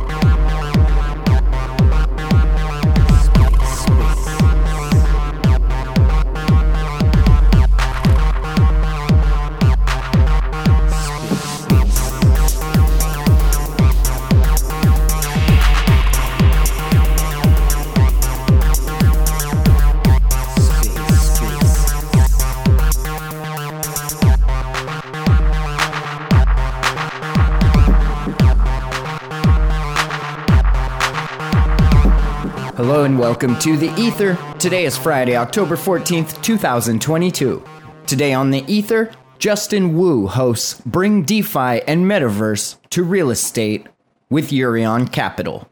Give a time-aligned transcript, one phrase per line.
[33.42, 34.38] welcome to The Ether.
[34.60, 37.64] Today is Friday, October 14th, 2022.
[38.06, 43.88] Today on The Ether, Justin Wu hosts Bring DeFi and Metaverse to Real Estate
[44.30, 45.68] with Eurion Capital.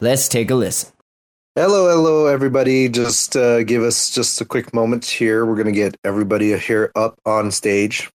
[0.00, 0.92] Let's take a listen.
[1.54, 2.90] Hello, hello, everybody.
[2.90, 5.46] Just uh, give us just a quick moment here.
[5.46, 8.10] We're going to get everybody here up on stage.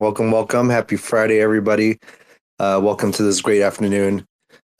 [0.00, 0.70] Welcome, welcome.
[0.70, 1.98] Happy Friday, everybody.
[2.58, 4.26] Uh, welcome to this great afternoon.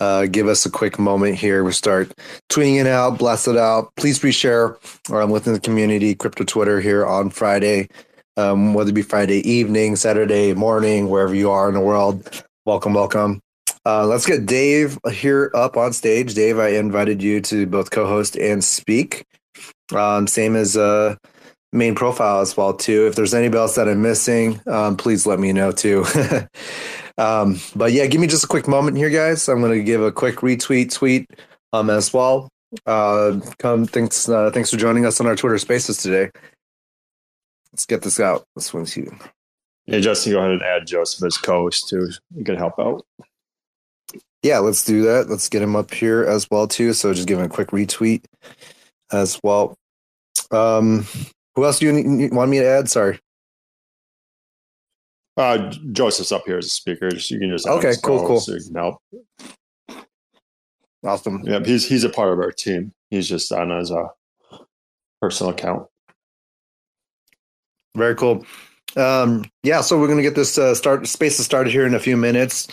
[0.00, 1.64] Uh, give us a quick moment here.
[1.64, 2.12] We start
[2.50, 3.92] tweeting it out, blast it out.
[3.96, 4.76] Please reshare
[5.12, 7.88] um, within the community, crypto Twitter here on Friday,
[8.36, 12.44] um, whether it be Friday evening, Saturday morning, wherever you are in the world.
[12.64, 13.40] Welcome, welcome.
[13.84, 16.34] Uh, let's get Dave here up on stage.
[16.34, 19.24] Dave, I invited you to both co-host and speak.
[19.94, 21.16] Um, same as uh,
[21.72, 23.06] main profile as well too.
[23.06, 26.04] If there's anybody else that I'm missing, um, please let me know too.
[27.18, 29.48] um, but yeah, give me just a quick moment here, guys.
[29.48, 31.28] I'm going to give a quick retweet tweet
[31.72, 32.48] um, as well.
[32.86, 36.30] Uh, come, thanks, uh, thanks for joining us on our Twitter Spaces today.
[37.72, 38.44] Let's get this out.
[38.54, 39.14] This one's you.
[39.86, 42.08] Yeah, Justin, go ahead and add Joseph as co-host too.
[42.34, 43.04] You can help out.
[44.42, 45.28] Yeah, let's do that.
[45.28, 46.92] Let's get him up here as well too.
[46.92, 48.24] So just give him a quick retweet
[49.10, 49.74] as well.
[50.50, 51.06] Um,
[51.56, 52.88] who else do you need- want me to add?
[52.88, 53.18] Sorry.
[55.38, 57.08] Uh, Joseph's up here as a speaker.
[57.10, 58.40] Just, you can just Okay, cool, cool.
[58.40, 58.96] So you can help.
[61.04, 61.42] Awesome.
[61.44, 62.92] Yeah, he's he's a part of our team.
[63.10, 64.08] He's just on as a
[65.22, 65.86] personal account.
[67.96, 68.44] Very cool.
[68.96, 72.00] Um, yeah, so we're going to get this uh, start spaces started here in a
[72.00, 72.66] few minutes.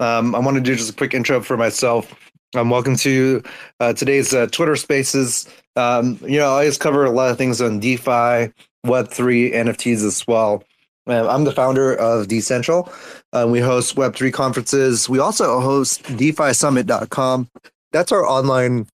[0.00, 2.12] Um, I want to do just a quick intro for myself.
[2.56, 3.42] Um, welcome to
[3.78, 5.48] uh, today's uh, Twitter Spaces.
[5.76, 8.52] Um, you know, I always cover a lot of things on DeFi,
[8.86, 10.64] Web3, NFTs as well.
[11.08, 12.92] Uh, I'm the founder of Decentral.
[13.32, 15.08] Uh, we host Web3 conferences.
[15.08, 17.48] We also host DeFiSummit.com.
[17.92, 18.86] That's our online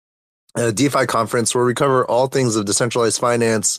[0.54, 3.78] uh, DeFi conference where we cover all things of decentralized finance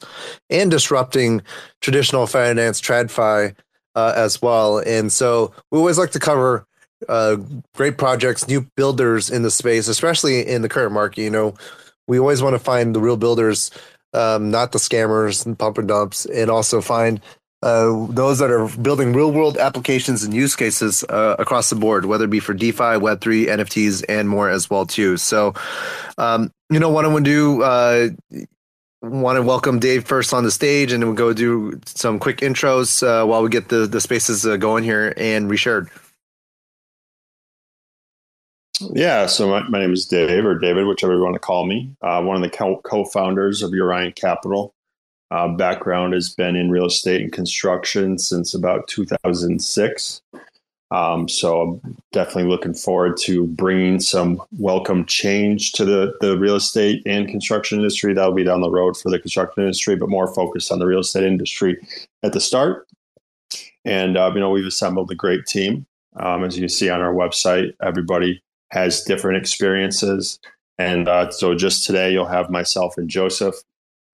[0.50, 1.42] and disrupting
[1.82, 3.56] traditional finance, TradFi,
[3.96, 4.80] uh, as well.
[4.80, 6.66] And so we always like to cover
[7.08, 7.38] uh,
[7.76, 11.22] great projects, new builders in the space, especially in the current market.
[11.22, 11.54] You know,
[12.08, 13.70] we always want to find the real builders,
[14.14, 17.22] um, not the scammers and pump and dumps, and also find
[17.64, 22.04] uh, those that are building real world applications and use cases uh, across the board,
[22.06, 25.16] whether it be for DeFi, Web3, NFTs, and more as well too.
[25.16, 25.54] So,
[26.18, 28.10] um, you know, what I want to do, uh,
[29.02, 32.38] want to welcome Dave first on the stage, and then we'll go do some quick
[32.38, 35.90] intros uh, while we get the the spaces uh, going here and reshared.
[38.92, 41.96] Yeah, so my, my name is Dave or David, whichever you want to call me.
[42.02, 44.74] Uh, one of the co- co-founders of Eurion Capital.
[45.32, 50.22] Uh, background has been in real estate and construction since about 2006.
[50.92, 56.56] Um, so I'm definitely looking forward to bringing some welcome change to the, the real
[56.56, 58.14] estate and construction industry.
[58.14, 61.00] That'll be down the road for the construction industry, but more focused on the real
[61.00, 61.78] estate industry
[62.22, 62.88] at the start.
[63.84, 65.88] And, uh, you know, we've assembled a great team.
[66.16, 70.40] Um, as you can see on our website, everybody has different experiences.
[70.78, 73.56] And uh, so just today, you'll have myself and Joseph,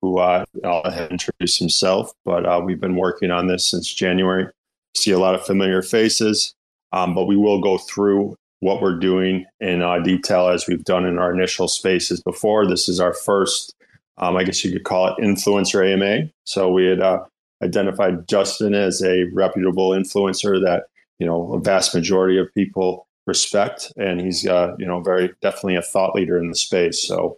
[0.01, 4.47] who uh, I'll have introduced himself, but uh, we've been working on this since January.
[4.95, 6.55] See a lot of familiar faces,
[6.91, 11.05] um, but we will go through what we're doing in uh, detail as we've done
[11.05, 12.67] in our initial spaces before.
[12.67, 13.75] This is our first,
[14.17, 16.29] um, I guess you could call it influencer AMA.
[16.43, 17.23] So we had uh,
[17.61, 20.85] identified Justin as a reputable influencer that
[21.19, 25.75] you know a vast majority of people respect, and he's uh, you know very definitely
[25.75, 27.05] a thought leader in the space.
[27.05, 27.37] So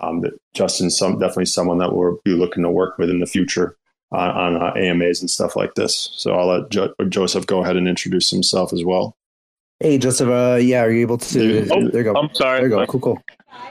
[0.00, 3.26] um, that Justin's some definitely someone that we'll be looking to work with in the
[3.26, 3.76] future
[4.10, 6.10] on, on uh, AMAs and stuff like this.
[6.14, 9.16] So I'll let jo- Joseph go ahead and introduce himself as well.
[9.80, 10.28] Hey, Joseph.
[10.28, 11.68] Uh, yeah, are you able to?
[11.72, 12.18] Oh, there you go.
[12.18, 12.60] I'm sorry.
[12.60, 12.86] There you go.
[12.86, 13.22] Cool, cool.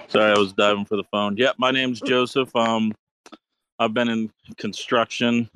[0.09, 1.37] Sorry, I was diving for the phone.
[1.37, 2.53] Yeah, my name's Joseph.
[2.55, 2.93] Um,
[3.79, 5.49] I've been in construction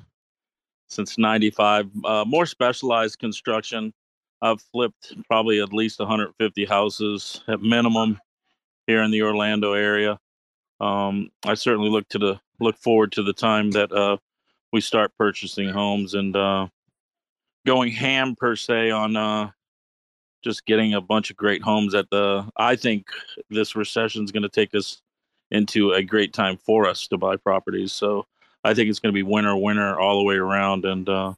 [0.88, 1.90] since '95.
[2.04, 3.92] Uh, more specialized construction.
[4.42, 8.18] I've flipped probably at least 150 houses at minimum
[8.86, 10.18] here in the Orlando area.
[10.80, 14.16] Um, I certainly look to the look forward to the time that uh,
[14.72, 16.68] we start purchasing homes and uh,
[17.66, 19.50] going ham per se on uh,
[20.42, 22.48] just getting a bunch of great homes at the.
[22.56, 23.06] I think
[23.50, 25.00] this recession is going to take us
[25.50, 27.92] into a great time for us to buy properties.
[27.92, 28.26] So
[28.64, 31.34] I think it's going to be winner winner all the way around, and uh,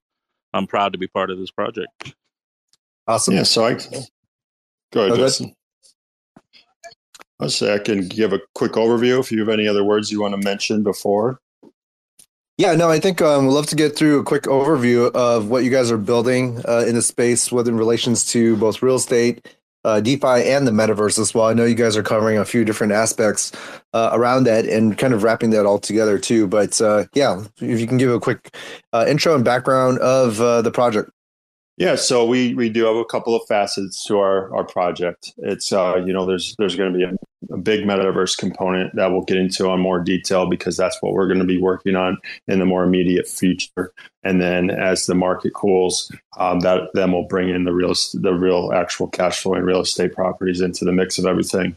[0.52, 2.14] I'm proud to be part of this project.
[3.06, 3.34] Awesome.
[3.34, 3.42] Yeah.
[3.44, 3.74] So I
[4.92, 5.54] go ahead, Justin.
[7.40, 10.20] I'll say I can give a quick overview if you have any other words you
[10.20, 11.40] want to mention before.
[12.56, 15.62] Yeah, no, I think um, we'd love to get through a quick overview of what
[15.62, 19.46] you guys are building uh, in the space, whether in relations to both real estate,
[19.84, 21.46] uh, DeFi, and the metaverse as well.
[21.46, 23.52] I know you guys are covering a few different aspects
[23.92, 26.48] uh, around that and kind of wrapping that all together too.
[26.48, 28.52] But uh, yeah, if you can give a quick
[28.92, 31.10] uh, intro and background of uh, the project.
[31.78, 35.32] Yeah, so we we do have a couple of facets to our our project.
[35.38, 39.12] It's uh, you know there's there's going to be a, a, big metaverse component that
[39.12, 42.18] we'll get into on more detail because that's what we're going to be working on
[42.48, 43.92] in the more immediate future.
[44.24, 48.34] And then as the market cools, um, that then we'll bring in the real the
[48.34, 51.76] real actual cash flow and real estate properties into the mix of everything.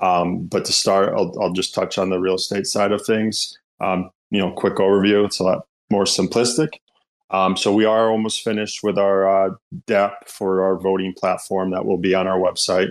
[0.00, 3.56] Um, but to start, I'll, I'll just touch on the real estate side of things.
[3.80, 5.24] Um, you know, quick overview.
[5.24, 6.70] It's a lot more simplistic.
[7.30, 11.98] Um, so we are almost finished with our uh, for our voting platform that will
[11.98, 12.90] be on our website.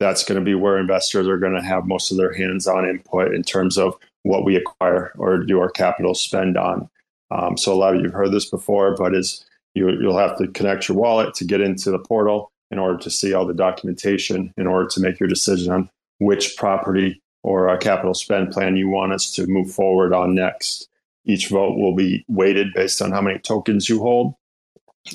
[0.00, 3.34] That's going to be where investors are going to have most of their hands-on input
[3.34, 6.88] in terms of what we acquire or do our capital spend on.
[7.30, 9.44] Um, so a lot of you've heard this before, but is
[9.74, 13.10] you, you'll have to connect your wallet to get into the portal in order to
[13.10, 15.88] see all the documentation in order to make your decision on
[16.18, 20.88] which property or a capital spend plan you want us to move forward on next.
[21.24, 24.34] Each vote will be weighted based on how many tokens you hold,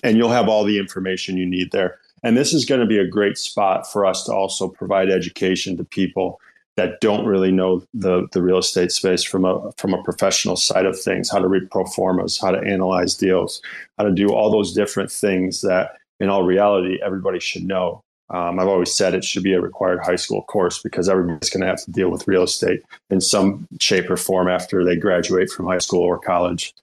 [0.03, 1.99] and you'll have all the information you need there.
[2.23, 5.77] And this is going to be a great spot for us to also provide education
[5.77, 6.39] to people
[6.75, 10.85] that don't really know the, the real estate space from a from a professional side
[10.85, 13.61] of things, how to read pro formas, how to analyze deals,
[13.97, 18.01] how to do all those different things that in all reality everybody should know.
[18.31, 21.61] Um, I've always said it should be a required high school course because everybody's going
[21.61, 25.49] to have to deal with real estate in some shape or form after they graduate
[25.49, 26.73] from high school or college.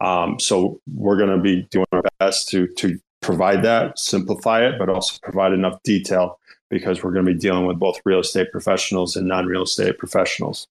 [0.00, 4.78] Um, so we're going to be doing our best to to provide that, simplify it,
[4.78, 6.38] but also provide enough detail
[6.70, 10.66] because we're going to be dealing with both real estate professionals and non-real estate professionals.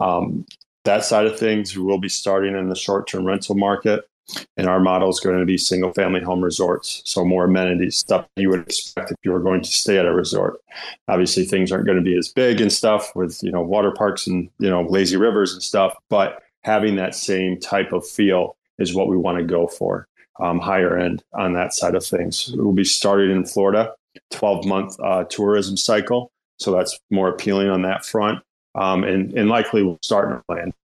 [0.00, 0.44] Um,
[0.84, 4.08] that side of things, we will be starting in the short-term rental market.
[4.56, 7.02] And our model is going to be single family home resorts.
[7.04, 10.12] So more amenities, stuff you would expect if you were going to stay at a
[10.12, 10.60] resort.
[11.08, 14.26] Obviously things aren't going to be as big and stuff with, you know, water parks
[14.26, 18.94] and, you know, lazy rivers and stuff, but having that same type of feel is
[18.94, 20.08] what we want to go for.
[20.38, 22.50] Um, higher end on that side of things.
[22.54, 23.94] We'll be starting in Florida,
[24.32, 26.30] 12 month uh, tourism cycle.
[26.58, 28.40] So that's more appealing on that front.
[28.74, 30.74] Um, and, and likely we'll start in land,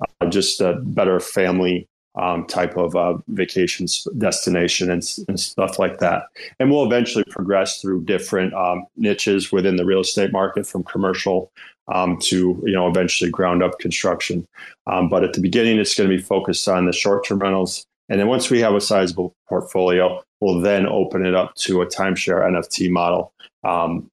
[0.00, 3.86] uh, just a better family um, type of uh, vacation
[4.18, 6.24] destination and, and, stuff like that.
[6.58, 11.50] And we'll eventually progress through different um, niches within the real estate market, from commercial
[11.92, 14.46] um, to you know eventually ground up construction.
[14.86, 17.86] Um, but at the beginning, it's going to be focused on the short term rentals,
[18.08, 21.86] and then once we have a sizable portfolio, we'll then open it up to a
[21.86, 23.32] timeshare NFT model.
[23.64, 24.10] Um,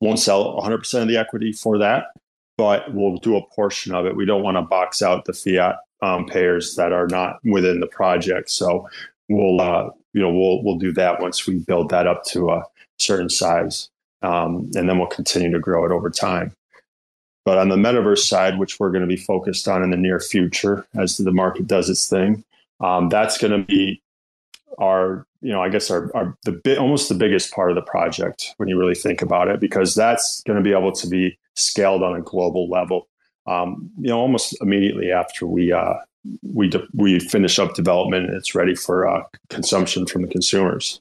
[0.00, 2.06] won't sell 100% of the equity for that,
[2.56, 4.16] but we'll do a portion of it.
[4.16, 7.86] We don't want to box out the fiat um, payers that are not within the
[7.86, 8.50] project.
[8.50, 8.88] So
[9.28, 12.64] we'll uh, you know we'll we'll do that once we build that up to a
[12.98, 13.88] certain size,
[14.22, 16.54] um, and then we'll continue to grow it over time.
[17.44, 20.20] But on the metaverse side, which we're going to be focused on in the near
[20.20, 22.44] future, as the market does its thing,
[22.80, 24.00] um, that's going to be
[24.78, 27.82] our you know I guess our, our the bit almost the biggest part of the
[27.82, 31.38] project when you really think about it, because that's going to be able to be
[31.54, 33.08] scaled on a global level
[33.46, 35.94] um, you know, almost immediately after we uh,
[36.42, 41.00] we de- we finish up development and it's ready for uh, consumption from the consumers.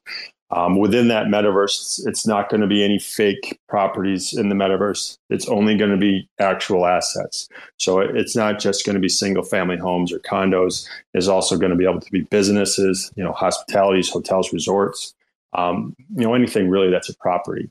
[0.53, 5.17] Um, within that metaverse, it's not going to be any fake properties in the metaverse.
[5.29, 7.47] It's only going to be actual assets.
[7.77, 10.85] So it's not just going to be single family homes or condos.
[11.13, 15.13] It's also going to be able to be businesses, you know, hospitalities, hotels, resorts,
[15.53, 17.69] um, you know, anything really that's a property.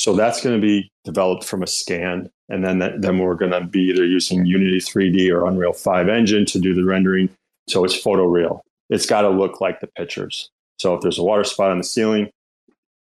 [0.00, 2.30] So that's going to be developed from a scan.
[2.48, 6.08] And then, that, then we're going to be either using Unity 3D or Unreal 5
[6.08, 7.28] engine to do the rendering.
[7.68, 8.60] So it's photoreal.
[8.88, 10.48] It's got to look like the pictures.
[10.78, 12.30] So if there's a water spot on the ceiling,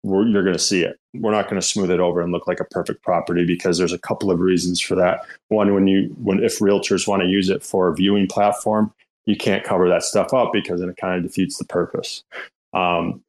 [0.04, 0.98] you're going to see it.
[1.14, 3.94] We're not going to smooth it over and look like a perfect property because there's
[3.94, 5.24] a couple of reasons for that.
[5.50, 8.92] One, when you when if realtors want to use it for a viewing platform,
[9.28, 12.24] you can't cover that stuff up because then it kind of defeats the purpose.
[12.74, 13.22] Um,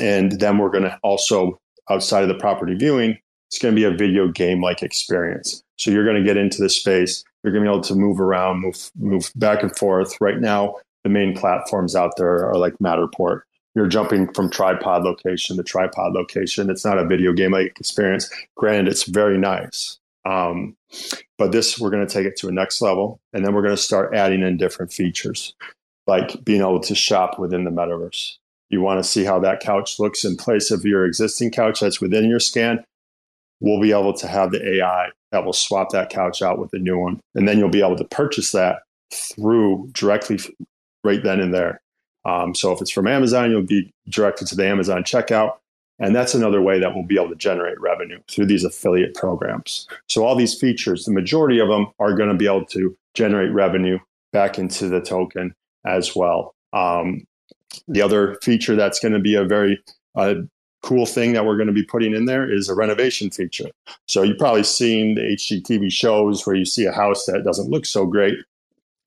[0.00, 1.60] and then we're going to also
[1.90, 5.62] outside of the property viewing, it's going to be a video game like experience.
[5.78, 8.20] So you're going to get into the space, You're going to be able to move
[8.20, 10.16] around, move move back and forth.
[10.20, 13.42] Right now, the main platforms out there are like Matterport.
[13.74, 16.70] You're jumping from tripod location to tripod location.
[16.70, 18.30] It's not a video game like experience.
[18.56, 19.98] Granted, it's very nice.
[20.24, 20.76] Um,
[21.38, 23.76] but this, we're going to take it to a next level, and then we're going
[23.76, 25.54] to start adding in different features,
[26.06, 28.38] like being able to shop within the metaverse.
[28.70, 32.00] You want to see how that couch looks in place of your existing couch that's
[32.00, 32.84] within your scan.
[33.60, 36.78] We'll be able to have the AI that will swap that couch out with a
[36.78, 38.82] new one, and then you'll be able to purchase that
[39.12, 40.38] through directly
[41.04, 41.80] right then and there.
[42.24, 45.58] Um, so if it's from Amazon, you'll be directed to the Amazon checkout.
[45.98, 49.88] And that's another way that we'll be able to generate revenue through these affiliate programs.
[50.08, 53.50] So, all these features, the majority of them are going to be able to generate
[53.52, 53.98] revenue
[54.32, 55.54] back into the token
[55.86, 56.54] as well.
[56.74, 57.24] Um,
[57.88, 59.82] the other feature that's going to be a very
[60.14, 60.34] uh,
[60.82, 63.70] cool thing that we're going to be putting in there is a renovation feature.
[64.06, 67.86] So, you've probably seen the HGTV shows where you see a house that doesn't look
[67.86, 68.38] so great,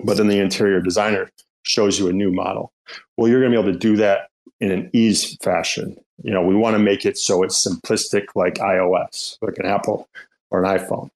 [0.03, 1.29] but then the interior designer
[1.63, 2.71] shows you a new model.
[3.17, 5.97] Well, you're going to be able to do that in an ease fashion.
[6.23, 10.07] You know, we want to make it so it's simplistic like iOS, like an Apple
[10.51, 11.09] or an iPhone.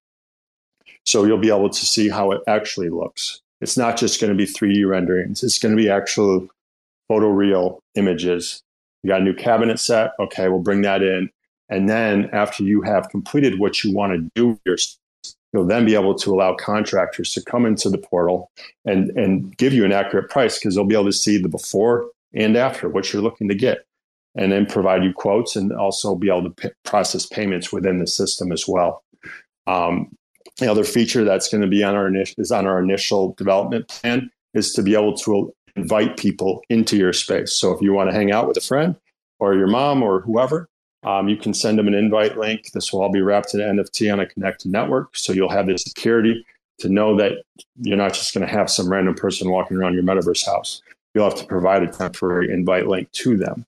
[1.06, 3.42] So you'll be able to see how it actually looks.
[3.60, 6.48] It's not just going to be 3D renderings, it's going to be actual
[7.12, 8.62] photoreal images.
[9.04, 10.12] You got a new cabinet set.
[10.20, 11.30] Okay, we'll bring that in.
[11.70, 14.60] And then after you have completed what you want to do
[15.54, 18.52] you'll then be able to allow contractors to come into the portal
[18.86, 22.10] and, and give you an accurate price because they'll be able to see the before
[22.34, 23.86] and after what you're looking to get
[24.36, 28.08] and then provide you quotes and also be able to p- process payments within the
[28.08, 29.04] system as well.
[29.68, 30.12] Um,
[30.58, 33.88] the other feature that's going to be on our initial is on our initial development
[33.88, 37.54] plan is to be able to invite people into your space.
[37.56, 38.96] So if you want to hang out with a friend
[39.40, 40.70] or your mom or whoever,
[41.04, 42.72] um, you can send them an invite link.
[42.72, 45.18] This will all be wrapped in NFT on a connected network.
[45.18, 46.46] So you'll have the security
[46.80, 47.44] to know that
[47.82, 50.82] you're not just going to have some random person walking around your metaverse house.
[51.14, 53.66] You'll have to provide a temporary invite link to them.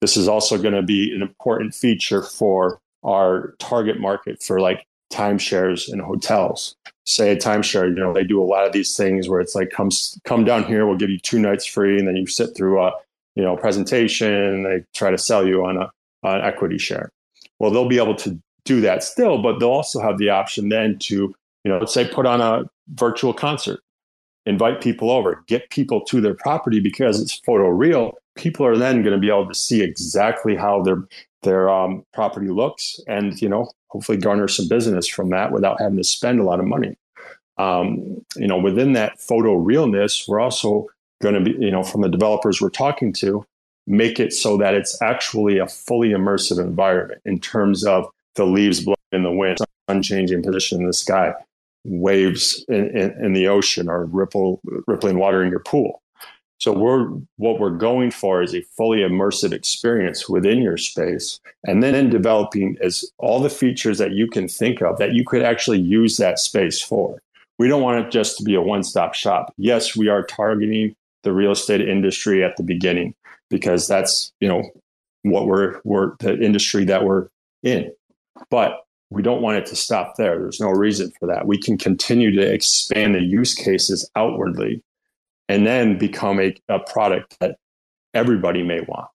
[0.00, 4.86] This is also going to be an important feature for our target market for like
[5.12, 6.76] timeshares and hotels.
[7.06, 9.70] Say a timeshare, you know, they do a lot of these things where it's like,
[9.70, 9.90] come
[10.24, 12.92] come down here, we'll give you two nights free, and then you sit through a
[13.34, 14.62] you know presentation.
[14.62, 15.90] They try to sell you on a
[16.22, 17.10] an equity share.
[17.58, 20.98] Well, they'll be able to do that still, but they'll also have the option then
[20.98, 22.64] to, you know, let's say put on a
[22.94, 23.80] virtual concert,
[24.46, 28.14] invite people over, get people to their property because it's photo real.
[28.36, 31.02] People are then going to be able to see exactly how their
[31.42, 35.96] their um, property looks, and you know, hopefully garner some business from that without having
[35.96, 36.96] to spend a lot of money.
[37.58, 40.86] Um, you know, within that photo realness, we're also
[41.20, 43.44] going to be, you know, from the developers we're talking to,
[43.86, 48.06] make it so that it's actually a fully immersive environment in terms of
[48.36, 51.34] the leaves blowing in the wind, sun changing position in the sky,
[51.84, 56.00] waves in, in, in, the ocean, or ripple rippling water in your pool.
[56.60, 61.82] So we're what we're going for is a fully immersive experience within your space, and
[61.82, 65.42] then in developing as all the features that you can think of that you could
[65.42, 67.20] actually use that space for.
[67.58, 69.52] We don't want it just to be a one-stop shop.
[69.58, 73.14] Yes, we are targeting the real estate industry at the beginning
[73.48, 74.62] because that's you know
[75.22, 77.28] what we're we're the industry that we're
[77.62, 77.90] in
[78.50, 81.76] but we don't want it to stop there there's no reason for that we can
[81.76, 84.82] continue to expand the use cases outwardly
[85.50, 87.56] and then become a, a product that
[88.14, 89.08] everybody may want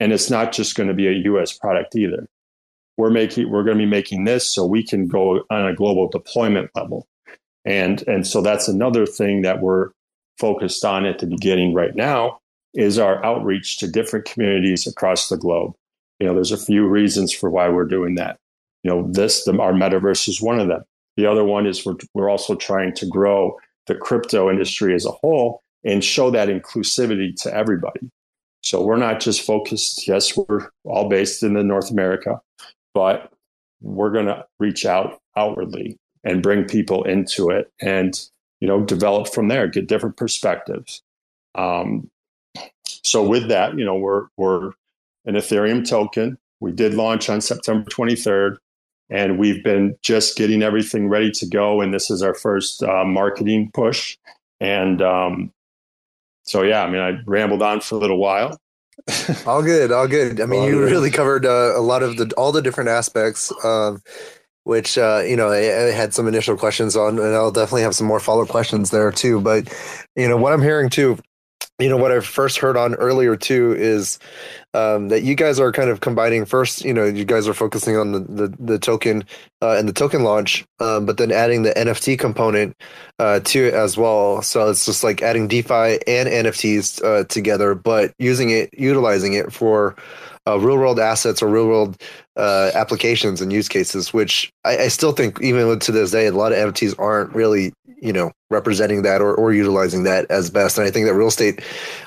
[0.00, 2.26] and it's not just going to be a us product either
[2.96, 6.08] we're making we're going to be making this so we can go on a global
[6.08, 7.06] deployment level
[7.64, 9.90] and and so that's another thing that we're
[10.38, 12.38] focused on at the beginning right now
[12.74, 15.72] is our outreach to different communities across the globe.
[16.20, 18.38] You know, there's a few reasons for why we're doing that.
[18.82, 20.82] You know, this, the, our metaverse is one of them.
[21.16, 25.10] The other one is we're, we're also trying to grow the crypto industry as a
[25.10, 28.10] whole and show that inclusivity to everybody.
[28.62, 32.40] So we're not just focused, yes, we're all based in the North America,
[32.94, 33.32] but
[33.80, 38.20] we're going to reach out outwardly and bring people into it and,
[38.60, 41.02] you know, develop from there, get different perspectives.
[41.54, 42.10] Um,
[43.04, 44.72] so with that, you know, we're we're
[45.24, 46.38] an Ethereum token.
[46.60, 48.56] We did launch on September 23rd,
[49.10, 51.80] and we've been just getting everything ready to go.
[51.80, 54.16] And this is our first uh, marketing push.
[54.60, 55.52] And um,
[56.42, 58.58] so, yeah, I mean, I rambled on for a little while.
[59.46, 60.40] all good, all good.
[60.40, 60.90] I mean, all you good.
[60.90, 63.52] really covered uh, a lot of the all the different aspects.
[63.62, 64.02] of
[64.64, 67.94] which uh, you know I, I, had some initial questions on, and I'll definitely have
[67.94, 69.40] some more follow up questions there too.
[69.40, 69.72] But
[70.16, 71.18] you know what I'm hearing too
[71.78, 74.18] you know what I first heard on earlier too is
[74.76, 76.44] um, that you guys are kind of combining.
[76.44, 79.24] First you know you guys are focusing on the the, the token
[79.62, 82.76] uh, and the token launch um, but then adding the nft component
[83.18, 84.42] uh, to it as well.
[84.42, 89.52] So it's just like adding defi and nfts uh, together but using it utilizing it
[89.52, 89.96] for
[90.46, 92.00] uh, real world assets or real world
[92.36, 96.32] uh, applications and use cases which I, I still think even to this day a
[96.32, 100.76] lot of nfts aren't really you know representing that or, or utilizing that as best.
[100.76, 101.62] And i think that real estate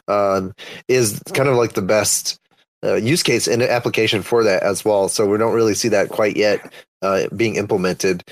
[0.07, 0.53] um,
[0.87, 2.39] is kind of like the best
[2.83, 5.09] uh, use case and application for that as well.
[5.09, 8.23] So we don't really see that quite yet uh, being implemented.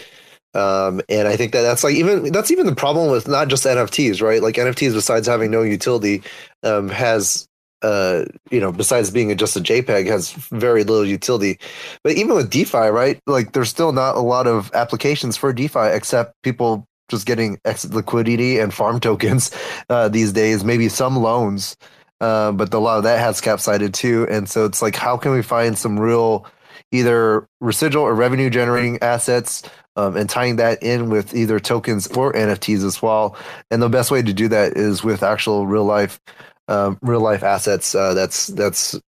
[0.54, 3.66] Um, and I think that that's like even that's even the problem with not just
[3.66, 4.42] NFTs, right?
[4.42, 6.24] Like NFTs, besides having no utility,
[6.63, 7.48] um, has
[7.84, 11.60] uh, you know, besides being just a JPEG, has very little utility.
[12.04, 13.20] But even with DeFi, right?
[13.27, 18.60] Like there's still not a lot of applications for DeFi except people just getting liquidity
[18.60, 19.51] and farm tokens
[19.89, 20.63] uh, these days.
[20.63, 21.77] Maybe some loans.
[22.20, 24.28] Uh, but a lot of that has capsided too.
[24.30, 26.46] And so it's like, how can we find some real
[26.92, 29.64] either residual or revenue generating assets
[29.96, 33.36] um, and tying that in with either tokens or NFTs as well?
[33.70, 36.20] And the best way to do that is with actual real life,
[36.68, 37.94] um, real life assets.
[37.94, 39.00] Uh, that's that's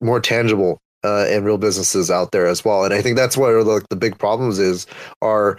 [0.00, 2.84] more tangible uh, and real businesses out there as well.
[2.84, 4.86] And I think that's what the, the big problems is
[5.22, 5.58] are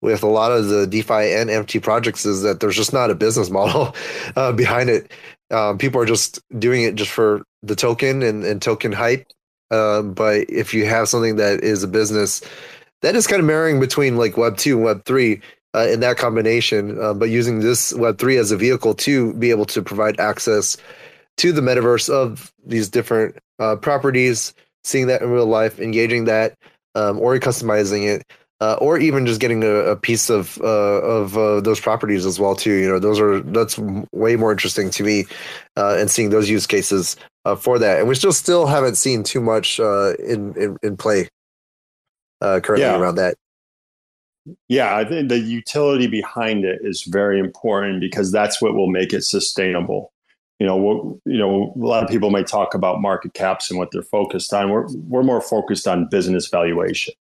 [0.00, 3.14] with a lot of the DeFi and NFT projects is that there's just not a
[3.14, 3.94] business model
[4.36, 5.10] uh, behind it.
[5.50, 9.26] Um, people are just doing it just for the token and, and token hype.
[9.70, 12.40] Um, but if you have something that is a business
[13.02, 15.40] that is kind of marrying between like Web two and Web three
[15.74, 19.50] uh, in that combination, uh, but using this Web three as a vehicle to be
[19.50, 20.76] able to provide access
[21.36, 26.54] to the metaverse of these different uh, properties, seeing that in real life, engaging that,
[26.94, 28.26] um, or customizing it,
[28.60, 30.64] uh, or even just getting a, a piece of uh,
[31.02, 32.74] of uh, those properties as well too.
[32.74, 33.78] You know, those are that's
[34.12, 35.26] way more interesting to me,
[35.76, 38.00] uh, and seeing those use cases uh, for that.
[38.00, 41.28] And we still still haven't seen too much uh, in, in in play
[42.40, 42.98] currently yeah.
[42.98, 43.36] around that.
[44.68, 49.12] Yeah, I think the utility behind it is very important because that's what will make
[49.12, 50.10] it sustainable.
[50.58, 53.78] You know, what, you know, a lot of people may talk about market caps and
[53.78, 54.70] what they're focused on.
[54.70, 57.14] We're we're more focused on business valuation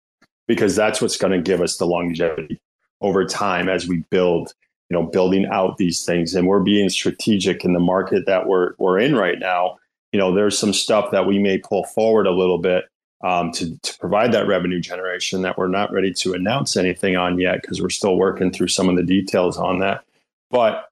[0.47, 2.59] because that's what's going to give us the longevity
[3.01, 4.53] over time as we build
[4.89, 6.33] you know building out these things.
[6.33, 9.77] And we're being strategic in the market that we're we're in right now.
[10.11, 12.85] You know there's some stuff that we may pull forward a little bit
[13.23, 17.39] um, to, to provide that revenue generation that we're not ready to announce anything on
[17.39, 20.03] yet because we're still working through some of the details on that.
[20.51, 20.85] But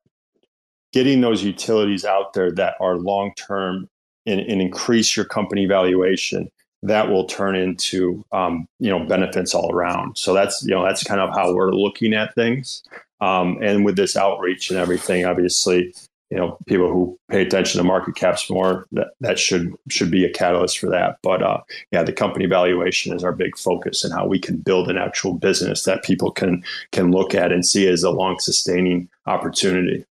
[0.91, 3.89] getting those utilities out there that are long term
[4.25, 6.49] and, and increase your company valuation
[6.85, 10.17] that will turn into um, you know benefits all around.
[10.17, 12.83] So that's you know that's kind of how we're looking at things.
[13.21, 15.93] Um, and with this outreach and everything, obviously,
[16.29, 20.25] you know people who pay attention to market caps more that, that should should be
[20.25, 21.17] a catalyst for that.
[21.23, 24.89] But uh, yeah, the company valuation is our big focus and how we can build
[24.89, 29.09] an actual business that people can can look at and see as a long sustaining
[29.25, 30.05] opportunity.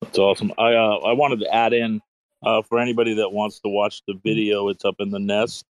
[0.00, 0.52] That's awesome.
[0.56, 2.00] I uh, I wanted to add in
[2.42, 5.64] uh, for anybody that wants to watch the video, it's up in the nest.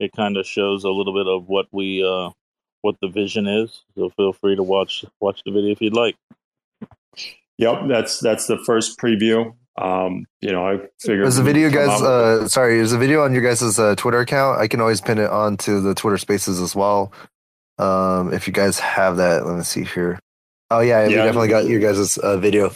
[0.00, 2.30] It kind of shows a little bit of what we uh,
[2.82, 3.84] what the vision is.
[3.96, 6.16] So feel free to watch watch the video if you'd like.
[7.58, 9.54] Yep, that's that's the first preview.
[9.80, 11.26] Um, you know, I figured.
[11.26, 12.00] Is the video, guys?
[12.00, 14.60] Uh, sorry, is the video on your guys' uh, Twitter account?
[14.60, 17.12] I can always pin it onto the Twitter Spaces as well.
[17.78, 20.18] Um, if you guys have that, let me see here.
[20.70, 22.70] Oh yeah, yeah we definitely got your guys' uh, video.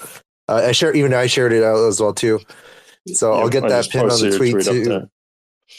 [0.49, 2.41] Uh, I share even I shared it out as well too.
[3.15, 5.09] So I'll get I that pin on the tweet, tweet too.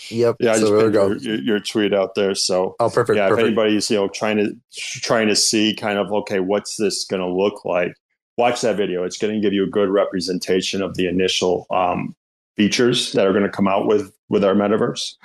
[0.10, 0.36] Yep.
[0.40, 2.36] Yeah, I so just put your, your, tweet out there.
[2.36, 3.18] So oh, perfect.
[3.18, 3.42] Yeah, perfect.
[3.42, 7.22] if anybody's you know trying to trying to see kind of okay, what's this going
[7.22, 7.94] to look like?
[8.38, 9.04] Watch that video.
[9.04, 12.16] It's going to give you a good representation of the initial um,
[12.56, 15.16] features that are going to come out with with our metaverse,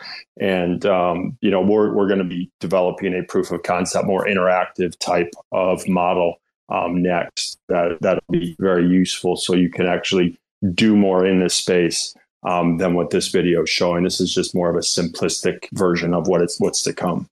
[0.40, 4.27] and um, you know we're we're going to be developing a proof of concept, more
[4.27, 6.37] interactive type of model
[6.71, 7.59] um, next.
[7.69, 10.38] That that'll be very useful, so you can actually
[10.72, 14.05] do more in this space um, than what this video is showing.
[14.05, 17.29] This is just more of a simplistic version of what it's what's to come.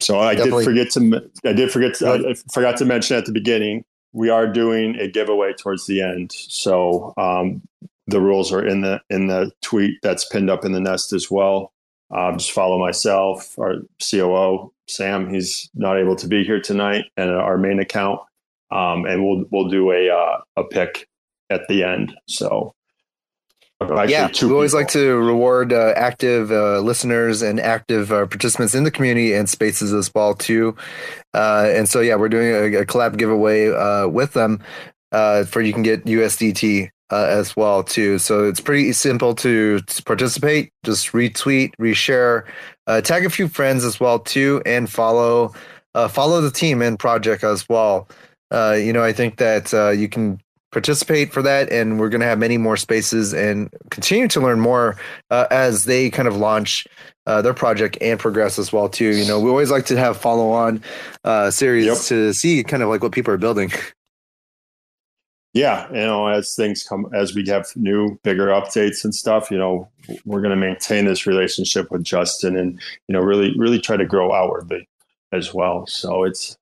[0.00, 0.64] So I Definitely.
[0.64, 4.30] did forget to I did forget to, I forgot to mention at the beginning we
[4.30, 6.32] are doing a giveaway towards the end.
[6.32, 7.62] So um,
[8.06, 11.30] the rules are in the in the tweet that's pinned up in the nest as
[11.30, 11.72] well.
[12.14, 15.32] Um, just follow myself, our COO Sam.
[15.32, 18.20] He's not able to be here tonight, and our main account.
[18.70, 21.08] Um, and we'll we'll do a uh, a pick
[21.50, 22.14] at the end.
[22.26, 22.74] So
[24.08, 28.84] yeah, we always like to reward uh, active uh, listeners and active uh, participants in
[28.84, 30.76] the community and spaces as well too.
[31.34, 34.62] Uh, and so yeah, we're doing a, a collab giveaway uh, with them.
[35.12, 38.18] uh, for you can get USDT uh, as well too.
[38.18, 40.72] So it's pretty simple to, to participate.
[40.84, 42.44] Just retweet, reshare,
[42.88, 45.54] uh, tag a few friends as well too, and follow
[45.94, 48.08] uh, follow the team and project as well.
[48.50, 50.40] Uh, you know, I think that uh, you can
[50.72, 54.58] participate for that, and we're going to have many more spaces and continue to learn
[54.58, 54.96] more
[55.30, 56.84] uh, as they kind of launch
[57.26, 59.14] uh, their project and progress as well too.
[59.14, 60.82] You know, we always like to have follow on
[61.22, 61.98] uh, series yep.
[62.08, 63.70] to see kind of like what people are building.
[65.54, 69.56] Yeah, you know, as things come, as we have new, bigger updates and stuff, you
[69.56, 69.88] know,
[70.24, 74.04] we're going to maintain this relationship with Justin and you know really, really try to
[74.04, 74.88] grow outwardly
[75.32, 75.86] as well.
[75.86, 76.56] So it's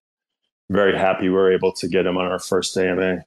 [0.70, 3.24] very happy we are able to get him on our first AMA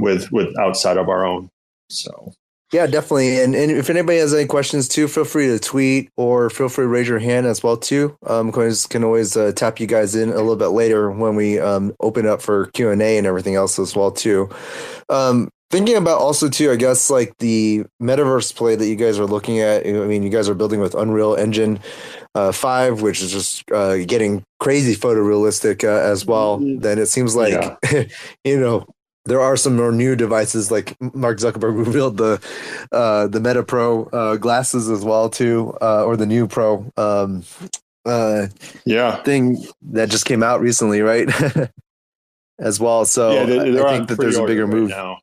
[0.00, 1.48] with with outside of our own.
[1.90, 2.32] So
[2.72, 3.40] yeah, definitely.
[3.40, 6.84] And and if anybody has any questions too, feel free to tweet or feel free
[6.84, 8.16] to raise your hand as well too.
[8.26, 11.58] Um, always, can always uh, tap you guys in a little bit later when we
[11.58, 14.50] um, open up for Q and A and everything else as well too.
[15.08, 19.26] Um, thinking about also too, I guess like the metaverse play that you guys are
[19.26, 19.86] looking at.
[19.86, 21.80] I mean, you guys are building with Unreal Engine
[22.34, 26.58] uh, Five, which is just uh, getting crazy photorealistic uh, as well.
[26.58, 26.80] Mm-hmm.
[26.80, 28.04] Then it seems like yeah.
[28.44, 28.86] you know
[29.28, 32.40] there are some more new devices like Mark Zuckerberg revealed the
[32.92, 37.44] uh, the Meta Pro uh, glasses as well too, uh, or the new Pro um,
[38.04, 38.48] uh,
[38.84, 41.28] yeah thing that just came out recently, right?
[42.58, 43.04] as well.
[43.04, 45.18] So yeah, they, I think that there's a bigger right move now.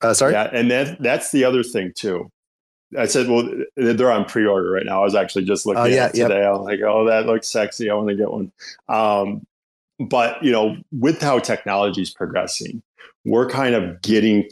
[0.00, 0.32] Uh, sorry.
[0.32, 2.30] Yeah, and that that's the other thing too.
[2.98, 5.00] I said, well, they're on pre-order right now.
[5.00, 6.40] I was actually just looking uh, yeah, at it today.
[6.40, 6.54] Yep.
[6.54, 7.88] I'm like, oh, that looks sexy.
[7.88, 8.52] I want to get one.
[8.86, 9.46] Um,
[10.08, 12.82] but you know with how technology is progressing
[13.24, 14.48] we're kind of getting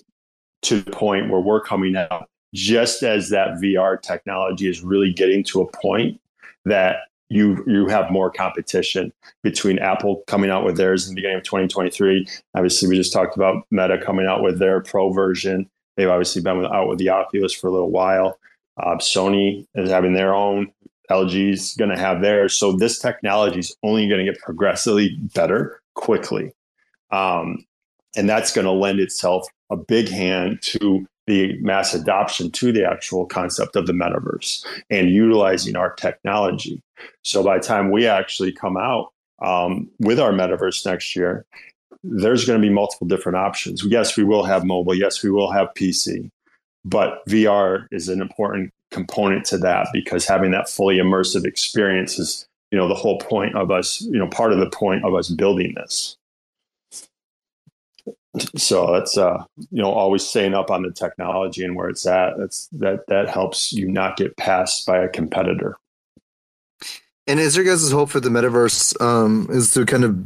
[0.63, 5.43] to the point where we're coming out just as that vr technology is really getting
[5.43, 6.21] to a point
[6.65, 6.97] that
[7.29, 11.45] you you have more competition between apple coming out with theirs in the beginning of
[11.45, 15.69] 2023 obviously we just talked about meta coming out with their pro version.
[15.97, 18.39] They've obviously been out with the oculus for a little while.
[18.77, 20.73] Uh, sony is having their own
[21.11, 22.55] LG's going to have theirs.
[22.55, 26.53] So this technology is only going to get progressively better quickly.
[27.11, 27.65] Um,
[28.17, 32.85] and that's going to lend itself a big hand to the mass adoption to the
[32.85, 36.83] actual concept of the metaverse and utilizing our technology.
[37.23, 41.45] So by the time we actually come out um, with our metaverse next year,
[42.03, 43.85] there's going to be multiple different options.
[43.85, 44.95] Yes, we will have mobile.
[44.95, 46.31] Yes, we will have PC.
[46.85, 52.47] But VR is an important component to that because having that fully immersive experience is
[52.71, 55.29] you know the whole point of us you know part of the point of us
[55.29, 56.17] building this.
[58.57, 62.39] So that's uh you know always staying up on the technology and where it's at
[62.39, 65.77] that's that that helps you not get passed by a competitor.
[67.27, 70.17] And is your guys' hope for the metaverse um is to kind of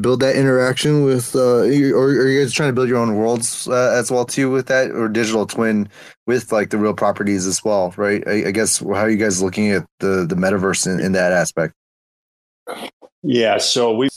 [0.00, 3.68] build that interaction with uh or are you guys trying to build your own worlds
[3.68, 5.88] uh, as well too with that or digital twin
[6.26, 8.26] with like the real properties as well right?
[8.26, 11.32] I, I guess how are you guys looking at the the metaverse in, in that
[11.32, 11.74] aspect?
[13.22, 14.08] Yeah so we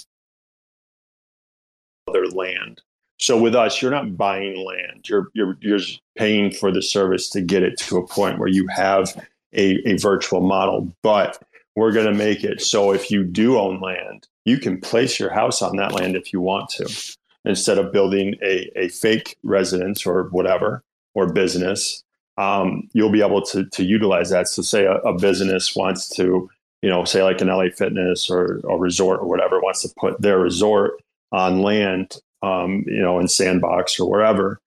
[2.07, 2.81] other land.
[3.19, 5.07] So with us you're not buying land.
[5.07, 5.79] You're you're you're
[6.17, 9.09] paying for the service to get it to a point where you have
[9.53, 10.91] a, a virtual model.
[11.03, 11.41] But
[11.75, 12.61] we're going to make it.
[12.61, 16.33] So if you do own land you can place your house on that land if
[16.33, 22.03] you want to instead of building a, a fake residence or whatever or business.
[22.37, 24.47] Um, you'll be able to, to utilize that.
[24.47, 26.49] So say a, a, business wants to
[26.81, 30.21] you know say like an la fitness or a resort or whatever wants to put
[30.21, 30.93] their resort
[31.31, 34.59] on land um, you know in sandbox or wherever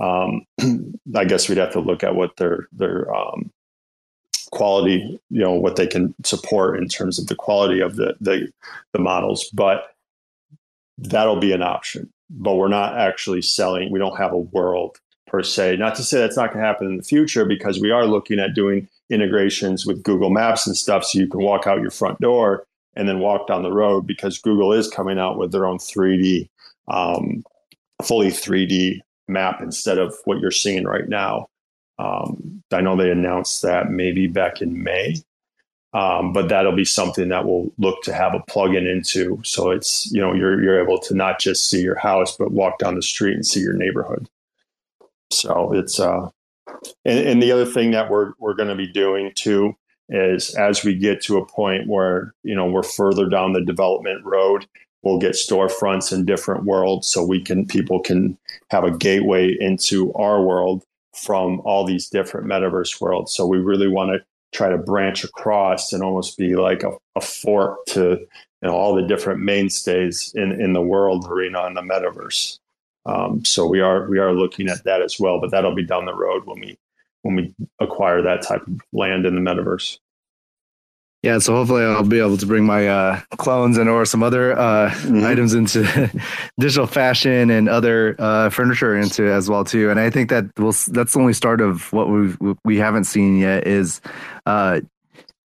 [0.00, 0.44] um,
[1.14, 3.52] i guess we'd have to look at what their their um,
[4.50, 8.52] quality, you know, what they can support in terms of the quality of the the,
[8.92, 9.48] the models.
[9.52, 9.94] But
[10.98, 12.10] that'll be an option.
[12.28, 13.90] But we're not actually selling.
[13.90, 15.76] We don't have a world per se.
[15.76, 18.38] Not to say that's not going to happen in the future, because we are looking
[18.38, 22.20] at doing integrations with Google Maps and stuff, so you can walk out your front
[22.20, 24.06] door and then walk down the road.
[24.06, 26.48] Because Google is coming out with their own 3D,
[26.88, 27.44] um,
[28.02, 31.46] fully 3D map instead of what you're seeing right now.
[32.00, 35.16] Um, I know they announced that maybe back in May,
[35.92, 39.38] um, but that'll be something that we'll look to have a plug-in into.
[39.44, 42.78] So it's you know you're you're able to not just see your house, but walk
[42.78, 44.28] down the street and see your neighborhood.
[45.30, 46.30] So it's uh,
[47.04, 49.76] and, and the other thing that we're we're going to be doing too
[50.08, 54.24] is as we get to a point where you know we're further down the development
[54.24, 54.66] road
[55.02, 58.36] we'll get storefronts in different worlds so we can people can
[58.70, 60.84] have a gateway into our world
[61.20, 63.32] from all these different metaverse worlds.
[63.32, 67.20] So we really want to try to branch across and almost be like a, a
[67.20, 71.82] fork to you know all the different mainstays in in the world arena in the
[71.82, 72.58] metaverse.
[73.06, 76.04] Um, so we are we are looking at that as well, but that'll be down
[76.04, 76.78] the road when we
[77.22, 79.98] when we acquire that type of land in the metaverse.
[81.22, 84.58] Yeah, so hopefully I'll be able to bring my uh, clones and or some other
[84.58, 85.24] uh, mm-hmm.
[85.24, 86.10] items into
[86.58, 89.90] digital fashion and other uh, furniture into as well too.
[89.90, 93.36] And I think that will that's the only start of what we we haven't seen
[93.36, 94.00] yet is
[94.46, 94.80] uh,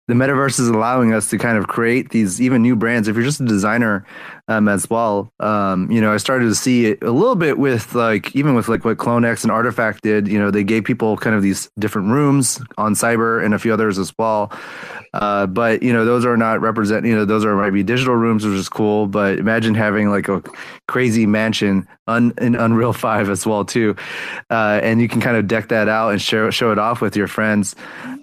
[0.07, 3.07] the metaverse is allowing us to kind of create these even new brands.
[3.07, 4.05] If you're just a designer
[4.49, 7.95] um, as well, um, you know, I started to see it a little bit with
[7.95, 10.27] like even with like what CloneX and RTFKT did.
[10.27, 13.73] You know, they gave people kind of these different rooms on Cyber and a few
[13.73, 14.51] others as well.
[15.13, 17.05] Uh, but you know, those are not represent.
[17.05, 19.07] You know, those are might be digital rooms, which is cool.
[19.07, 20.41] But imagine having like a
[20.87, 23.95] crazy mansion un, in Unreal Five as well too,
[24.49, 27.15] uh, and you can kind of deck that out and show show it off with
[27.15, 27.75] your friends.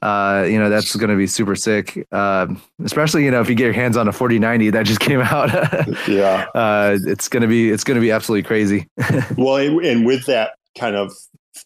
[0.02, 2.06] Uh, you know, that's going to be super sick.
[2.12, 5.20] Um, especially you know if you get your hands on a 4090 that just came
[5.20, 5.50] out.
[6.08, 8.88] yeah, uh, it's gonna be it's gonna be absolutely crazy.
[9.36, 11.12] well, and with that kind of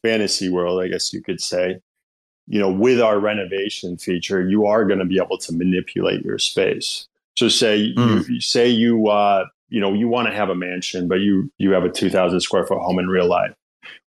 [0.03, 1.79] fantasy world, I guess you could say,
[2.46, 6.38] you know, with our renovation feature, you are going to be able to manipulate your
[6.38, 7.07] space.
[7.37, 8.28] So say mm.
[8.28, 11.72] you say you uh, you know you want to have a mansion, but you you
[11.72, 13.54] have a 2,000 square foot home in real life.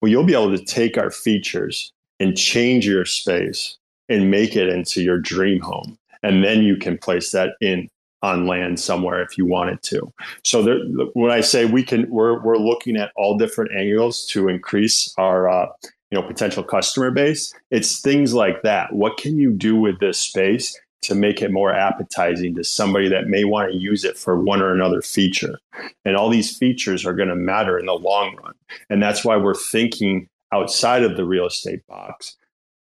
[0.00, 3.76] Well, you'll be able to take our features and change your space
[4.08, 7.88] and make it into your dream home and then you can place that in
[8.22, 10.10] on land somewhere if you wanted to.
[10.42, 10.78] So there,
[11.12, 15.48] when I say we can, we're we're looking at all different angles to increase our
[15.48, 15.66] uh,
[16.14, 17.53] know potential customer base.
[17.70, 18.92] It's things like that.
[18.92, 23.27] What can you do with this space to make it more appetizing to somebody that
[23.27, 25.59] may want to use it for one or another feature?
[26.05, 28.55] And all these features are going to matter in the long run.
[28.88, 32.37] And that's why we're thinking outside of the real estate box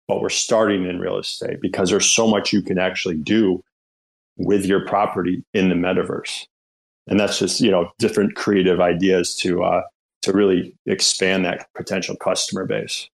[0.09, 3.63] but we're starting in real estate because there's so much you can actually do
[4.37, 6.47] with your property in the metaverse
[7.07, 9.83] and that's just you know different creative ideas to uh,
[10.23, 13.09] to really expand that potential customer base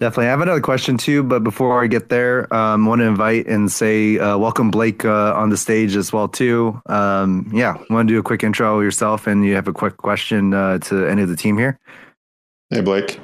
[0.00, 0.28] Definitely.
[0.28, 3.46] I have another question too, but before I get there, um, I want to invite
[3.46, 6.80] and say uh, welcome Blake uh, on the stage as well too.
[6.86, 10.54] Um, yeah, want to do a quick intro yourself, and you have a quick question
[10.54, 11.78] uh, to any of the team here.
[12.70, 13.20] Hey, Blake.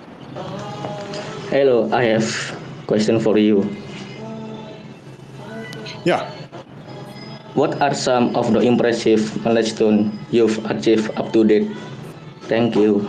[1.49, 2.29] Hello, I have
[2.83, 3.65] a question for you.
[6.05, 6.31] Yeah.
[7.55, 11.73] What are some of the impressive milestones you've achieved up to date?
[12.43, 13.09] Thank you.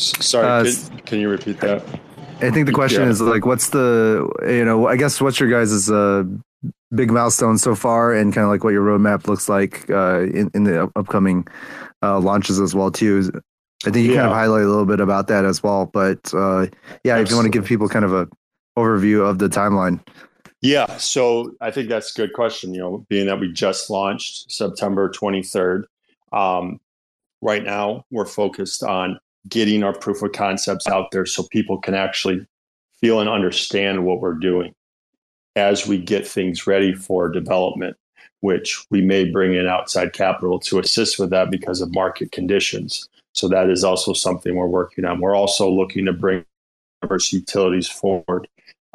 [0.00, 1.82] Sorry, uh, can, can, you repeat that?
[2.40, 3.10] I think the question yeah.
[3.10, 6.24] is like, what's the, you know, I guess what's your guys' uh,
[6.94, 10.50] big milestone so far and kind of like what your roadmap looks like uh, in,
[10.54, 11.46] in the upcoming
[12.02, 13.30] uh, launches as well too
[13.86, 14.20] I think you yeah.
[14.20, 15.86] kind of highlight a little bit about that as well.
[15.86, 16.66] But uh,
[17.02, 17.22] yeah, Absolutely.
[17.22, 18.28] if you want to give people kind of a
[18.78, 20.00] overview of the timeline.
[20.60, 22.74] Yeah, so I think that's a good question.
[22.74, 25.84] You know, being that we just launched September 23rd,
[26.32, 26.78] um,
[27.40, 31.94] right now we're focused on getting our proof of concepts out there so people can
[31.94, 32.46] actually
[33.00, 34.74] feel and understand what we're doing
[35.56, 37.96] as we get things ready for development,
[38.40, 43.08] which we may bring in outside capital to assist with that because of market conditions.
[43.32, 45.20] So that is also something we're working on.
[45.20, 46.44] We're also looking to bring
[47.00, 48.46] diverse utilities forward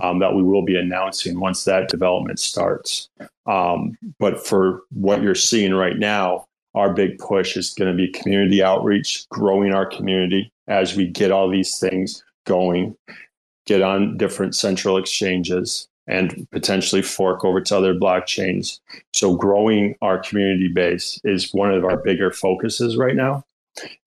[0.02, 3.10] um, that we will be announcing once that development starts.
[3.46, 8.12] Um, but for what you're seeing right now, our big push is going to be
[8.12, 12.96] community outreach, growing our community as we get all these things going,
[13.66, 18.80] get on different central exchanges, and potentially fork over to other blockchains.
[19.14, 23.44] So, growing our community base is one of our bigger focuses right now.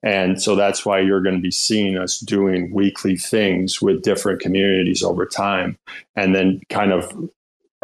[0.02, 4.40] And so that's why you're going to be seeing us doing weekly things with different
[4.40, 5.76] communities over time
[6.16, 7.12] and then kind of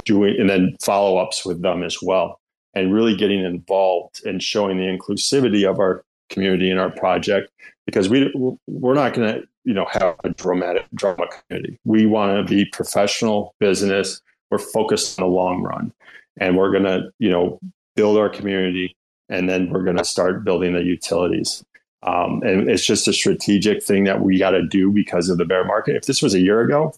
[0.07, 2.40] doing and then follow ups with them as well
[2.75, 7.51] and really getting involved and showing the inclusivity of our community and our project
[7.87, 8.33] because we
[8.67, 12.65] we're not going to you know have a dramatic drama community we want to be
[12.65, 15.93] professional business we're focused on the long run
[16.39, 17.59] and we're going to you know
[17.95, 18.97] build our community
[19.29, 21.63] and then we're going to start building the utilities
[22.05, 25.47] um, and it's just a strategic thing that we got to do because of the
[25.47, 25.97] bear market.
[25.97, 26.95] If this was a year ago,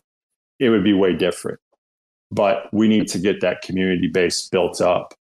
[0.59, 1.61] it would be way different.
[2.33, 5.15] But we need to get that community base built up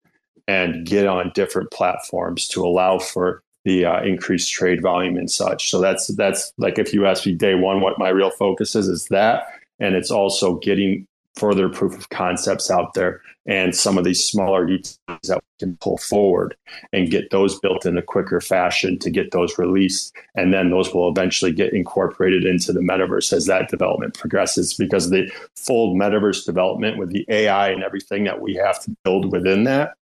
[0.48, 5.70] and get on different platforms to allow for the uh, increased trade volume and such.
[5.70, 8.88] So that's that's like if you ask me day one, what my real focus is,
[8.88, 9.48] is that,
[9.80, 14.62] and it's also getting further proof of concepts out there and some of these smaller
[14.68, 16.56] utilities that we can pull forward
[16.94, 20.16] and get those built in a quicker fashion to get those released.
[20.36, 25.10] And then those will eventually get incorporated into the metaverse as that development progresses because
[25.10, 29.66] the full metaverse development with the AI and everything that we have to build within
[29.66, 29.96] that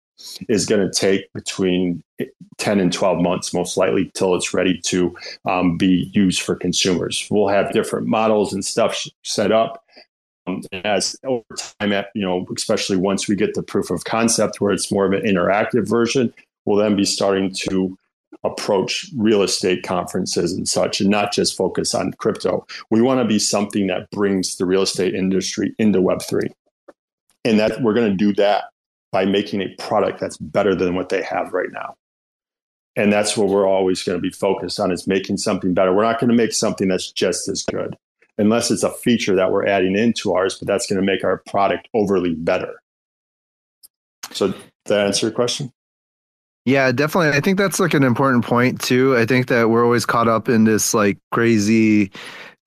[0.48, 2.02] is going to take between
[2.58, 7.26] 10 and 12 months, most likely, till it's ready to um, be used for consumers.
[7.30, 9.84] We'll have different models and stuff set up.
[10.46, 11.44] Um, as over
[11.78, 15.06] time, at, you know, especially once we get the proof of concept where it's more
[15.06, 16.32] of an interactive version,
[16.64, 17.96] we'll then be starting to
[18.42, 22.66] approach real estate conferences and such and not just focus on crypto.
[22.90, 26.50] We want to be something that brings the real estate industry into Web3.
[27.44, 28.64] And that we're going to do that
[29.12, 31.96] by making a product that's better than what they have right now.
[32.96, 35.92] And that's what we're always going to be focused on is making something better.
[35.92, 37.96] We're not going to make something that's just as good
[38.38, 41.42] unless it's a feature that we're adding into ours, but that's going to make our
[41.46, 42.82] product overly better.
[44.32, 44.54] So
[44.86, 45.72] that answer your question?
[46.64, 47.36] Yeah, definitely.
[47.36, 49.16] I think that's like an important point too.
[49.16, 52.10] I think that we're always caught up in this like crazy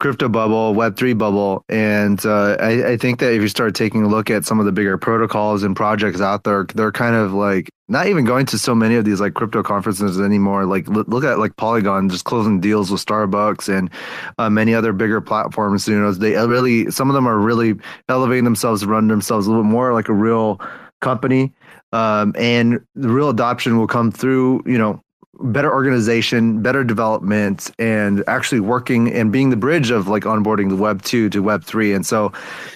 [0.04, 1.63] crypto bubble, Web3 bubble.
[1.70, 4.66] And uh, I, I, think that if you start taking a look at some of
[4.66, 8.60] the bigger protocols and projects out there, they're kind of like not even going to
[8.60, 10.66] so many of these like crypto conferences anymore.
[10.66, 13.89] Like look at like Polygon just closing deals with Starbucks and
[14.38, 15.88] uh, many other bigger platforms.
[15.88, 17.76] You know, they really, some of them are really
[18.10, 20.60] elevating themselves, run themselves a little bit more like a real
[21.00, 21.54] company.
[21.94, 25.03] Um, and the real adoption will come through, you know,
[25.41, 30.76] better organization, better development, and actually working and being the bridge of like onboarding the
[30.76, 31.91] Web two to Web three.
[31.93, 32.32] And so,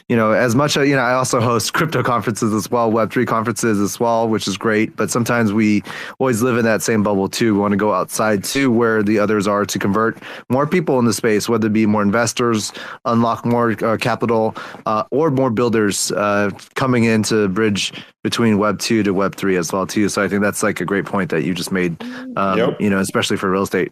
[0.10, 3.12] you know, as much as you know, I also host crypto conferences as well, Web
[3.12, 4.96] three conferences as well, which is great.
[4.96, 5.84] But sometimes we
[6.20, 7.54] always live in that same bubble too.
[7.54, 10.18] We want to go outside to where the others are to convert
[10.50, 12.74] more people in the space, whether it be more investors,
[13.06, 17.94] unlock more uh, capital, uh, or more builders uh, coming in to bridge
[18.28, 20.10] between Web two to Web three as well too.
[20.10, 21.96] So I think that's like a great point that you just made.
[22.36, 22.82] Um, yep.
[22.82, 23.90] You know, especially for real estate.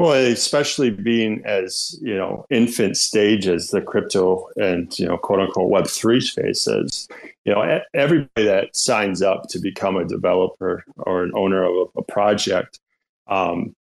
[0.00, 5.38] Well, especially being as you know infant stage as the crypto and you know quote
[5.38, 7.06] unquote Web three space is.
[7.44, 12.00] You know, everybody that signs up to become a developer or an owner of a,
[12.00, 12.80] a project.
[13.28, 13.74] Um,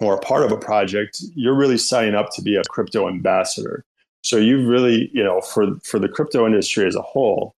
[0.00, 3.84] or a part of a project, you're really signing up to be a crypto ambassador.
[4.24, 7.54] So you really, you know, for for the crypto industry as a whole,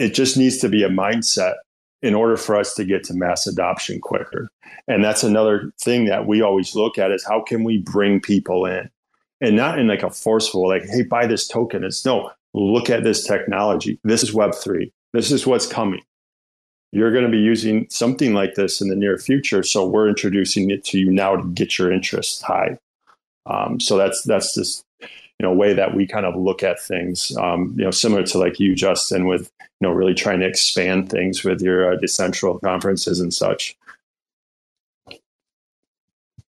[0.00, 1.56] it just needs to be a mindset
[2.00, 4.48] in order for us to get to mass adoption quicker.
[4.88, 8.64] And that's another thing that we always look at is how can we bring people
[8.64, 8.88] in?
[9.42, 11.84] And not in like a forceful, like, hey, buy this token.
[11.84, 14.00] It's no, look at this technology.
[14.02, 14.90] This is Web3.
[15.12, 16.02] This is what's coming.
[16.92, 19.62] You're going to be using something like this in the near future.
[19.62, 22.78] So we're introducing it to you now to get your interest high.
[23.44, 24.84] Um, so that's that's just
[25.40, 28.36] you know way that we kind of look at things um, you know similar to
[28.36, 29.50] like you justin with
[29.80, 33.74] you know really trying to expand things with your uh, decentral conferences and such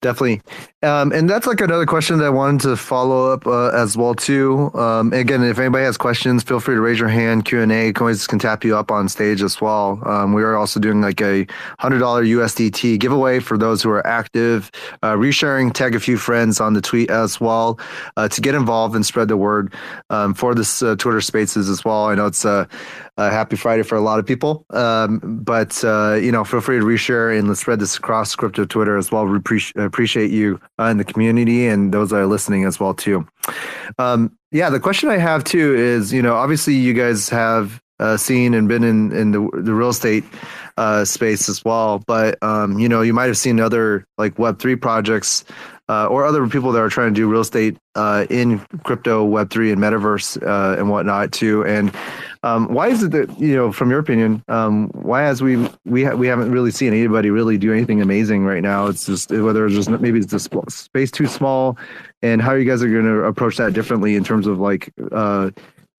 [0.01, 0.41] definitely.
[0.83, 4.15] Um, and that's like another question that i wanted to follow up uh, as well
[4.15, 4.71] too.
[4.75, 8.27] Um, again if anybody has questions feel free to raise your hand q&a can always
[8.27, 10.01] can tap you up on stage as well.
[10.07, 11.45] Um, we are also doing like a
[11.81, 14.71] $100 usdt giveaway for those who are active.
[15.03, 17.79] Uh, resharing tag a few friends on the tweet as well
[18.17, 19.75] uh, to get involved and spread the word
[20.09, 22.07] um, for this uh, twitter spaces as well.
[22.07, 22.67] I know it's a
[23.19, 26.85] happy friday for a lot of people um, but uh, you know feel free to
[26.87, 29.27] reshare and let's spread this across crypto twitter as well.
[29.27, 32.95] We appreciate appreciate you uh, in the community and those that are listening as well
[32.95, 33.27] too.
[33.99, 38.17] Um, yeah, the question I have too is, you know, obviously you guys have uh,
[38.17, 40.25] seen and been in in the the real estate
[40.77, 44.59] uh, space as well, but um, you know, you might have seen other like Web
[44.59, 45.45] three projects
[45.91, 49.51] uh, or other people that are trying to do real estate uh, in crypto, Web
[49.51, 51.65] three, and metaverse uh, and whatnot too.
[51.67, 51.93] And
[52.43, 56.05] um, why is it that you know, from your opinion, um, why has we we
[56.05, 58.87] ha- we haven't really seen anybody really do anything amazing right now?
[58.87, 61.77] It's just whether it's just maybe it's the space too small,
[62.23, 65.51] and how you guys are going to approach that differently in terms of like uh,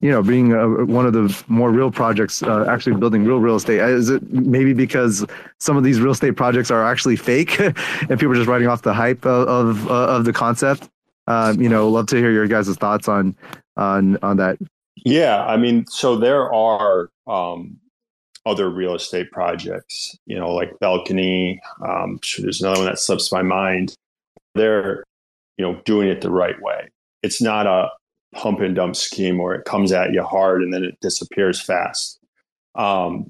[0.02, 3.56] you know, being a, one of the more real projects, uh, actually building real real
[3.56, 3.80] estate?
[3.80, 5.26] Is it maybe because
[5.60, 7.76] some of these real estate projects are actually fake, and
[8.10, 10.90] people are just writing off the hype of of, uh, of the concept?
[11.28, 13.36] Um, you know, love to hear your guys' thoughts on
[13.78, 14.58] on on that.
[14.98, 17.80] Yeah, I mean, so there are um,
[18.46, 21.62] other real estate projects, you know, like Balcony.
[21.88, 23.96] Um, there's another one that slips my mind.
[24.56, 25.04] They're,
[25.58, 26.90] you know, doing it the right way.
[27.24, 27.90] It's not a
[28.34, 32.20] pump and dump scheme where it comes at you hard and then it disappears fast.
[32.76, 33.30] Um,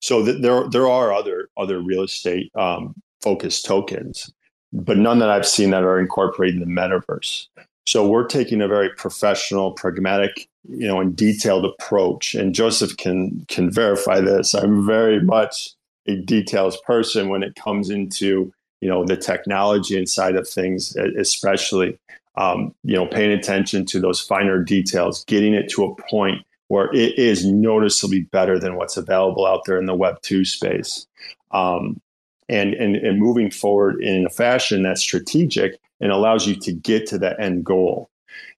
[0.00, 4.32] so th- there there are other other real estate um, focused tokens,
[4.72, 7.46] but none that I've seen that are incorporating the metaverse.
[7.86, 12.34] So we're taking a very professional, pragmatic, you know, and detailed approach.
[12.34, 14.54] And Joseph can can verify this.
[14.54, 15.70] I'm very much
[16.06, 21.98] a details person when it comes into you know the technology inside of things, especially
[22.36, 26.92] um, you know, paying attention to those finer details, getting it to a point where
[26.94, 31.06] it is noticeably better than what's available out there in the Web two space.
[31.50, 32.00] Um,
[32.48, 37.06] and, and, and moving forward in a fashion that's strategic and allows you to get
[37.06, 38.10] to that end goal.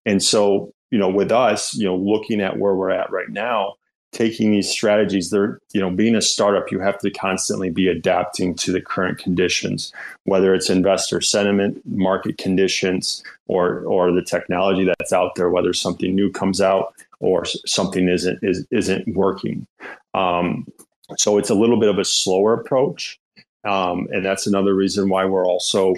[0.04, 3.74] And so, you know, with us, you know, looking at where we're at right now,
[4.14, 8.54] taking these strategies they're you know being a startup you have to constantly be adapting
[8.54, 9.92] to the current conditions
[10.22, 16.14] whether it's investor sentiment market conditions or or the technology that's out there whether something
[16.14, 19.66] new comes out or something isn't is, isn't working
[20.14, 20.64] um,
[21.16, 23.18] so it's a little bit of a slower approach
[23.64, 25.94] um, and that's another reason why we're also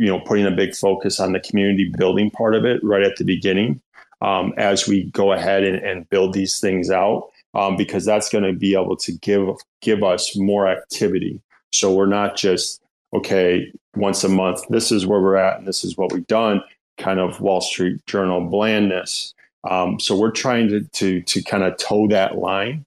[0.00, 3.16] you know putting a big focus on the community building part of it right at
[3.16, 3.80] the beginning
[4.22, 8.44] um, as we go ahead and, and build these things out um, because that's going
[8.44, 9.48] to be able to give
[9.80, 11.40] give us more activity.
[11.72, 12.82] So we're not just
[13.12, 14.60] okay once a month.
[14.68, 16.62] This is where we're at, and this is what we've done.
[16.98, 19.34] Kind of Wall Street Journal blandness.
[19.68, 22.84] Um, so we're trying to to to kind of toe that line,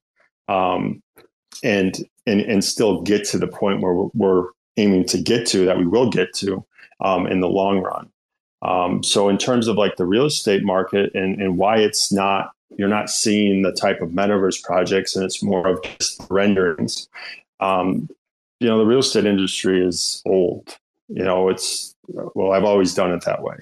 [0.48, 1.02] um,
[1.62, 1.96] and
[2.26, 5.78] and and still get to the point where we're, we're aiming to get to that
[5.78, 6.64] we will get to
[7.00, 8.08] um, in the long run.
[8.62, 12.50] Um, so in terms of like the real estate market and, and why it's not
[12.76, 17.08] you're not seeing the type of metaverse projects and it's more of just renderings
[17.60, 18.08] um,
[18.60, 20.78] you know the real estate industry is old.
[21.08, 23.56] You know it's well i've always done it that way.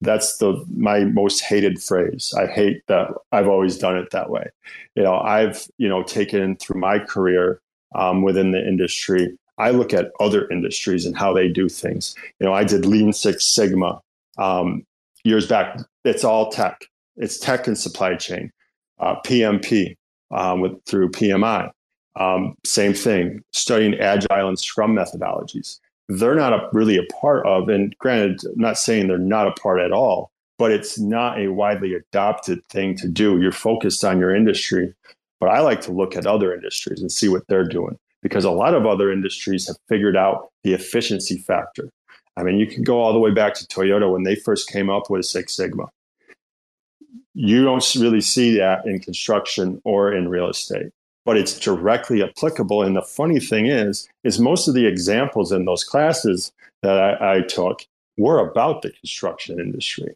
[0.00, 2.34] That's the my most hated phrase.
[2.36, 4.50] I hate that i've always done it that way.
[4.94, 7.60] You know i've you know taken through my career
[7.94, 12.46] um, within the industry i look at other industries and how they do things you
[12.46, 14.00] know i did lean six sigma
[14.38, 14.84] um,
[15.24, 16.86] years back it's all tech
[17.16, 18.50] it's tech and supply chain.
[19.00, 19.96] Uh, PMP
[20.30, 21.70] um, with through PMI,
[22.18, 23.42] um, same thing.
[23.52, 25.80] Studying agile and Scrum methodologies.
[26.08, 29.52] They're not a, really a part of, and granted, I'm not saying they're not a
[29.52, 33.40] part at all, but it's not a widely adopted thing to do.
[33.40, 34.94] You're focused on your industry,
[35.40, 38.50] but I like to look at other industries and see what they're doing because a
[38.50, 41.88] lot of other industries have figured out the efficiency factor.
[42.36, 44.90] I mean, you can go all the way back to Toyota when they first came
[44.90, 45.88] up with Six Sigma.
[47.34, 50.90] You don't really see that in construction or in real estate
[51.24, 52.82] but it's directly applicable.
[52.82, 56.52] And the funny thing is is most of the examples in those classes
[56.82, 60.14] that i, I took were about the construction industry.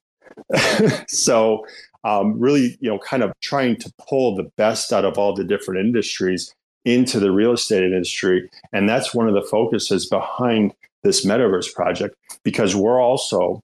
[1.09, 1.67] So
[2.05, 5.45] um, really you know kind of trying to pull the best out of all the
[5.45, 6.55] different industries
[6.89, 10.72] into the real estate industry and that's one of the focuses behind
[11.03, 13.62] this metaverse project because we're also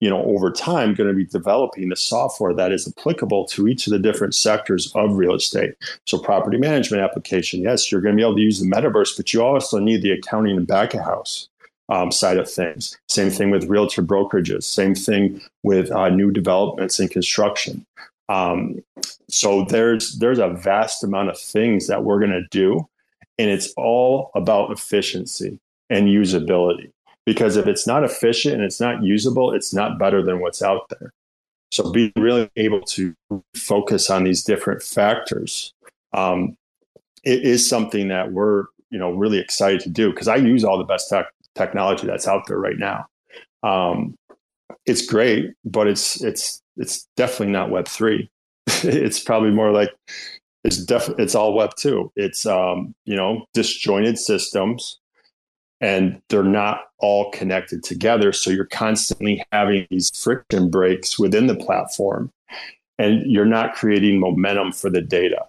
[0.00, 3.86] you know, over time going to be developing the software that is applicable to each
[3.86, 5.74] of the different sectors of real estate.
[6.06, 9.32] So property management application, yes, you're going to be able to use the metaverse, but
[9.32, 11.48] you also need the accounting and back of house
[11.88, 12.96] um, side of things.
[13.08, 14.64] Same thing with realtor brokerages.
[14.64, 17.84] Same thing with uh, new developments and construction.
[18.28, 18.80] Um,
[19.28, 22.88] so there's there's a vast amount of things that we're going to do,
[23.38, 25.58] and it's all about efficiency
[25.90, 26.90] and usability
[27.24, 30.88] because if it's not efficient and it's not usable, it's not better than what's out
[30.90, 31.12] there.
[31.70, 33.14] So being really able to
[33.54, 35.72] focus on these different factors
[36.12, 36.56] um,
[37.24, 40.78] it is something that we're you know really excited to do because I use all
[40.78, 43.06] the best tech technology that's out there right now.
[43.62, 44.16] Um,
[44.86, 48.30] it's great, but it's it's it's definitely not Web three.
[48.66, 49.90] it's probably more like
[50.64, 52.10] it's def it's all Web two.
[52.16, 54.98] It's um, you know disjointed systems
[55.80, 58.32] and they're not all connected together.
[58.32, 62.32] So you're constantly having these friction breaks within the platform,
[62.98, 65.44] and you're not creating momentum for the data.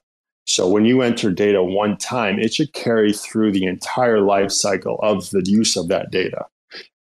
[0.46, 5.00] So when you enter data one time, it should carry through the entire life cycle
[5.02, 6.46] of the use of that data.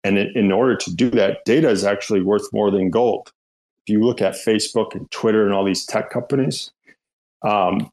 [0.04, 3.32] And in order to do that, data is actually worth more than gold.
[3.88, 6.70] You look at Facebook and Twitter and all these tech companies,
[7.42, 7.90] um,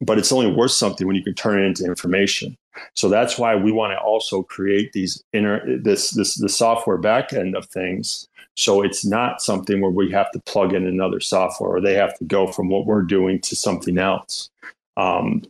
[0.00, 2.56] but it's only worth something when you can turn it into information.
[2.94, 7.56] So that's why we want to also create these inner this this the software backend
[7.56, 8.28] of things.
[8.56, 12.16] So it's not something where we have to plug in another software or they have
[12.18, 14.50] to go from what we're doing to something else.
[14.96, 15.42] Um,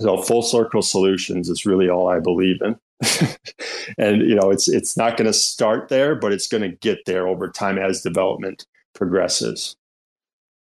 [0.00, 2.76] so full circle solutions is really all I believe in.
[3.98, 7.04] and you know it's it's not going to start there but it's going to get
[7.06, 9.76] there over time as development progresses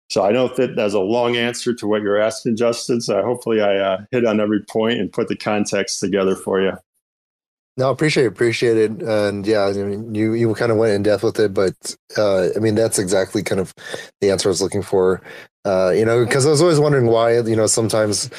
[0.09, 2.99] so I know that that's a long answer to what you're asking, Justin.
[2.99, 6.73] So hopefully I uh, hit on every point and put the context together for you.
[7.77, 11.03] No, appreciate it, appreciate it, and yeah, I mean, you you kind of went in
[11.03, 13.73] depth with it, but uh, I mean, that's exactly kind of
[14.19, 15.21] the answer I was looking for.
[15.63, 18.29] Uh, you know, because I was always wondering why, you know, sometimes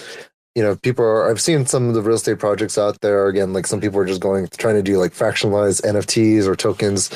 [0.56, 3.28] you know, people are, I've seen some of the real estate projects out there.
[3.28, 7.08] Again, like some people are just going, trying to do like fractionalized NFTs or tokens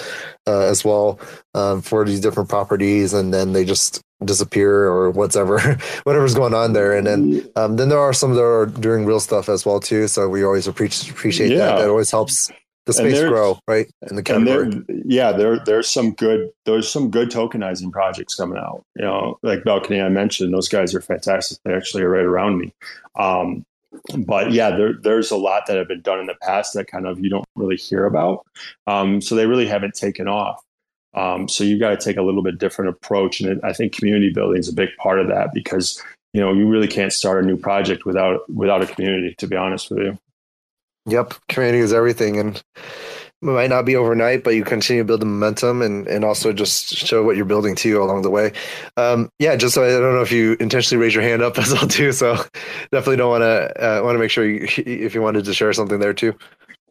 [0.47, 1.19] uh, as well
[1.55, 3.13] um, for these different properties.
[3.13, 5.59] And then they just disappear or whatever
[6.05, 9.21] whatever's going on there and then um, then there are some that are doing real
[9.21, 11.59] stuff as well too so we always appreciate appreciate Yeah.
[11.67, 12.51] that that always helps
[12.87, 17.11] the space grow right in the category there, yeah, there there's some good there's some
[17.11, 18.85] good tokenizing projects coming out.
[18.97, 21.59] You know, like Balcony I mentioned, those guys are fantastic.
[21.65, 22.73] They actually are right around me.
[23.19, 23.65] Um,
[24.19, 27.07] but yeah, there, there's a lot that have been done in the past that kind
[27.07, 28.47] of you don't really hear about.
[28.87, 30.63] Um, so they really haven't taken off.
[31.15, 34.31] Um, so you've got to take a little bit different approach, and I think community
[34.31, 37.47] building is a big part of that because you know you really can't start a
[37.47, 39.35] new project without without a community.
[39.39, 40.19] To be honest with you.
[41.07, 42.63] Yep, community is everything, and
[43.45, 46.89] might not be overnight, but you continue to build the momentum and and also just
[46.97, 48.53] show what you're building to you along the way.
[48.97, 51.73] Um, yeah, just so I don't know if you intentionally raise your hand up as
[51.73, 52.37] well too, so
[52.93, 55.73] definitely don't want to uh, want to make sure you, if you wanted to share
[55.73, 56.35] something there too.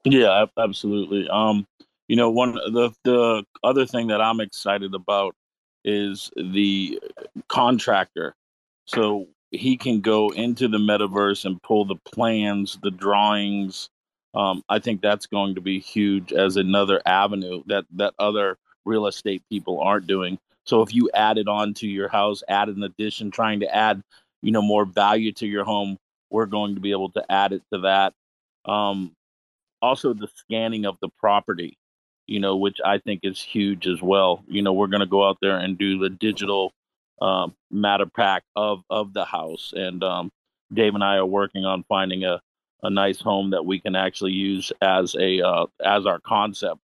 [0.03, 1.27] Yeah, absolutely.
[1.29, 1.65] Um,
[2.07, 5.35] you know, one the the other thing that I'm excited about
[5.85, 6.99] is the
[7.47, 8.35] contractor.
[8.85, 13.89] So he can go into the metaverse and pull the plans, the drawings.
[14.33, 19.07] Um, I think that's going to be huge as another avenue that that other real
[19.07, 20.39] estate people aren't doing.
[20.65, 24.01] So if you add it on to your house, add an addition, trying to add,
[24.41, 25.97] you know, more value to your home,
[26.29, 28.13] we're going to be able to add it to that.
[28.65, 29.13] Um,
[29.83, 31.77] also the scanning of the property
[32.25, 35.27] you know which i think is huge as well you know we're going to go
[35.27, 36.73] out there and do the digital
[37.21, 40.31] um, Matterport of of the house and um,
[40.73, 42.41] dave and i are working on finding a,
[42.83, 46.79] a nice home that we can actually use as a uh, as our concept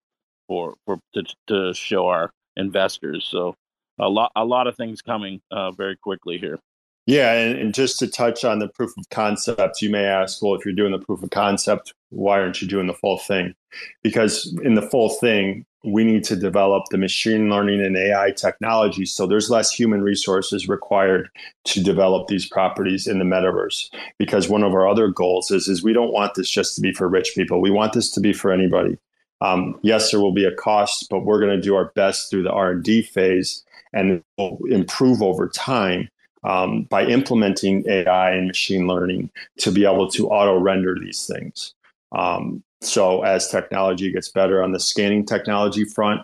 [0.48, 3.26] for for to, to show our investors.
[3.30, 3.54] So
[3.98, 6.58] a lot a lot of things coming uh, very quickly here
[7.06, 10.54] Yeah, and, and just to touch on the proof of concept, you may ask, well,
[10.54, 13.54] if you're doing the proof of concept, why aren't you doing the full thing?
[14.02, 19.06] Because in the full thing, we need to develop the machine learning and AI technology.
[19.06, 21.28] So there's less human resources required
[21.66, 23.88] to develop these properties in the metaverse.
[24.18, 26.92] Because one of our other goals is, is we don't want this just to be
[26.92, 27.60] for rich people.
[27.60, 28.98] We want this to be for anybody.
[29.40, 32.42] Um, yes, there will be a cost, but we're going to do our best through
[32.42, 36.08] the R&D phase and it will improve over time
[36.46, 41.74] um, by implementing AI and machine learning to be able to auto render these things.
[42.12, 46.22] Um, so as technology gets better on the scanning technology front,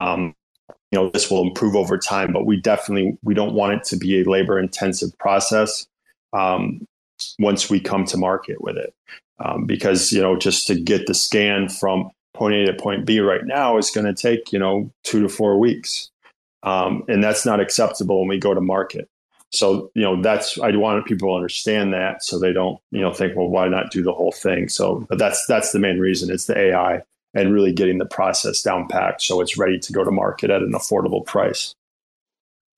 [0.00, 0.34] um,
[0.90, 2.32] you know this will improve over time.
[2.32, 5.86] But we definitely we don't want it to be a labor intensive process
[6.32, 6.84] um,
[7.38, 8.92] once we come to market with it,
[9.38, 13.20] um, because you know just to get the scan from point A to point B
[13.20, 16.10] right now is going to take you know two to four weeks,
[16.64, 19.08] um, and that's not acceptable when we go to market
[19.50, 23.12] so you know that's i want people to understand that so they don't you know
[23.12, 24.68] think well why not do the whole thing?
[24.68, 26.30] So but that's that's the main reason.
[26.30, 27.02] It's the ai
[27.34, 30.62] and really getting the process down packed so it's ready to go to market at
[30.62, 31.74] an affordable price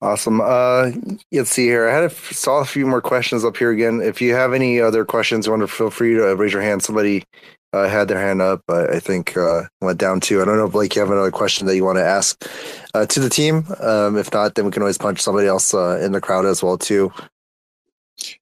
[0.03, 0.41] Awesome.
[0.41, 0.91] Uh,
[1.31, 1.87] let's see here.
[1.87, 4.01] I had saw a few more questions up here again.
[4.01, 6.83] If you have any other questions, you want to feel free to raise your hand.
[6.83, 7.23] Somebody
[7.71, 8.61] uh, had their hand up.
[8.67, 10.41] I, I think uh, went down too.
[10.41, 10.95] I don't know, Blake.
[10.95, 12.45] You have another question that you want to ask
[12.93, 13.65] uh, to the team?
[13.79, 16.61] Um, if not, then we can always punch somebody else uh, in the crowd as
[16.61, 17.11] well too.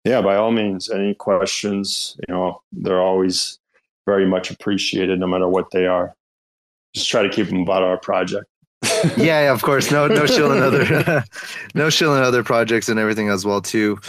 [0.03, 3.59] yeah by all means any questions you know they're always
[4.05, 6.14] very much appreciated no matter what they are
[6.93, 8.50] just try to keep them about our project
[9.17, 9.91] yeah, of course.
[9.91, 11.23] No, no shilling other,
[11.75, 13.99] no shilling other projects and everything as well too.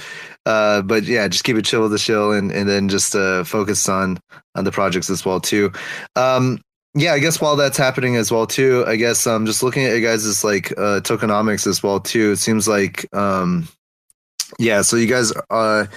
[0.46, 3.44] Uh, but yeah, just keep it chill with the shill, and and then just uh,
[3.44, 4.18] focus on
[4.54, 5.70] on the projects as well too.
[6.16, 6.60] Um,
[6.94, 9.84] yeah, I guess while that's happening as well too, I guess I'm um, just looking
[9.84, 12.32] at you guys' as like uh, tokenomics as well too.
[12.32, 13.68] It seems like um,
[14.58, 15.88] yeah, so you guys are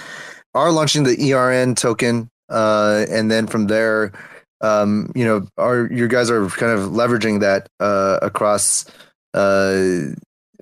[0.53, 4.11] launching the ERN token, uh, and then from there
[4.62, 8.86] um, you know, are you guys are kind of leveraging that uh, across
[9.34, 10.14] uh,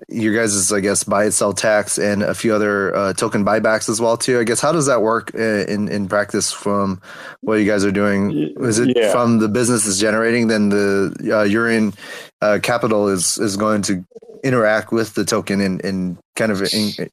[0.08, 3.88] your guys' I guess buy and sell tax and a few other uh, token buybacks
[3.88, 4.40] as well too.
[4.40, 7.00] I guess how does that work uh, in in practice from
[7.40, 8.52] what you guys are doing?
[8.60, 9.12] Is it Yeah.
[9.12, 11.94] from the business is generating, then the uh, Eurion
[12.42, 14.04] uh, capital is is going to
[14.42, 17.08] interact with the token and and kind of in,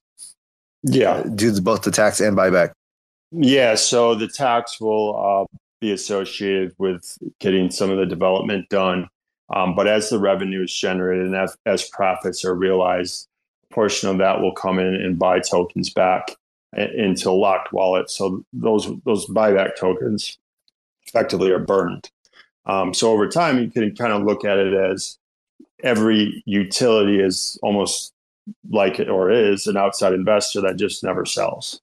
[0.83, 2.71] yeah do both the tax and buyback.
[3.31, 9.09] Yeah, so the tax will uh, be associated with getting some of the development done.
[9.53, 13.27] Um, but as the revenue is generated and as, as profits are realized,
[13.69, 16.37] a portion of that will come in and buy tokens back
[16.73, 18.09] into locked wallet.
[18.09, 20.37] So those those buyback tokens
[21.07, 22.09] effectively are burned.
[22.65, 25.17] Um, so over time, you can kind of look at it as
[25.83, 28.13] every utility is almost
[28.69, 31.81] like it or is an outside investor that just never sells.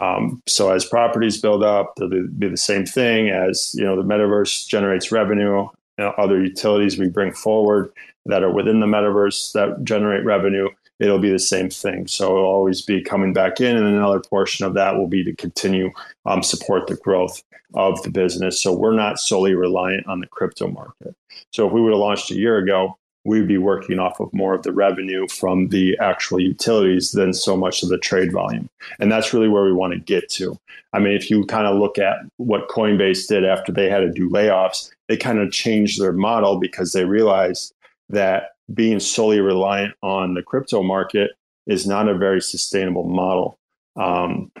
[0.00, 4.02] Um, so as properties build up, they'll be, the same thing as you know the
[4.02, 5.68] metaverse generates revenue.
[5.98, 7.92] You know, other utilities we bring forward
[8.26, 10.68] that are within the metaverse that generate revenue.
[10.98, 12.06] it'll be the same thing.
[12.06, 15.34] So it'll always be coming back in, and another portion of that will be to
[15.34, 15.90] continue
[16.26, 17.42] um, support the growth
[17.74, 18.62] of the business.
[18.62, 21.14] So we're not solely reliant on the crypto market.
[21.52, 24.54] So if we would have launched a year ago, we'd be working off of more
[24.54, 28.68] of the revenue from the actual utilities than so much of the trade volume.
[28.98, 30.58] And that's really where we want to get to.
[30.92, 34.12] I mean, if you kind of look at what Coinbase did after they had to
[34.12, 37.74] do layoffs, they kind of changed their model because they realized
[38.10, 41.32] that being solely reliant on the crypto market
[41.66, 43.58] is not a very sustainable model.
[43.96, 44.52] Um,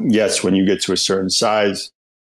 [0.00, 1.90] yes, when you get to a certain size,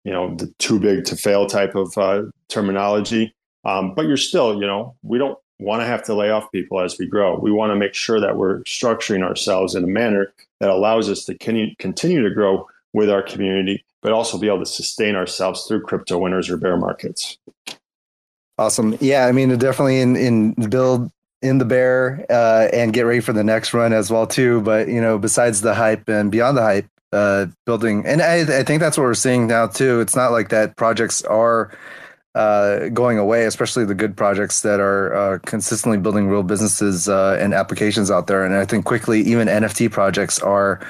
[0.04, 4.54] you know, the too big to fail type of uh, terminology, um, but you're still,
[4.54, 7.38] you know, we don't want to have to lay off people as we grow.
[7.38, 11.24] We want to make sure that we're structuring ourselves in a manner that allows us
[11.24, 15.82] to continue to grow with our community, but also be able to sustain ourselves through
[15.82, 17.38] crypto winners or bear markets.
[18.58, 18.96] Awesome.
[19.00, 21.10] Yeah, I mean, definitely in in build
[21.40, 24.60] in the bear uh, and get ready for the next run as well too.
[24.60, 28.62] But you know, besides the hype and beyond the hype, uh, building, and I, I
[28.62, 30.00] think that's what we're seeing now too.
[30.00, 31.76] It's not like that projects are
[32.34, 37.36] uh, going away, especially the good projects that are uh, consistently building real businesses uh,
[37.38, 38.44] and applications out there.
[38.44, 40.80] And I think quickly, even NFT projects are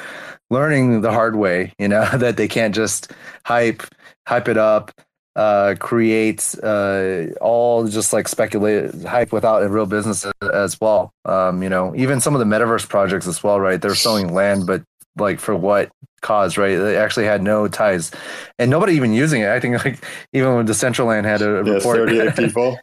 [0.50, 1.72] learning the hard way.
[1.78, 3.12] You know that they can't just
[3.44, 3.82] hype
[4.26, 4.92] hype it up,
[5.34, 11.12] uh, create uh, all just like speculate hype without a real business as well.
[11.24, 13.80] Um, you know, even some of the metaverse projects as well, right?
[13.80, 14.82] They're selling land, but
[15.16, 15.90] like for what
[16.20, 16.76] cause, right?
[16.76, 18.10] They actually had no ties,
[18.58, 19.48] and nobody even using it.
[19.48, 22.78] I think like even when Decentraland had a yeah, report, thirty-eight people.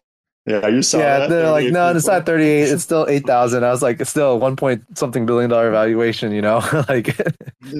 [0.45, 1.29] Yeah, you saw yeah, that.
[1.29, 1.97] they're like, no, people.
[1.97, 2.69] it's not 38.
[2.69, 3.63] It's still 8,000.
[3.63, 6.63] I was like, it's still one point something billion dollar valuation, you know?
[6.89, 7.15] like,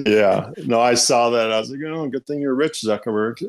[0.06, 1.50] yeah, no, I saw that.
[1.50, 3.42] I was like, oh, good thing you're rich, Zuckerberg.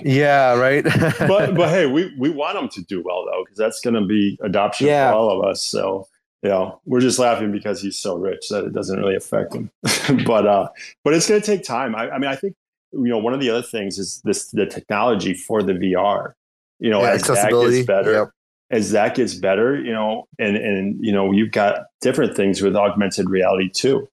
[0.02, 0.84] yeah, right.
[1.18, 4.06] but, but hey, we, we want them to do well, though, because that's going to
[4.06, 5.10] be adoption yeah.
[5.10, 5.62] for all of us.
[5.62, 6.06] So,
[6.42, 9.70] you know, we're just laughing because he's so rich that it doesn't really affect him.
[10.26, 10.68] but uh,
[11.04, 11.94] but it's going to take time.
[11.94, 12.56] I, I, mean, I think
[12.92, 16.34] you know one of the other things is this the technology for the VR.
[16.78, 18.30] You know, yeah, as that gets better, yep.
[18.70, 22.74] as that gets better, you know, and and you know, you've got different things with
[22.74, 24.08] augmented reality too.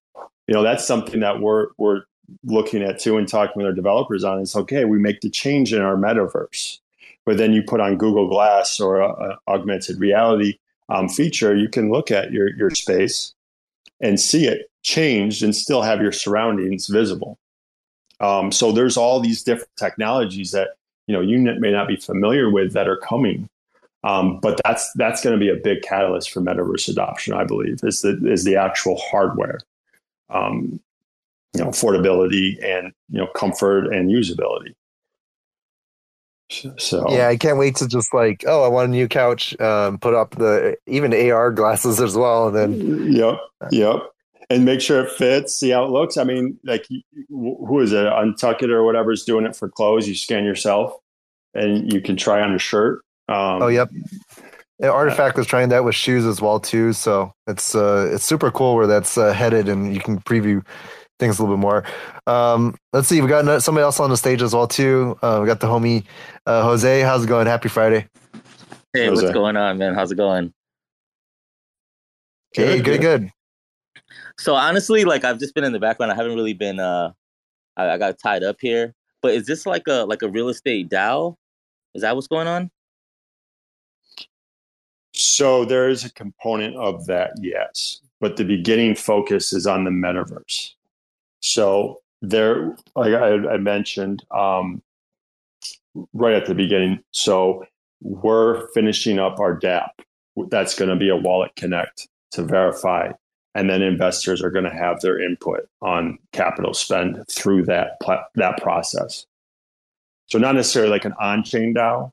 [0.48, 2.02] You know, that's something that we're we're
[2.44, 4.42] looking at too and talking with our developers on.
[4.42, 6.80] It's okay, we make the change in our metaverse,
[7.26, 10.60] but then you put on Google Glass or a, a augmented reality
[10.90, 13.34] um, feature, you can look at your, your space
[14.00, 17.38] and see it changed and still have your surroundings visible.
[18.20, 20.70] Um, so there's all these different technologies that
[21.08, 23.48] you know you may not be familiar with that are coming,
[24.04, 27.34] um, but that's that's going to be a big catalyst for metaverse adoption.
[27.34, 29.60] I believe is the is the actual hardware,
[30.30, 30.80] um,
[31.54, 34.74] you know, affordability and you know comfort and usability.
[36.50, 39.60] So yeah, I can't wait to just like, oh, I want a new couch.
[39.60, 43.40] Um, put up the even AR glasses as well, and then yep,
[43.72, 43.98] yep,
[44.50, 45.56] and make sure it fits.
[45.56, 46.16] See how it looks.
[46.16, 46.88] I mean, like
[47.30, 48.06] who is it?
[48.06, 50.08] UNTUCKit or whatever is doing it for clothes.
[50.08, 50.94] You scan yourself,
[51.54, 53.04] and you can try on a shirt.
[53.28, 53.90] Um, oh, yep.
[54.80, 58.52] Yeah, RTFKT was trying that with shoes as well too, so it's uh, it's super
[58.52, 60.64] cool where that's uh, headed, and you can preview
[61.20, 61.84] things a little bit more.
[62.26, 65.18] Um, let's see, we got somebody else on the stage as well too.
[65.22, 66.06] Uh, we got the homie
[66.46, 67.02] uh, Jose.
[67.02, 67.48] How's it going?
[67.48, 68.08] Happy Friday.
[68.94, 69.24] Hey, Jose.
[69.24, 69.94] what's going on, man?
[69.94, 70.54] How's it going?
[72.54, 73.32] Hey, good, good.
[74.40, 76.12] So honestly, like I've just been in the background.
[76.12, 76.80] I haven't really been.
[76.80, 77.12] uh
[77.76, 78.94] I, I got tied up here.
[79.22, 81.36] But is this like a like a real estate DAO?
[81.94, 82.70] Is that what's going on?
[85.14, 88.02] So there is a component of that, yes.
[88.20, 90.74] But the beginning focus is on the metaverse.
[91.42, 94.82] So there, like I, I mentioned um,
[96.14, 97.66] right at the beginning, so
[98.02, 99.90] we're finishing up our dApp.
[100.50, 103.12] That's going to be a wallet connect to verify,
[103.56, 107.98] and then investors are going to have their input on capital spend through that
[108.36, 109.26] that process.
[110.28, 112.12] So not necessarily like an on-chain DAO.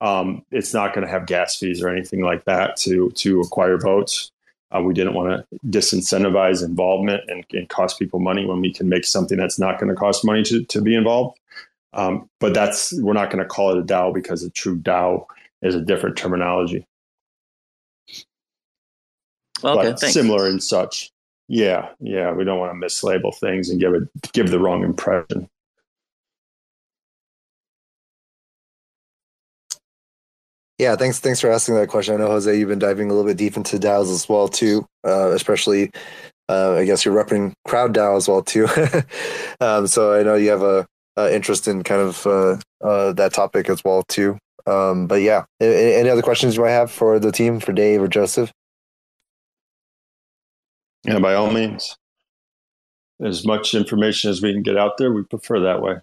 [0.00, 3.78] Um, it's not going to have gas fees or anything like that to to acquire
[3.78, 4.31] votes.
[4.74, 8.88] Uh, we didn't want to disincentivize involvement and, and, cost people money when we can
[8.88, 11.38] make something that's not going to cost money to, to be involved.
[11.92, 15.26] Um, but that's we're not going to call it a DAO because a true DAO
[15.60, 16.86] is a different terminology.
[19.64, 21.12] Okay, but similar and such.
[21.48, 22.32] Yeah, yeah.
[22.32, 25.48] We don't want to mislabel things and give it give the wrong impression.
[30.78, 31.20] Yeah, thanks.
[31.20, 32.14] Thanks for asking that question.
[32.14, 34.86] I know Jose, you've been diving a little bit deep into DAOs as well too,
[35.06, 35.90] uh, especially.
[36.48, 38.66] Uh, I guess you're repping Crowd DAO as well too.
[39.60, 43.32] um, so I know you have a, a interest in kind of uh, uh that
[43.32, 44.38] topic as well too.
[44.66, 48.02] Um, but yeah, any, any other questions you might have for the team, for Dave
[48.02, 48.52] or Joseph?
[51.06, 51.96] And by all means,
[53.20, 55.96] as much information as we can get out there, we prefer that way.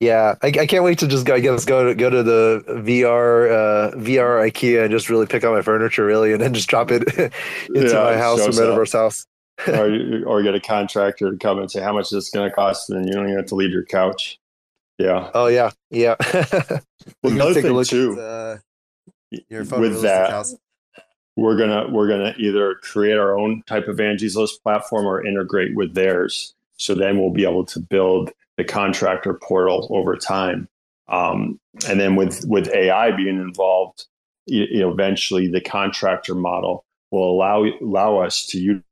[0.00, 1.34] Yeah, I, I can't wait to just go.
[1.34, 5.42] I guess go to go to the VR uh, VR IKEA and just really pick
[5.42, 8.92] out my furniture, really, and then just drop it into Yeah, my house or metaverse
[8.92, 9.26] house.
[9.66, 12.48] or, you- or get a contractor to come and say how much is this going
[12.48, 14.38] to cost, and then you don't even have to leave your couch.
[14.98, 15.30] Yeah.
[15.34, 16.14] Oh yeah, yeah.
[17.22, 18.56] Well, You the other take a thing too, at, uh,
[19.48, 20.54] your with that, house.
[21.36, 25.74] we're gonna we're gonna either create our own type of Angie's List platform or integrate
[25.74, 26.54] with theirs.
[26.76, 30.68] So then we'll be able to build the contractor portal over time.
[31.08, 34.04] Um, and then with with AI being involved,
[34.44, 38.82] you, know, eventually the contractor model will allow allow us to use,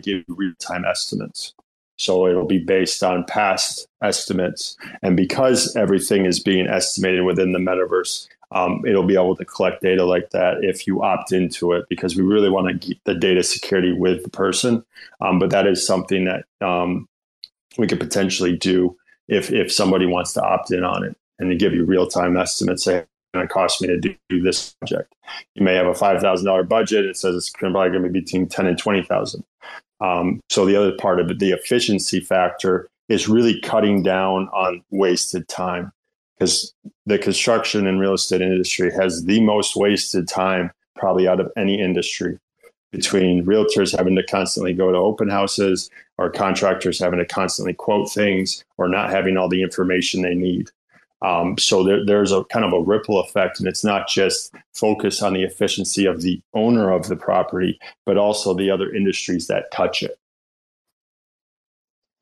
[0.00, 1.52] give real time estimates.
[1.98, 7.58] So it'll be based on past estimates, and because everything is being estimated within the
[7.58, 11.84] metaverse, um, it'll be able to collect data like that if you opt into it
[11.88, 14.84] because we really want to keep the data security with the person
[15.20, 17.08] um, but that is something that um,
[17.78, 18.96] we could potentially do
[19.28, 22.84] if if somebody wants to opt in on it and to give you real-time estimates
[22.84, 25.12] say going to cost me to do, this project.
[25.56, 27.04] You may have a $5000 budget.
[27.04, 29.44] It says it's probably going to be between 10 and 20000
[30.00, 34.82] um, so the other part of it the efficiency factor is really cutting down on
[34.90, 35.92] wasted time
[36.38, 36.74] because
[37.06, 41.80] the construction and real estate industry has the most wasted time probably out of any
[41.80, 42.38] industry.
[42.92, 48.10] Between realtors having to constantly go to open houses or contractors having to constantly quote
[48.10, 50.70] things or not having all the information they need
[51.22, 55.22] um, so there, there's a kind of a ripple effect and it's not just focus
[55.22, 59.70] on the efficiency of the owner of the property but also the other industries that
[59.72, 60.18] touch it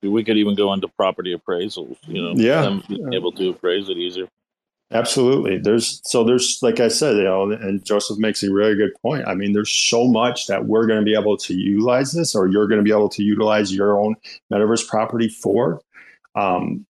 [0.02, 2.62] We could even go into property appraisals, you know, Yeah.
[2.62, 4.28] them being able to appraise it easier.
[4.92, 5.56] Absolutely.
[5.58, 9.26] There's so there's like I said, you know, and Joseph makes a really good point.
[9.26, 12.46] I mean, there's so much that we're going to be able to utilize this, or
[12.46, 14.16] you're going to be able to utilize your own
[14.52, 15.80] metaverse property for.
[16.34, 16.84] Um,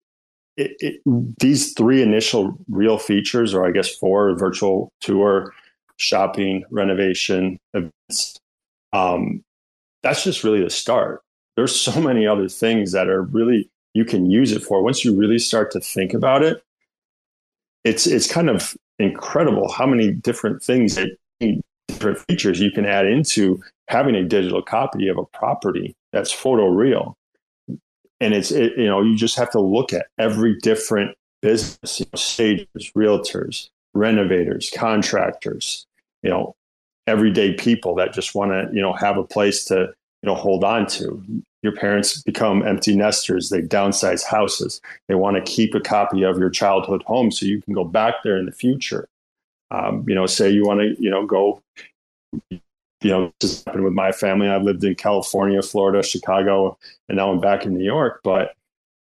[0.56, 1.02] it, it,
[1.40, 5.54] these three initial real features, or I guess four: virtual tour,
[5.98, 8.40] shopping, renovation, events.
[8.94, 9.44] Um,
[10.04, 11.22] that's just really the start.
[11.58, 14.82] There's so many other things that are really you can use it for.
[14.82, 16.64] Once you really start to think about it,
[17.84, 21.10] it's it's kind of incredible how many different things that
[21.88, 27.14] different features you can add into having a digital copy of a property that's photoreal.
[28.22, 32.06] And it's it, you know you just have to look at every different business you
[32.12, 32.66] know,
[32.96, 35.88] realtors renovators contractors
[36.22, 36.54] you know
[37.08, 39.76] everyday people that just want to you know have a place to
[40.22, 41.24] you know hold on to
[41.62, 43.50] your parents become empty nesters.
[43.50, 44.82] They downsize houses.
[45.08, 48.16] They want to keep a copy of your childhood home so you can go back
[48.24, 49.08] there in the future.
[49.72, 51.62] Um, you know say you want to you know go
[52.50, 52.60] you
[53.04, 54.50] know this happened with my family.
[54.50, 56.76] I've lived in california florida chicago
[57.08, 58.22] and now i'm back in new york.
[58.24, 58.56] But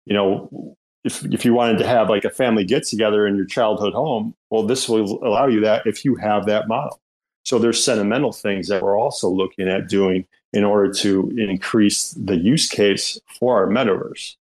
[0.07, 3.45] you know if, if you wanted to have like a family get together in your
[3.45, 6.99] childhood home well this will allow you that if you have that model
[7.45, 12.37] so there's sentimental things that we're also looking at doing in order to increase the
[12.37, 14.37] use case for our metaverse.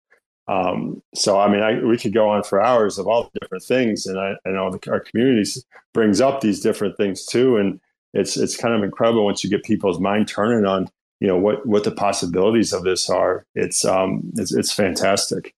[0.49, 3.65] Um, so, I mean, I, we could go on for hours of all the different
[3.65, 7.81] things, and I, I know the, our communities brings up these different things too, and
[8.13, 10.89] it's it's kind of incredible once you get people's mind turning on
[11.21, 13.47] you know what what the possibilities of this are.
[13.55, 15.55] It's um it's it's fantastic.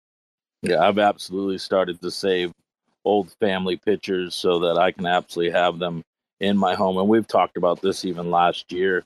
[0.62, 2.52] Yeah, I've absolutely started to save
[3.04, 6.02] old family pictures so that I can absolutely have them
[6.44, 6.98] in my home.
[6.98, 9.04] And we've talked about this even last year.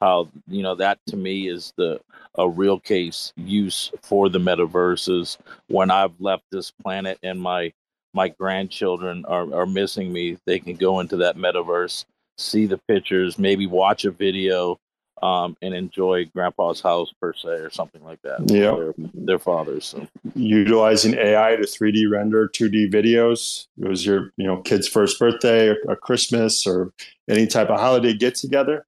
[0.00, 2.00] How you know that to me is the
[2.34, 5.38] a real case use for the metaverses.
[5.68, 7.72] When I've left this planet and my
[8.12, 12.06] my grandchildren are, are missing me, they can go into that metaverse,
[12.38, 14.78] see the pictures, maybe watch a video,
[15.22, 18.50] um, and enjoy grandpa's house per se or something like that.
[18.50, 18.74] Yeah.
[18.74, 19.86] Their, their fathers.
[19.86, 20.06] So.
[20.34, 23.66] Utilizing AI to 3D render 2D videos.
[23.80, 26.92] It was your you know kid's first birthday or, or Christmas or
[27.28, 28.86] any type of holiday get together.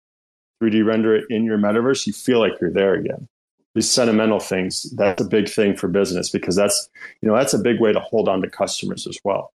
[0.63, 2.07] 3D render it in your metaverse.
[2.07, 3.29] You feel like you're there again.
[3.75, 4.91] These sentimental things.
[4.97, 6.91] That's a big thing for business because that's
[7.23, 9.53] you know that's a big way to hold on to customers as well.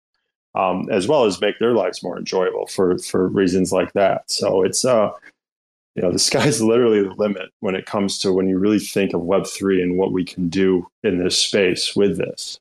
[0.55, 4.29] Um, as well as make their lives more enjoyable for for reasons like that.
[4.31, 5.11] So it's uh
[5.95, 9.13] you know the sky's literally the limit when it comes to when you really think
[9.13, 12.59] of web 3 and what we can do in this space with this.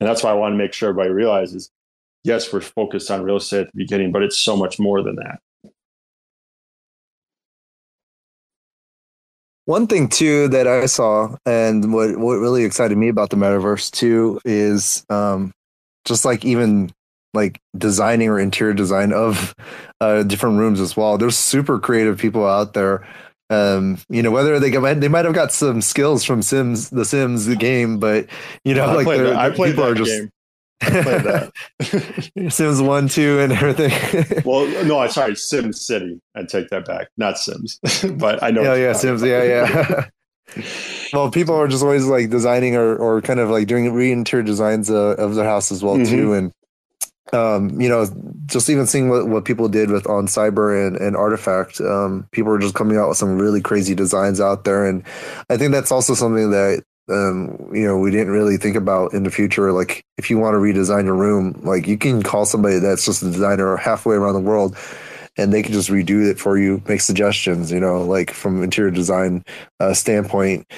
[0.00, 1.70] And that's why i want to make sure everybody realizes
[2.24, 5.16] yes we're focused on real estate at the beginning but it's so much more than
[5.16, 5.40] that.
[9.66, 13.90] One thing too that I saw, and what what really excited me about the metaverse
[13.92, 15.52] too, is um,
[16.04, 16.90] just like even
[17.34, 19.54] like designing or interior design of
[20.00, 21.18] uh, different rooms as well.
[21.18, 23.06] There's super creative people out there
[23.50, 27.04] Um, you know, whether they got, they might have got some skills from Sims, the
[27.04, 28.26] Sims the game, but
[28.64, 30.30] you know, I like played I played people are just game.
[30.82, 32.50] I played that.
[32.52, 33.90] Sims one, two, and everything.
[34.44, 36.20] well, no, I'm sorry, Sim City.
[36.36, 37.80] I take that back, not Sims.
[38.14, 38.62] but I know.
[38.62, 39.28] yeah, yeah, Sims, about.
[39.46, 40.06] yeah,
[40.56, 40.62] yeah.
[41.12, 44.90] well, people are just always like designing or, or kind of like doing re-interior designs
[44.90, 46.08] uh, of their house as well Mhm.
[46.08, 46.52] too, and
[47.32, 48.06] um, you know,
[48.46, 52.58] just even seeing what, what people did with OnCyber and, and RTFKT, um, people are
[52.58, 55.04] just coming out with some really crazy designs out there, and
[55.48, 59.22] I think that's also something that um, you know we didn't really think about in
[59.22, 59.72] the future.
[59.72, 63.22] Like, if you want to redesign your room, like you can call somebody that's just
[63.22, 64.76] a designer halfway around the world
[65.36, 68.90] and they can just redo it for you, make suggestions, you know, like from interior
[68.90, 69.44] design
[69.78, 70.70] uh, standpoint,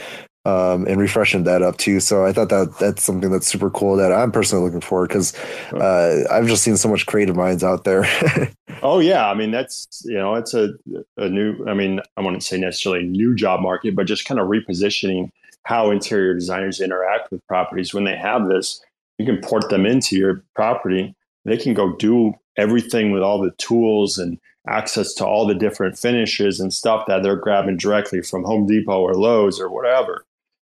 [0.44, 2.00] um, and refreshing that up too.
[2.00, 5.34] So I thought that that's something that's super cool that I'm personally looking for because
[5.72, 8.06] uh, I've just seen so much creative minds out there.
[8.84, 10.70] Oh yeah, I mean that's you know it's a
[11.16, 11.64] a new.
[11.68, 15.30] I mean I wouldn't say necessarily new job market, but just kind of repositioning
[15.62, 18.82] how interior designers interact with properties when they have this.
[19.18, 21.14] You can port them into your property.
[21.44, 24.38] They can go do everything with all the tools and
[24.68, 29.00] access to all the different finishes and stuff that they're grabbing directly from Home Depot
[29.00, 30.24] or Lowe's or whatever,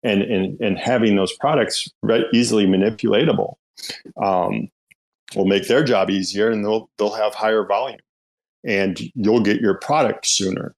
[0.03, 1.89] and and and having those products
[2.33, 3.55] easily manipulatable.
[4.21, 4.69] Um,
[5.35, 7.99] will make their job easier and they'll they'll have higher volume
[8.63, 10.75] and you'll get your product sooner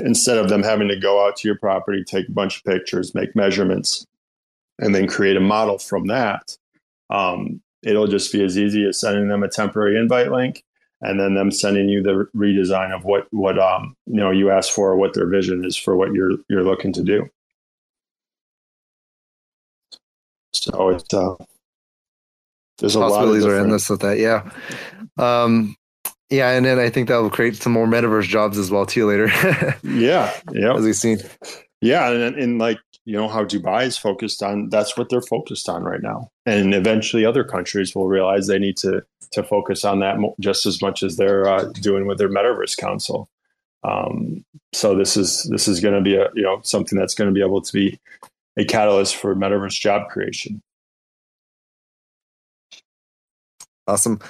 [0.00, 3.14] instead of them having to go out to your property take a bunch of pictures
[3.14, 4.06] make measurements
[4.78, 6.56] and then create a model from that
[7.10, 10.64] um, it'll just be as easy as sending them a temporary invite link
[11.02, 14.72] and then them sending you the redesign of what what um, you know you asked
[14.72, 17.28] for what their vision is for what you're you're looking to do
[20.62, 21.34] so it's uh,
[22.78, 24.18] there's a lot of Possibilities are different- endless with that.
[24.18, 24.50] Yeah.
[25.18, 25.76] Um,
[26.30, 26.50] yeah.
[26.50, 29.26] And then I think that will create some more metaverse jobs as well too later,
[29.82, 31.18] Yeah, yeah, as we've seen.
[31.80, 34.68] yeah, and, and like you know how Dubai is focused on.
[34.68, 38.76] That's what they're focused on right now, and eventually other countries will realize they need
[38.78, 39.02] to
[39.32, 43.28] to focus on that just as much as they're uh, doing with their metaverse council.
[43.82, 47.28] Um, so this is this is going to be a you know something that's going
[47.28, 47.98] to be able to be
[48.56, 50.62] a catalyst for metaverse job creation.
[53.86, 54.20] Awesome.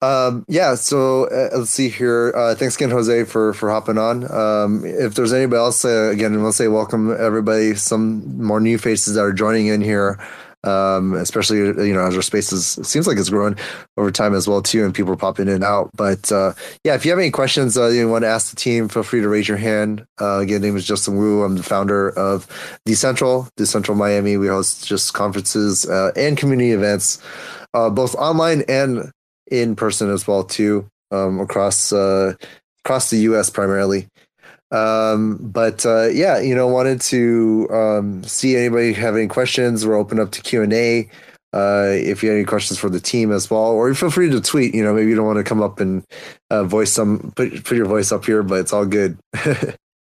[0.00, 0.76] Um, yeah.
[0.76, 2.32] So uh, let's see here.
[2.36, 4.30] Uh, thanks again, Jose, for for hopping on.
[4.30, 7.74] Um, if there's anybody else, uh, again, we'll say welcome everybody.
[7.74, 10.20] Some more new faces that are joining in here.
[10.64, 13.56] Um, especially you know as our spaces it seems like it's growing
[13.96, 15.90] over time as well too, and people are popping in and out.
[15.94, 16.54] But uh,
[16.84, 19.20] yeah, if you have any questions uh, you want to ask the team, feel free
[19.20, 20.04] to raise your hand.
[20.20, 21.44] Uh, again, name is Justin Wu.
[21.44, 22.48] I'm the founder of
[22.86, 24.36] Decentral, Decentral Miami.
[24.36, 27.22] We host just conferences uh, and community events,
[27.72, 29.12] uh, both online and
[29.50, 32.34] in person as well too, um, across uh,
[32.84, 33.50] across the U.S.
[33.50, 34.08] primarily.
[34.70, 39.86] Um, but uh, yeah, you know, wanted to um, see anybody have any questions.
[39.86, 41.08] We're open up to Q and A.
[41.54, 44.40] Uh, if you have any questions for the team as well, or feel free to
[44.40, 44.74] tweet.
[44.74, 46.04] You know, maybe you don't want to come up and
[46.50, 49.18] uh, voice some put put your voice up here, but it's all good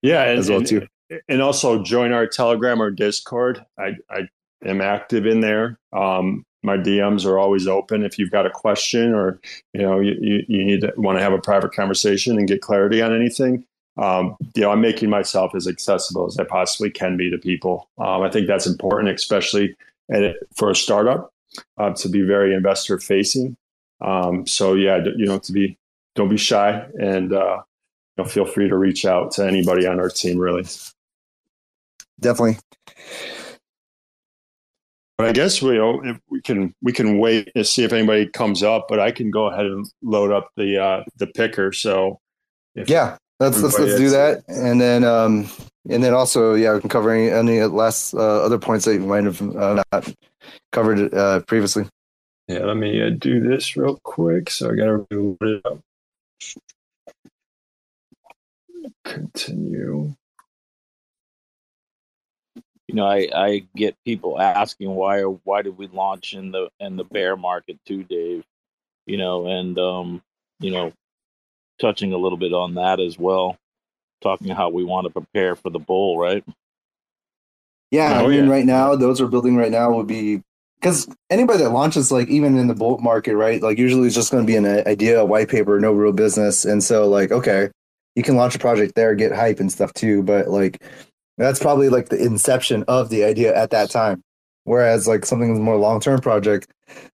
[0.01, 0.87] Yeah, and, as well and- too.
[1.29, 3.63] and also join our Telegram or Discord.
[3.79, 4.23] I, I
[4.65, 5.79] am active in there.
[5.93, 8.03] Um, my DMs are always open.
[8.03, 9.39] If you've got a question or
[9.73, 12.59] you know you, you, you need to want to have a private conversation and get
[12.61, 13.63] clarity on anything,
[13.97, 17.89] um, you know I'm making myself as accessible as I possibly can be to people.
[17.97, 19.75] Um, I think that's important, especially
[20.11, 21.33] at, for a startup,
[21.77, 23.57] uh, to be very investor facing.
[24.01, 25.77] Um, so yeah, you know to be
[26.15, 27.61] don't be shy and uh,
[28.17, 30.37] you know, feel free to reach out to anybody on our team.
[30.37, 30.65] Really.
[32.19, 32.57] Definitely.
[35.17, 37.91] But I guess we, you know, if we can we can wait and see if
[37.91, 38.87] anybody comes up.
[38.87, 41.71] But I can go ahead and load up the uh, the picker.
[41.71, 42.19] So
[42.75, 45.49] if, Yeah, let's let's let's do that, and then um,
[45.89, 49.01] and then also yeah, we can cover any, any last uh, other points that you
[49.01, 50.13] might have uh, not
[50.71, 51.85] covered uh, previously.
[52.47, 52.59] yeah.
[52.59, 54.49] Let me uh, do this real quick.
[54.49, 55.79] So I got to load it up.
[59.03, 60.13] Continue.
[62.87, 66.95] you know, I, I get people asking why why did we launch in the in
[66.95, 68.45] the bear market too, Dave?
[69.05, 70.21] You know, and um,
[70.59, 70.93] you know,
[71.79, 73.57] touching a little bit on that as well,
[74.21, 76.43] talking how we want to prepare for the bull, right?
[77.91, 78.49] Yeah, Oh, I mean, yeah.
[78.49, 80.41] right now, those are building right now would be
[80.79, 83.61] because anybody that launches, like even in the bulk market, right?
[83.61, 86.65] Like usually it's just going to be an idea, a white paper, no real business,
[86.65, 87.69] and so like okay,
[88.15, 90.83] you can launch a project there, get hype and stuff too, but like
[91.37, 94.21] that's probably like the inception of the idea at that time.
[94.67, 96.67] Whereas like something that's more long term project,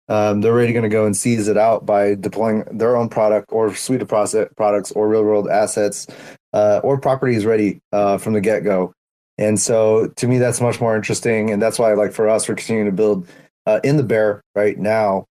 [0.08, 3.46] um, they're already going to go and seize it out by deploying their own product
[3.50, 6.06] or suite of process products or real world assets
[6.52, 8.92] uh, or properties ready uh, from the get go.
[9.38, 11.50] And so to me, that's much more interesting.
[11.50, 13.26] And that's why, like for us, we're continuing to build
[13.66, 15.24] uh, in the bear right now.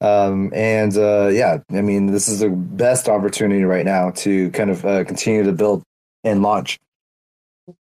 [0.00, 4.70] Um, and uh, yeah, I mean, this is the best opportunity right now to kind
[4.70, 5.82] of uh, continue to build
[6.22, 6.78] and launch.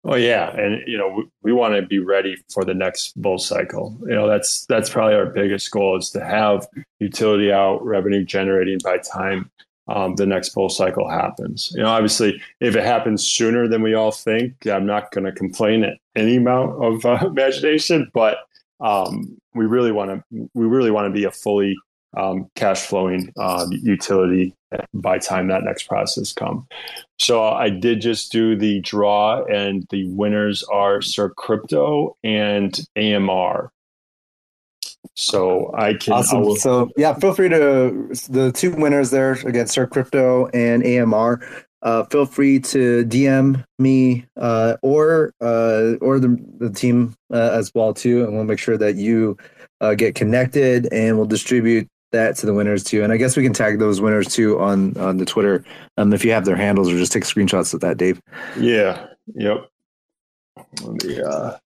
[0.03, 3.37] Oh yeah, and you know we, we want to be ready for the next bull
[3.37, 3.97] cycle.
[4.01, 6.67] You know that's that's probably our biggest goal is to have
[6.99, 9.51] utility out, revenue generating by time
[9.87, 11.71] um, the next bull cycle happens.
[11.75, 15.31] You know, obviously, if it happens sooner than we all think, I'm not going to
[15.31, 18.09] complain at any amount of uh, imagination.
[18.13, 18.37] But
[18.79, 21.75] um, we really want to we really want to be a fully
[22.15, 24.53] um, cash flowing uh, utility
[24.93, 26.67] by time that next process come.
[27.19, 33.71] So I did just do the draw, and the winners are Sir Crypto and AMR.
[35.15, 36.13] So I can.
[36.13, 36.37] Awesome.
[36.37, 40.85] I will, so yeah, feel free to the two winners there again, Sir Crypto and
[40.85, 41.41] AMR.
[41.83, 47.71] Uh, feel free to DM me uh, or uh, or the, the team uh, as
[47.73, 49.37] well too, and we'll make sure that you
[49.81, 53.03] uh, get connected, and we'll distribute that to the winners too.
[53.03, 55.63] And I guess we can tag those winners too on on the Twitter
[55.97, 58.21] um, if you have their handles, or just take screenshots of that, Dave.
[58.59, 59.07] yeah.
[59.35, 59.69] Yep.
[61.03, 61.57] Me, uh,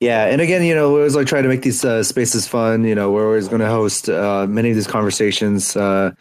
[0.00, 2.84] Yeah, and again, you know, we always like try to make these uh, spaces fun.
[2.84, 6.12] You know, we're always going to host uh, many of these conversations uh,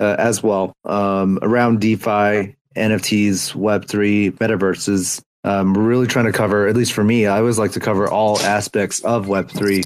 [0.00, 5.22] uh, as well um, around DeFi, NFTs, Web three, metaverses.
[5.44, 8.40] Um, really trying to cover, at least for me, I always like to cover all
[8.40, 9.84] aspects of Web three,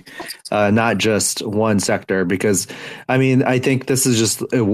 [0.50, 2.24] uh, not just one sector.
[2.24, 2.66] Because,
[3.08, 4.64] I mean, I think this is just uh,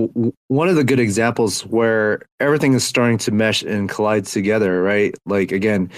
[0.46, 5.14] one of the good examples where everything is starting to mesh and collide together, right?
[5.26, 5.90] Like again,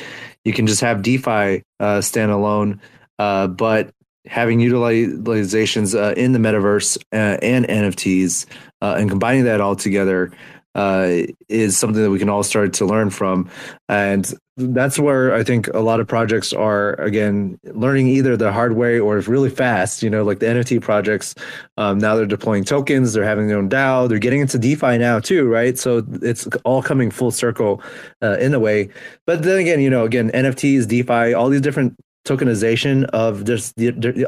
[0.45, 2.81] you can just have DeFi uh, standalone,
[3.19, 3.91] uh, but
[4.27, 8.47] having utilizations uh, in the metaverse uh, and NFTs
[8.83, 10.31] uh, and combining that all together
[10.75, 13.49] uh, is something that we can all start to learn from.
[13.89, 18.77] And that's where I think a lot of projects are, again, learning either the hard
[18.77, 21.35] way or really fast, you know, like the NFT projects.
[21.77, 25.19] Um, now they're deploying tokens, they're having their own DAO, they're getting into DeFi now
[25.19, 25.79] too, right?
[25.79, 27.83] So it's all coming full circle
[28.23, 28.91] uh, in a way.
[29.27, 31.97] But then again, you know, again, NFTs, DeFi, all these different
[32.27, 33.75] tokenization of just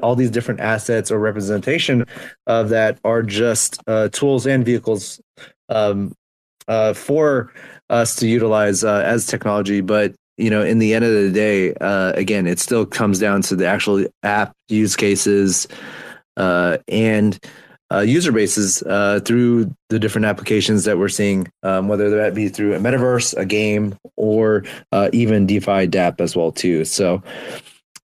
[0.02, 2.06] all these different assets or representation
[2.46, 5.20] of that are just uh, tools and vehicles
[5.68, 6.14] um,
[6.68, 7.52] uh, for
[7.90, 9.80] us to utilize uh, as technology.
[9.80, 13.42] But you know, in the end of the day, uh, again, it still comes down
[13.42, 15.68] to the actual app use cases
[16.36, 17.38] uh, and
[17.92, 22.48] uh, user bases uh, through the different applications that we're seeing, um, whether that be
[22.48, 24.64] through a metaverse, a game, or
[25.12, 26.86] even DeFi DApp as well too.
[26.86, 27.22] So,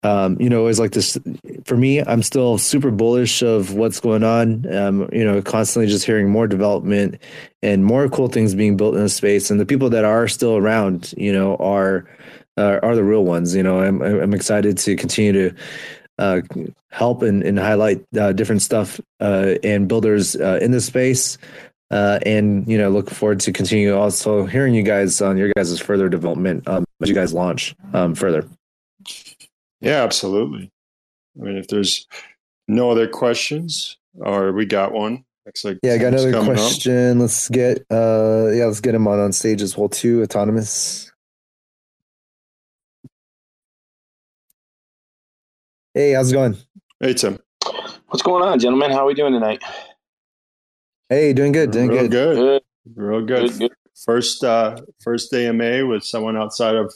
[0.07, 1.17] um, you know, always like this.
[1.65, 4.73] For me, I'm still super bullish of what's going on.
[4.73, 7.21] Um, you know, constantly just hearing more development
[7.61, 10.55] and more cool things being built in the space, and the people that are still
[10.55, 12.05] around, you know, are
[12.57, 13.53] uh, are the real ones.
[13.53, 15.55] You know, I'm I'm excited to continue to
[16.19, 16.41] uh,
[16.89, 21.37] help and, and highlight uh, different stuff uh, and builders uh, in this space.
[21.91, 25.79] Uh, and you know, look forward to continue also hearing you guys on your guys'
[25.81, 28.47] further development um, as you guys launch um, further.
[29.81, 30.71] Yeah, absolutely.
[31.39, 32.07] I mean, if there's
[32.67, 35.23] no other questions, or we got one.
[35.45, 36.57] Looks like Yeah, I got another coming up.
[36.57, 37.19] question.
[37.19, 40.21] Let's get uh yeah, let's get him on on stage as well too.
[40.23, 41.11] Autonomous.
[45.93, 46.57] Hey, how's it going?
[46.99, 47.39] Hey Tim,
[48.07, 48.91] What's going on, gentlemen?
[48.91, 49.63] How are we doing tonight?
[51.09, 52.11] Hey, doing good, doing real good.
[52.11, 52.61] good, Good,
[53.03, 53.49] real good.
[53.51, 53.71] good, good.
[54.05, 56.93] First, uh, first AMA with someone outside of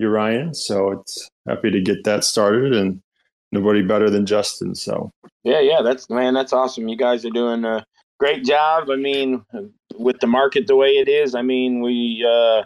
[0.00, 3.00] Eurion, so it's happy to get that started, and
[3.50, 4.74] nobody better than Justin.
[4.74, 5.10] So
[5.44, 6.88] Yeah, yeah, that's man, that's awesome.
[6.88, 7.84] You guys are doing a
[8.18, 8.90] great job.
[8.90, 9.44] I mean,
[9.96, 12.62] with the market the way it is, I mean, we, uh,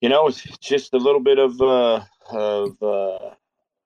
[0.00, 3.30] you know, it's just a little bit of uh, of uh,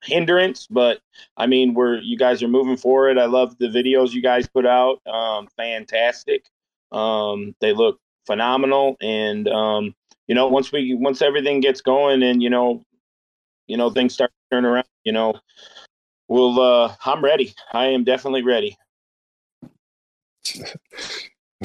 [0.02, 1.00] hindrance, but
[1.36, 3.18] I mean, we're you guys are moving forward.
[3.18, 5.00] I love the videos you guys put out.
[5.06, 6.46] Um, fantastic.
[6.92, 9.94] Um, they look phenomenal, and um,
[10.26, 12.82] you know, once we once everything gets going, and you know,
[13.68, 14.86] you know, things start to turn around.
[15.04, 15.34] You know,
[16.28, 16.60] we'll.
[16.60, 17.54] Uh, I'm ready.
[17.72, 18.76] I am definitely ready.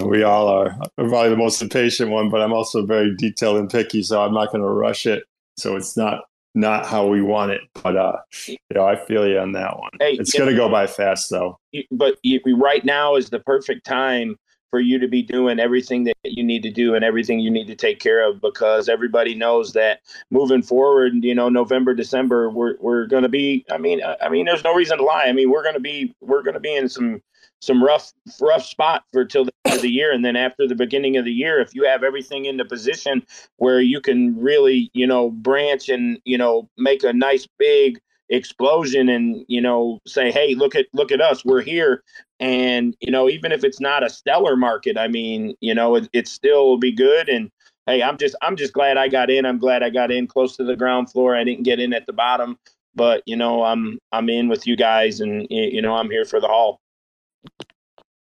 [0.04, 0.78] we all are.
[0.98, 4.34] I'm probably the most impatient one, but I'm also very detailed and picky, so I'm
[4.34, 5.24] not going to rush it.
[5.58, 6.22] So it's not
[6.56, 7.62] not how we want it.
[7.82, 9.92] But uh, you know, I feel you on that one.
[10.00, 11.58] Hey, It's going to go by fast, though.
[11.92, 14.38] but you, right now is the perfect time
[14.74, 17.68] for you to be doing everything that you need to do and everything you need
[17.68, 20.00] to take care of because everybody knows that
[20.32, 23.64] moving forward, you know, November, December, we're we're to be.
[23.70, 25.26] I mean, I mean, there's no reason to lie.
[25.26, 27.22] I mean, we're to be we're to be in some
[27.62, 30.74] some rough rough spot for till the end of the year, and then after the
[30.74, 33.24] beginning of the year, if you have everything in the position
[33.58, 39.10] where you can really you know branch and you know make a nice big explosion
[39.10, 42.04] and you know say hey look at look at us we're here.
[42.40, 46.10] And you know even if it's not a stellar market i mean you know it,
[46.14, 47.30] it still will be good.
[47.30, 47.52] And
[47.86, 49.46] hey i'm just i'm just glad i got in.
[49.46, 51.36] I'm glad i got in close to the ground floor.
[51.36, 52.58] I didn't get in at the bottom.
[52.96, 56.40] But you know i'm i'm in with you guys and you know i'm here for
[56.40, 56.80] the haul.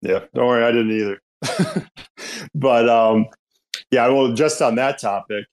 [0.02, 0.22] Yeah.
[0.34, 1.88] Don't worry i didn't either.
[2.56, 3.28] But um
[3.92, 5.46] yeah well just on that topic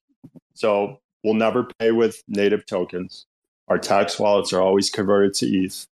[0.55, 3.27] so we'll never pay with native tokens
[3.69, 5.87] our tax wallets are always converted to ETH.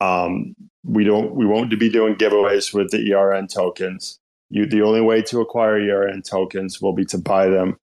[0.00, 1.34] Um, we don't.
[1.34, 4.18] We won't be doing giveaways with the ERN tokens.
[4.50, 7.78] You, the only way to acquire ERN tokens will be to buy them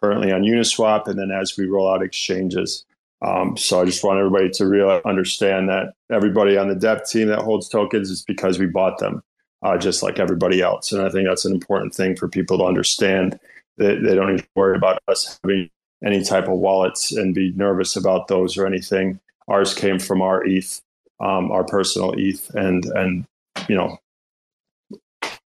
[0.00, 2.84] currently on Uniswap, and then as we roll out exchanges.
[3.22, 7.28] Um, so I just want everybody to really understand that everybody on the dev team
[7.28, 9.22] that holds tokens is because we bought them,
[9.62, 10.92] uh, just like everybody else.
[10.92, 13.40] And I think that's an important thing for people to understand
[13.78, 15.70] that they don't need to worry about us having
[16.04, 19.20] any type of wallets and be nervous about those or anything.
[19.48, 20.80] Ours came from our ETH,
[21.20, 23.24] um, our personal ETH, and and
[23.68, 23.98] you know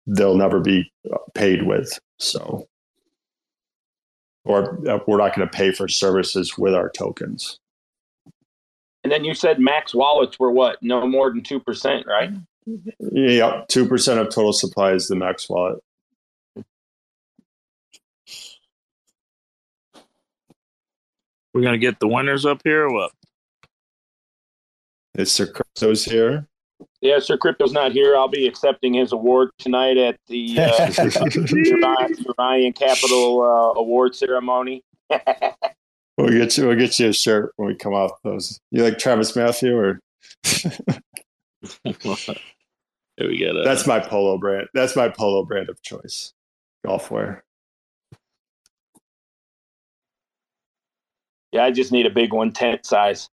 [0.07, 0.91] they'll never be
[1.35, 1.99] paid with.
[2.19, 2.67] So,
[4.45, 7.59] or uh, we're not going to pay for services with our tokens.
[9.03, 10.83] And then you said max wallets were what?
[10.83, 12.31] No more than two percent, right?
[12.99, 15.79] Yeah, two percent of total supply is the max wallet.
[21.57, 23.13] We're gonna get the winners up here or what?
[25.15, 26.47] Is Sir Crypto's here?
[27.01, 28.15] Yeah, Sir Crypto's not here.
[28.15, 30.69] I'll be accepting his award tonight at the uh,
[32.39, 34.85] Eurion Capital uh, Award ceremony.
[36.19, 36.67] we'll get you.
[36.67, 38.61] We'll get you a shirt when we come off those.
[38.71, 39.99] You like TravisMathew or?
[43.17, 43.65] there we go.
[43.65, 44.69] That's my polo brand.
[44.75, 46.35] That's my polo brand of choice.
[46.85, 47.46] Golf wear.
[51.57, 53.31] Yeah, I just need a big one, tent size.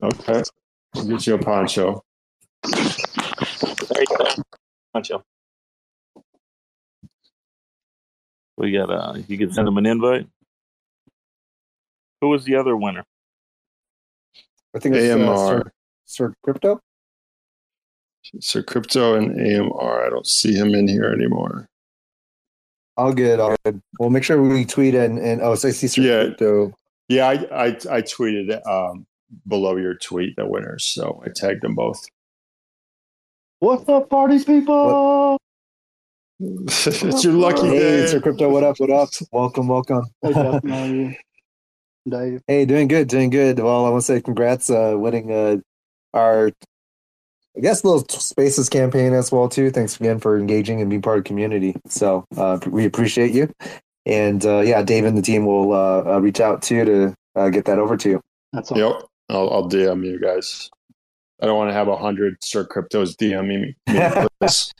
[0.00, 0.40] Okay.
[0.94, 2.04] We'll get you a poncho.
[2.62, 4.26] There you go.
[4.92, 5.24] Poncho.
[8.56, 10.28] We got uh you can send them an invite.
[12.20, 13.02] Who was the other winner?
[14.76, 15.32] I think it's AMR.
[15.32, 15.72] Uh, Sir,
[16.04, 16.80] Sir Crypto.
[18.38, 20.06] Sir Crypto and AMR.
[20.06, 21.66] I don't see him in here anymore.
[22.96, 23.40] All good.
[23.40, 23.82] All good.
[23.98, 26.24] We'll make sure we tweet and and oh, so I see Sir Yeah.
[26.26, 26.74] Crypto.
[27.08, 29.06] Yeah, I I, I tweeted um,
[29.46, 32.06] below your tweet the winners, so I tagged them both.
[33.60, 35.38] What's up, party people?
[36.40, 38.06] it's your lucky Hey, day.
[38.06, 38.48] Sir Crypto.
[38.50, 38.78] What up?
[38.80, 39.10] What up?
[39.32, 40.04] Welcome, welcome.
[40.22, 41.14] Hey, Justin, how are you?
[42.08, 42.42] Dave.
[42.46, 43.58] Hey, doing good, doing good.
[43.58, 45.56] Well, I want to say congrats, uh, winning uh,
[46.14, 46.50] our,
[47.56, 49.70] I guess, little spaces campaign as well too.
[49.70, 51.76] Thanks again for engaging and being part of the community.
[51.88, 53.50] So uh, we appreciate you,
[54.06, 57.14] and uh, yeah, Dave and the team will uh, uh, reach out to you to
[57.36, 58.20] uh, get that over to you.
[58.52, 58.78] That's all.
[58.78, 60.70] Yep, I'll, I'll DM you guys.
[61.42, 63.74] I don't want to have a hundred Sir Cryptos DM me.
[63.92, 64.72] me Chris.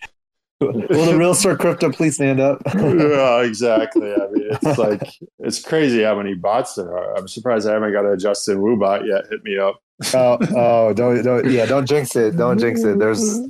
[0.60, 0.72] Will
[1.06, 2.62] the real Sir Crypto please stand up?
[2.74, 4.12] yeah, exactly.
[4.12, 5.02] I mean, it's like
[5.40, 7.16] it's crazy how many bots there are.
[7.16, 9.24] I'm surprised I haven't got a Justin Wu bot yet.
[9.30, 9.80] Hit me up.
[10.14, 12.36] oh, oh, don't, don't, yeah, don't jinx it.
[12.36, 12.98] Don't jinx it.
[12.98, 13.40] There's,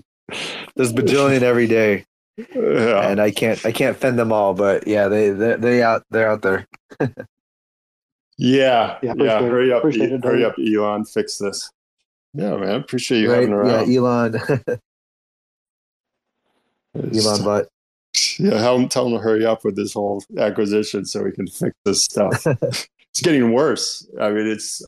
[0.77, 2.05] there's bajillion every day,
[2.37, 3.09] Yeah.
[3.09, 4.55] and I can't, I can't fend them all.
[4.55, 6.67] But yeah, they, they, they out, they're out there.
[8.37, 9.39] Yeah, Yeah, yeah.
[9.39, 9.51] appreciate it.
[9.51, 11.05] Hurry up, E- it, hurry up, Elon.
[11.05, 11.71] Fix this.
[12.33, 12.81] Yeah, man.
[12.81, 13.41] Appreciate you right?
[13.43, 13.89] having around.
[13.91, 14.35] Yeah, Elon,
[16.97, 17.69] Elon, but
[18.39, 21.47] Yeah, tell him, tell him to hurry up with this whole acquisition so we can
[21.47, 22.45] fix this stuff.
[22.47, 24.07] it's getting worse.
[24.21, 24.83] I mean, it's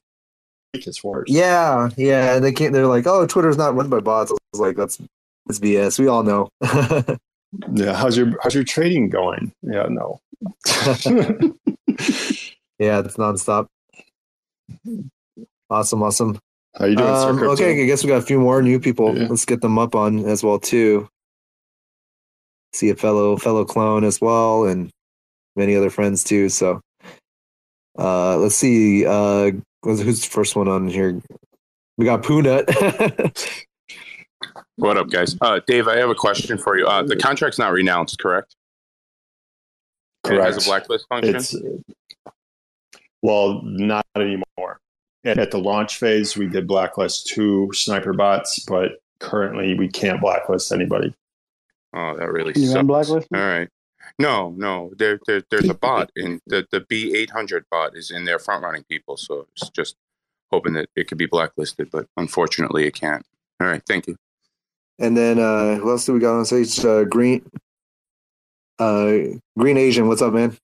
[0.74, 1.28] it's worse.
[1.30, 2.38] yeah, yeah.
[2.40, 2.72] They can't.
[2.72, 4.30] They're like, oh, Twitter's not run by bots.
[4.32, 4.98] I was like, that's,
[5.46, 5.98] that's BS.
[5.98, 6.48] We all know.
[7.72, 7.94] Yeah.
[7.94, 9.52] How's your How's your trading going?
[9.62, 9.86] Yeah.
[9.88, 10.20] No.
[12.78, 13.66] yeah, it's nonstop.
[15.70, 16.38] Awesome, awesome.
[16.78, 19.16] How you doing, Um, okay, I guess we got a few more new people.
[19.16, 19.28] Yeah.
[19.28, 21.08] Let's get them up on as well too.
[22.72, 24.90] See a fellow fellow clone as well, and
[25.56, 26.48] many other friends too.
[26.50, 26.80] So,
[27.98, 29.06] uh, let's see.
[29.06, 29.52] Uh,
[29.82, 31.20] who's who's the first one on here?
[31.96, 32.66] We got Poonut.
[34.76, 35.36] What up, guys?
[35.40, 36.86] Uh, Dave, I have a question for you.
[36.86, 38.56] Uh, the contract's not renounced, correct?
[40.24, 41.36] It has a blacklist function.
[41.36, 41.54] It's
[43.22, 44.80] well, not anymore.
[45.24, 50.20] And at the launch phase, we did blacklist two sniper bots, but currently we can't
[50.20, 51.14] blacklist anybody.
[51.94, 52.80] oh, that really you sucks.
[52.80, 53.38] unblacklist me?
[53.40, 53.68] All right.
[54.18, 54.92] No, no.
[54.96, 58.38] There, there, there's a bot, in the the B eight hundred bot is in there
[58.38, 59.16] front running people.
[59.16, 59.96] So it's just
[60.52, 63.26] hoping that it could be blacklisted, but unfortunately, it can't.
[63.60, 63.82] All right.
[63.86, 64.16] Thank you.
[64.98, 66.82] And then uh, who else do we got on stage?
[66.84, 67.44] Uh, Green,
[68.78, 69.18] uh,
[69.58, 70.08] Green Asian.
[70.08, 70.56] What's up, man?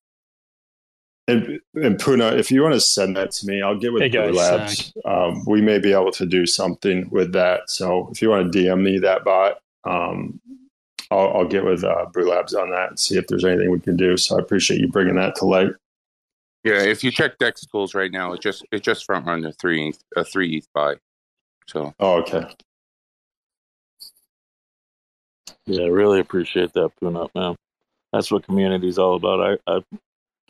[1.29, 4.09] And, and Puna, if you want to send that to me, I'll get with Hey,
[4.09, 4.93] Brew Labs.
[5.05, 7.71] Um, we may be able to do something with that.
[7.71, 10.41] So if you want to DM me that bot, um,
[11.11, 13.81] I'll, I'll get with uh, Brew Labs on that and see if there's anything we
[13.81, 14.17] can do.
[14.17, 15.71] So I appreciate you bringing that to light.
[16.65, 19.89] Yeah, if you check DEXTools right now, it just it just front run the three
[19.89, 20.95] ETH- a three ETH buy.
[21.67, 22.47] So Oh, okay.
[25.67, 27.57] Yeah, really appreciate that, Puna, man.
[28.13, 29.59] That's what community is all about.
[29.67, 29.81] I, I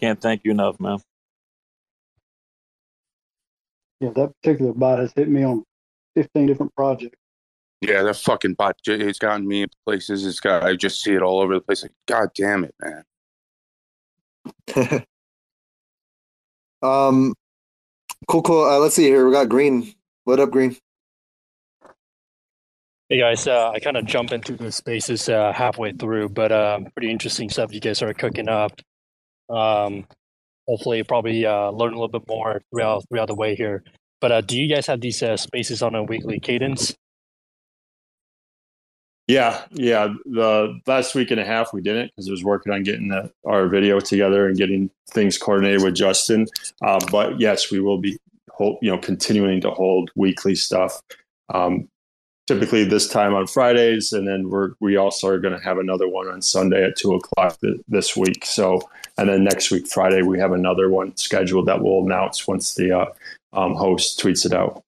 [0.01, 0.99] can't thank you enough, man.
[4.01, 5.65] Yeah, that particular bot has hit me on
[6.17, 7.17] 15 different projects.
[7.81, 10.27] yeah, that fucking bot j- it's gotten me in places.
[10.27, 11.83] It's got I just see it all over the place.
[11.83, 13.05] Like, god damn it, man.
[16.83, 17.35] Um,
[18.27, 18.65] cool, cool.
[18.65, 19.25] Uh, let's see here.
[19.25, 19.95] We got Green.
[20.25, 20.77] What up, Green?
[23.09, 26.87] Hey guys, uh, I kind of jump into the spaces uh, halfway through, but um,
[26.95, 28.81] pretty interesting stuff you guys are cooking up.
[29.51, 30.07] Um,
[30.67, 33.83] hopefully, probably uh, learn a little bit more throughout throughout the way here.
[34.21, 36.95] But uh, do you guys have these uh, spaces on a weekly cadence?
[39.27, 40.15] Yeah, yeah.
[40.25, 43.31] The last week and a half we didn't because I was working on getting the,
[43.45, 46.47] our video together and getting things coordinated with Justin.
[46.83, 48.19] Uh, but yes, we will be,
[48.51, 51.01] hold, you know, continuing to hold weekly stuff.
[51.53, 51.89] Um,
[52.53, 56.09] typically this time on Fridays, and then we're we also are going to have another
[56.09, 58.45] one on Sunday at two o'clock th- this week.
[58.45, 62.75] So, and then next week Friday we have another one scheduled that we'll announce once
[62.75, 63.07] the uh,
[63.53, 64.83] um, host tweets it out.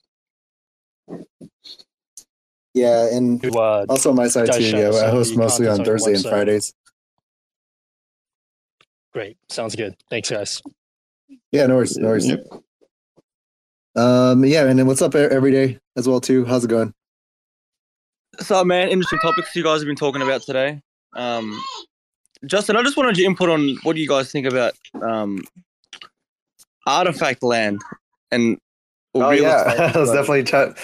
[2.75, 4.63] Yeah, and To, uh, also my side too.
[4.63, 6.35] Yeah, I host mostly on contents on Thursday and.
[6.35, 6.75] Fridays.
[9.13, 9.97] great, sounds good.
[10.11, 10.61] Thanks, guys.
[11.53, 12.29] Yeah, no worries, no worries.
[12.29, 12.47] Yep.
[13.97, 16.45] Um, yeah, and then what's up every day as well too?
[16.45, 16.93] How's it going?
[18.41, 20.81] So, man, interesting topics you guys have been talking about today.
[21.15, 21.63] Um,
[22.47, 25.43] Justin, I just wanted your input on what do you guys think about um,
[26.87, 27.81] RTFKT land
[28.31, 28.59] and
[29.15, 29.91] Oh real yeah.
[29.95, 30.77] I was definitely chat.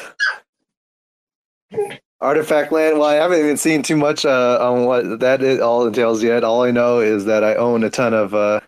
[2.22, 2.98] RTFKT land.
[2.98, 6.44] Well, I haven't even seen too much uh, on what that is, all entails yet.
[6.44, 8.60] All I know is that I own a ton of uh,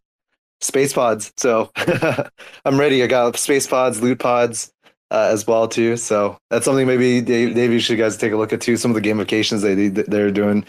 [0.60, 1.70] space pods, so
[2.64, 3.02] I'm ready.
[3.02, 4.72] I got space pods, loot pods
[5.12, 5.96] uh, as well too.
[5.96, 8.78] So that's something maybe Dave, Dave, you should guys take a look at too.
[8.78, 10.64] Some of the gamifications they they're doing.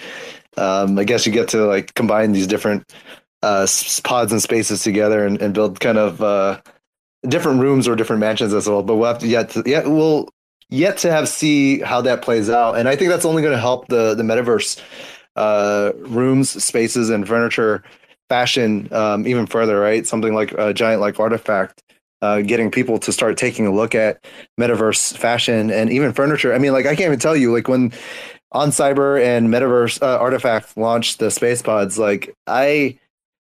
[0.57, 2.93] Um, I guess you get to like combine these different
[3.41, 3.65] uh,
[4.03, 6.61] pods and spaces together and, and build kind of uh,
[7.27, 8.83] different rooms or different mansions as well.
[8.83, 10.27] But we'll have to yet to, yeah we'll
[10.69, 12.77] yet to have see how that plays out.
[12.77, 14.77] And I think that's only going to help the the metaverse
[15.37, 17.81] uh, rooms, spaces, and furniture
[18.27, 19.79] fashion um, even further.
[19.79, 21.71] Right, something like a giant like RTFKT.
[22.23, 24.23] Uh, getting people to start taking a look at
[24.57, 26.53] metaverse fashion and even furniture.
[26.53, 27.91] I mean, like I can't even tell you, like when
[28.53, 32.97] OnCyber and Metaverse uh, RTFKT launched the space pods, like I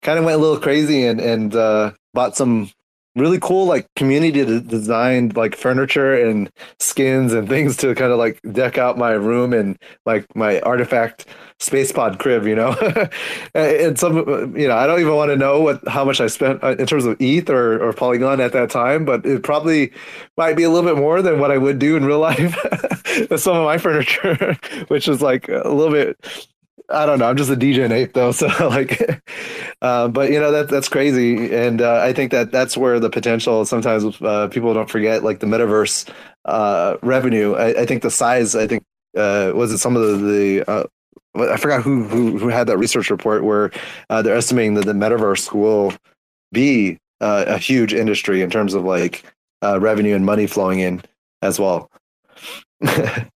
[0.04, 2.72] kind of went a little crazy and and uh, bought some
[3.16, 8.40] really cool like community designed like furniture and skins and things to kind of like
[8.54, 11.26] deck out my room and like my RTFKT
[11.60, 12.76] space pod crib you know?
[13.56, 16.64] And some you know i don't even want to know what how much i spent
[16.64, 19.92] uh, in terms of eth or, or polygon at that time but it probably
[20.38, 22.56] might be a little bit more than what i would do in real life.
[23.36, 24.58] Some of my furniture
[24.88, 26.50] which is like a little bit
[26.94, 27.26] I don't know.
[27.26, 29.22] I'm just a DJ and ape though, so like,
[29.82, 33.10] uh, but you know that that's crazy, and uh, I think that that's where the
[33.10, 33.66] potential.
[33.66, 36.10] Sometimes uh, people don't forget like the metaverse
[36.46, 37.54] uh, revenue.
[37.54, 38.56] I, I think the size.
[38.56, 38.84] I think
[39.18, 40.84] uh, was it some of the, the uh,
[41.36, 43.72] I forgot who, who who had that research report where
[44.10, 45.94] they're estimating that the metaverse will
[46.52, 49.24] be a huge industry in terms of like
[49.62, 51.02] revenue and money flowing in
[51.42, 51.90] as well.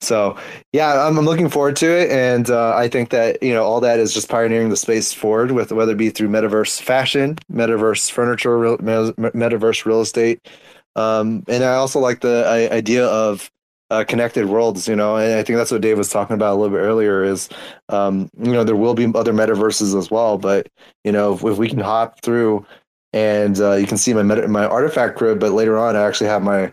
[0.00, 0.36] so
[0.72, 3.80] yeah I'm, I'm looking forward to it and uh, i think that you know all
[3.80, 8.10] that is just pioneering the space forward with whether it be through metaverse fashion metaverse
[8.10, 10.46] furniture real, metaverse real estate
[10.94, 13.50] um, and i also like the I, idea of
[13.90, 16.56] uh, connected worlds you know and i think that's what dave was talking about a
[16.56, 17.48] little bit earlier is
[17.88, 20.68] um, you know there will be other metaverses as well but
[21.02, 22.64] you know if, if we can hop through
[23.12, 26.28] and uh, you can see my meta- my RTFKT crib but later on i actually
[26.28, 26.72] have my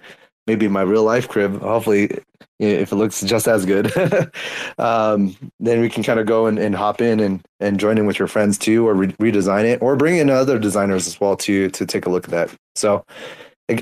[0.50, 1.62] maybe my real life crib.
[1.62, 2.10] Hopefully,
[2.58, 3.96] if it looks just as good,
[4.80, 8.08] um, then we can kind of go and, and hop in and, and join in
[8.08, 11.38] with your friends too, or re- redesign it, or bring in other designers as well
[11.38, 12.56] to to take a look at that.
[12.76, 13.06] So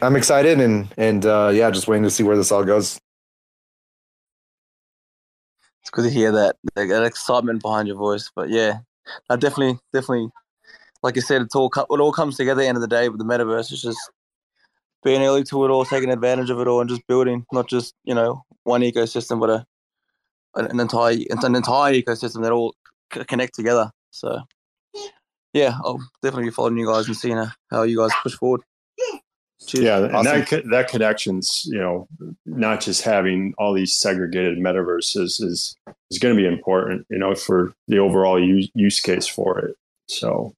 [0.02, 3.00] I'm excited and and uh, yeah, just waiting to see where this all goes.
[5.82, 8.30] It's good to hear that that, excitement behind your voice.
[8.36, 8.80] But yeah,
[9.30, 10.30] I definitely, definitely,
[11.02, 12.60] like you said, it's all it all comes together.
[12.60, 14.12] At the end of the day, with the metaverse, it's just
[15.08, 17.94] being early to it all, taking advantage of it all, and just building not just
[18.04, 19.66] you know one ecosystem, but a
[20.56, 22.76] an entire an entire ecosystem that all
[23.14, 23.90] c- connect together.
[24.12, 24.42] So
[25.54, 28.62] yeah, I'll definitely be following you guys and seeing uh, how you guys push forward.
[29.66, 29.86] Cheers.
[29.86, 30.46] Yeah, and Awesome.
[30.50, 32.08] that that connections, you know,
[32.46, 35.76] not just having all these segregated metaverses is
[36.12, 39.76] is going to be important, you know, for the overall use, use case for it.
[40.10, 40.54] So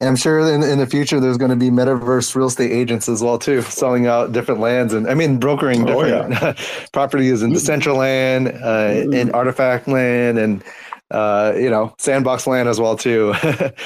[0.00, 3.08] And I'm sure in, in the future there's going to be metaverse real estate agents
[3.08, 6.58] as well too, selling out different lands and I mean brokering Oh, different
[6.92, 10.64] properties in Decentraland, land, uh, in RTFKT Land, and
[11.10, 13.32] uh, you know Sandbox Land as well too.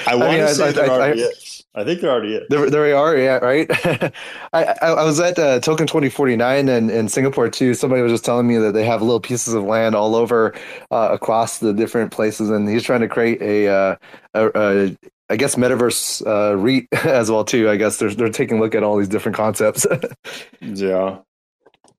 [0.07, 1.55] I want mean, to say there I- already is.
[1.75, 2.47] I think there already is.
[2.49, 3.67] There, there we are, yeah, right.
[4.53, 7.75] I, I, I was at uh, Token 2049 and in Singapore too.
[7.75, 10.55] Somebody was just telling me that they have little pieces of land all over
[10.91, 13.97] uh, across the different places, and he's trying to create a, uh,
[14.35, 14.97] a, a
[15.31, 17.69] I guess metaverse uh, REIT as well too.
[17.69, 19.87] I guess they're they're taking a look at all these different concepts.
[20.61, 21.19] yeah,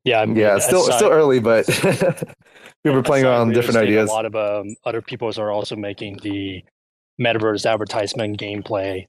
[0.03, 1.67] Yeah, I mean, yeah, it's still aside- still early, but
[2.83, 4.09] we were playing aside around real different ideas.
[4.09, 6.63] A lot of um, other people are also making the
[7.21, 9.05] metaverse advertisement gameplay.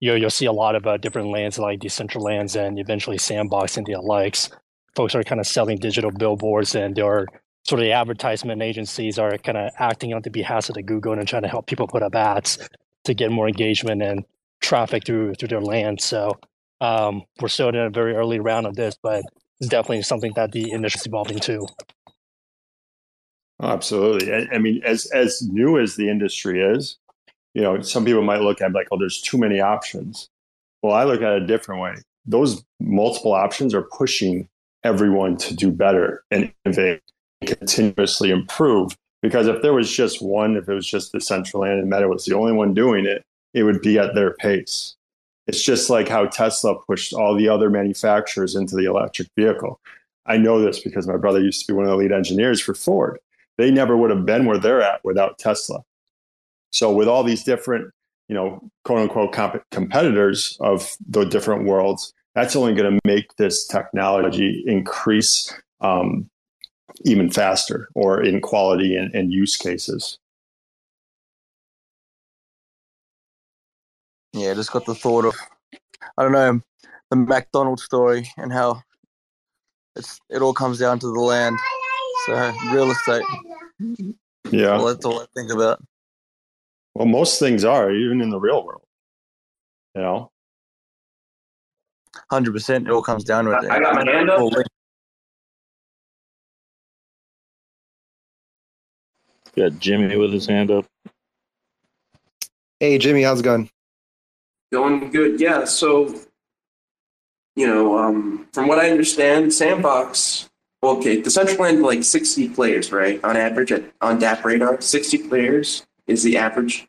[0.00, 3.86] You you'll see a lot of uh, different lands like Decentralands and eventually Sandbox and
[3.86, 4.50] the likes.
[4.94, 7.26] Folks are kind of selling digital billboards, and their
[7.64, 11.14] sort of the advertisement agencies are kind of acting on the behalf of the Google
[11.14, 12.58] and trying to help people put up ads
[13.04, 14.24] to get more engagement and
[14.60, 16.00] traffic through through their land.
[16.00, 16.38] So
[16.80, 19.24] um, we're still in a very early round of this, but
[19.60, 21.66] it's definitely something that the industry's evolving to.
[23.60, 24.32] Oh, Absolutely.
[24.32, 26.98] I, I mean, as as new as the industry is,
[27.54, 30.28] you know, some people might look at like, oh, there's too many options.
[30.82, 31.94] Well, I look at it a different way.
[32.26, 34.48] Those multiple options are pushing
[34.82, 37.00] everyone to do better and innovate
[37.46, 38.96] continuously improve.
[39.24, 42.36] Because if there was just one, if it was just Decentraland and Meta was the
[42.36, 43.24] only one doing it,
[43.54, 44.96] it would be at their pace.
[45.46, 49.80] It's just like how Tesla pushed all the other manufacturers into the electric vehicle.
[50.26, 52.74] I know this because my brother used to be one of the lead engineers for
[52.74, 53.18] Ford.
[53.56, 55.80] They never would have been where they're at without Tesla.
[56.68, 57.94] So with all these different,
[58.28, 63.34] you know, quote unquote comp- competitors of the different worlds, that's only going to make
[63.36, 66.28] this technology increase um,
[67.04, 70.18] even faster or in quality and, and use cases.
[74.32, 75.34] Yeah, just got the thought of
[76.18, 76.60] I don't know
[77.10, 78.82] the McDonald's story and how
[79.96, 81.56] it's it all comes down to the land.
[82.26, 83.24] So real estate.
[84.50, 84.76] Yeah.
[84.76, 85.82] Well, that's all I think about.
[86.94, 88.82] Well, most things are even in the real world.
[89.94, 90.30] You know,
[92.30, 92.86] Hundred percent.
[92.86, 93.70] It all comes down to it.
[93.70, 94.40] I got my hand up.
[99.56, 99.70] All.
[99.70, 100.86] Got Jimmy with his hand up.
[102.80, 103.70] Hey Jimmy, how's it going?
[104.72, 105.64] Going good, yeah.
[105.64, 106.14] So,
[107.56, 110.48] you know, um, from what I understand, Sandbox.
[110.82, 113.22] Okay, Decentraland like sixty players, right?
[113.24, 116.86] On average, at, on DappRadar, sixty players is the average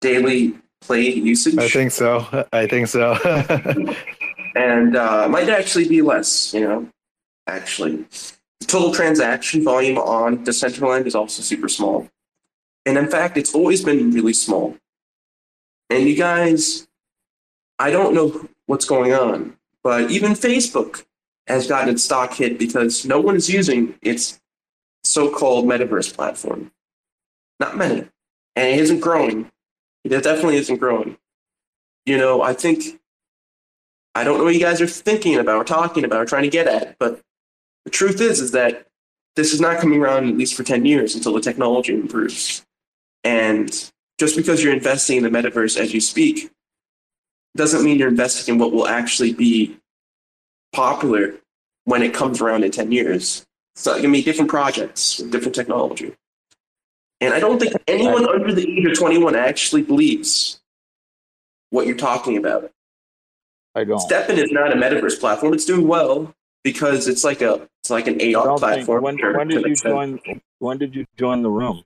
[0.00, 1.58] daily play usage.
[1.58, 2.46] I think so.
[2.52, 3.12] I think so.
[4.56, 6.52] and uh, might actually be less.
[6.52, 6.88] You know,
[7.46, 12.08] actually, the total transaction volume on Decentraland is also super small,
[12.84, 14.76] and in fact, it's always been really small.
[15.90, 16.86] And you guys,
[17.78, 21.04] I don't know what's going on, but even Facebook
[21.46, 24.40] has gotten its stock hit because no one is using its
[25.04, 26.70] so-called metaverse platform.
[27.60, 28.00] Not many,
[28.56, 29.50] and it isn't growing.
[30.04, 31.16] It definitely isn't growing.
[32.06, 33.00] You know, I think
[34.14, 36.48] I don't know what you guys are thinking about or talking about or trying to
[36.48, 37.20] get at, but
[37.88, 38.86] the truth is is that
[39.34, 42.62] this is not coming around at least for 10 years until the technology improves.
[43.24, 43.70] And
[44.18, 46.50] just because you're investing in the metaverse as you speak
[47.56, 49.78] doesn't mean you're investing in what will actually be
[50.74, 51.36] popular
[51.84, 53.46] when it comes around in 10 years.
[53.74, 56.14] So it can be different projects with different technology.
[57.22, 60.60] And I don't think anyone under the age of 21 actually believes
[61.70, 62.70] what you're talking about.
[63.74, 63.98] I don't.
[63.98, 65.54] STEPN is not a metaverse platform.
[65.54, 66.34] It's doing well
[66.64, 69.02] because it's like a it's like an I AR don't think- platform.
[69.02, 70.20] when, to- when did you join?
[70.58, 71.84] When did you join the room?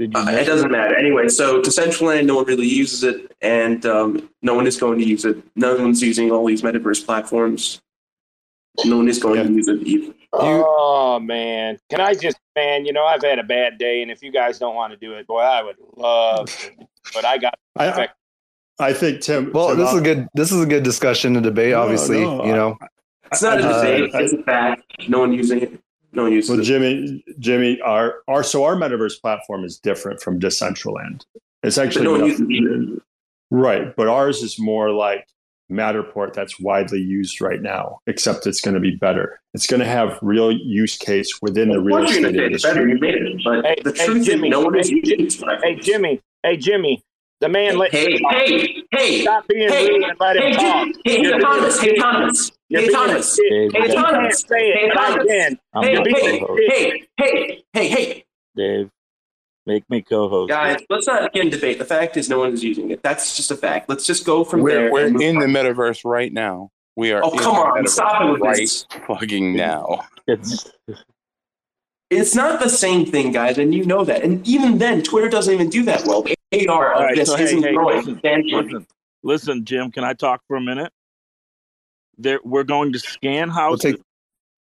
[0.00, 0.96] Uh, it doesn't matter.
[0.96, 5.04] Anyway, so Decentraland, no one really uses it, and um, no one is going to
[5.04, 5.36] use it.
[5.56, 7.80] No one's using all these metaverse platforms.
[8.84, 10.14] No one is going to use it either.
[10.32, 12.84] Oh man, can I just man?
[12.84, 15.14] You know, I've had a bad day, and if you guys don't want to do
[15.14, 16.46] it, boy, I would love.
[16.48, 16.70] To,
[17.14, 17.54] but I got.
[17.76, 18.08] I,
[18.78, 19.50] I think Tim.
[19.52, 21.72] Well, Tim, this is a I'll- good this is a good discussion and debate.
[21.72, 22.76] No, obviously, no, you know,
[23.32, 24.10] It's not a Uh, debate.
[24.14, 24.82] it's a fact.
[25.08, 25.80] No one using it.
[26.12, 26.64] No one uses Well, it.
[26.64, 31.22] Jimmy, Jimmy, our our so our metaverse platform is different from Decentraland.
[31.62, 33.00] It's actually no one nothing-
[33.50, 35.26] right, but ours is more like
[35.70, 39.38] Matterport that's widely used right now, except it's going to be better.
[39.52, 42.88] It's going to have real use case within the real estate gonna say it's better.
[42.88, 43.08] industry.
[43.10, 45.28] You made it, but Hey, the hey, truth Jimmy, is, no one is hey, using
[45.28, 45.60] Jimmy, it.
[45.62, 47.02] hey, Jimmy, hey, Jimmy,
[47.40, 50.86] the man let Hey, hey, hey, stop being hey, rude and let him hey, talk.
[50.86, 51.98] Jimmy, hey, You're hey, being Thomas, a hey, dick.
[52.00, 53.50] Thomas, You're hey, being a Thomas, dick.
[53.50, 55.58] Dave, hey, you You got- can't Thomas, say it, hey, but I Thomas, can.
[55.74, 56.62] I'm hey, You're the being hey, a co-host.
[56.68, 57.08] dick.
[57.16, 58.24] hey, hey, hey, hey,
[58.56, 58.90] Dave,
[59.66, 60.48] make me co-host.
[60.50, 61.78] guys, let's not get in debate.
[61.78, 63.02] The fact is, no one is using it.
[63.02, 63.88] That's just a fact.
[63.88, 64.92] Let's just go from We're there.
[64.92, 65.50] we're and move in the on.
[65.52, 66.70] metaverse right now.
[66.96, 68.86] We are Oh, in come the on, metaverse stop it with right this.
[69.06, 70.04] fucking now.
[70.26, 70.72] It's
[72.10, 74.22] It's not the same thing, guys, and you know that.
[74.22, 76.24] And even then, Twitter doesn't even do that well.
[76.50, 78.62] The AR of right, this so hey, isn't hey, growing listen, substantially.
[78.62, 78.86] listen,
[79.22, 79.90] listen, Jim.
[79.90, 80.92] Can I talk for a minute?
[82.16, 84.02] There, we're going to scan houses, take-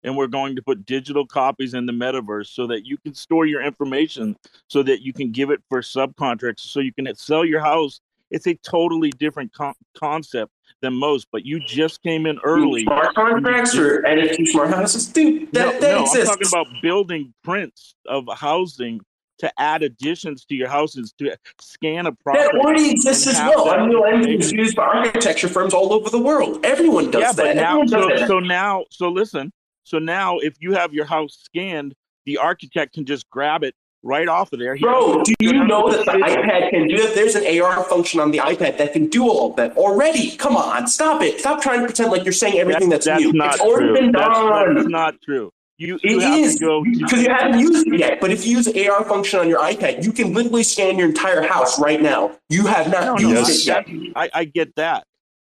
[0.03, 3.47] and we're going to put digital copies in the metaverse so that you can store
[3.47, 4.37] your information,
[4.69, 8.01] so that you can give it for subcontracts, so you can sell your house.
[8.33, 10.51] It's a totally different con- concept
[10.83, 12.83] than most, but you just came in early.
[12.83, 15.53] Smart contracts or NFT smart houses, dude.
[15.53, 16.31] That, no, that no, exists.
[16.31, 19.01] I'm talking about building prints of housing
[19.39, 22.45] to add additions to your houses to scan a property.
[22.45, 23.67] That already exists as well.
[23.67, 24.59] that Unreal Engine is information.
[24.59, 26.65] used by architecture firms all over the world.
[26.65, 27.37] Everyone does yeah, that.
[27.37, 28.29] but now, so, that.
[28.29, 29.53] so now, so listen,
[29.85, 31.95] so now if you have your house scanned,
[32.25, 34.75] the architect can just grab it right off of there.
[34.75, 37.15] He Bro, do you know that the iPad can do that?
[37.15, 40.37] There's an AR function on the iPad that can do all of that already.
[40.37, 41.41] Come on, stop it.
[41.41, 43.33] Stop trying to pretend like you're saying everything that's, that's new.
[43.33, 43.95] not it's already true.
[43.95, 45.53] been That's, that's not true.
[45.79, 48.19] You, you It have is to go because you haven't used it yet.
[48.21, 51.43] But if you use AR function on your iPad, you can literally scan your entire
[51.43, 52.33] house right now.
[52.49, 53.87] You have not No, no, used Yes.
[53.87, 54.13] it yet.
[54.17, 55.05] I, I get that.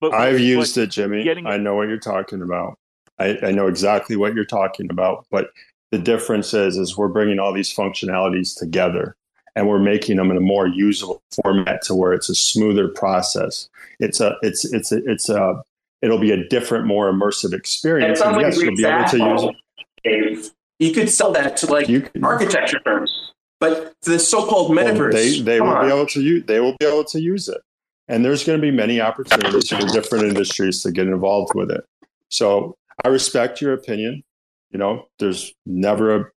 [0.01, 1.25] But I've but used it, Jimmy.
[1.25, 2.77] getting- I know what you're talking about.
[3.19, 5.25] I, I know exactly what you're talking about.
[5.31, 5.51] But
[5.91, 9.17] the difference is, is we're bringing all these functionalities together,
[9.57, 13.69] and we're making them in a more usable format to where it's a smoother process.
[14.01, 15.63] It's a, it's, it's, a, it's a,
[16.03, 18.21] it'll be a different, more immersive experience.
[18.21, 19.57] And yes, a you'll be able to use it.
[20.05, 25.13] You could sell that to like You architecture firms, but the so-called Well, metaverse.
[25.13, 25.87] they they will on.
[25.87, 27.61] be able to use they will be able to use it,
[28.09, 31.85] and there's going to be many opportunities for different industries to get involved with it.
[32.31, 34.23] So I respect your opinion.
[34.71, 36.31] You know, there's never a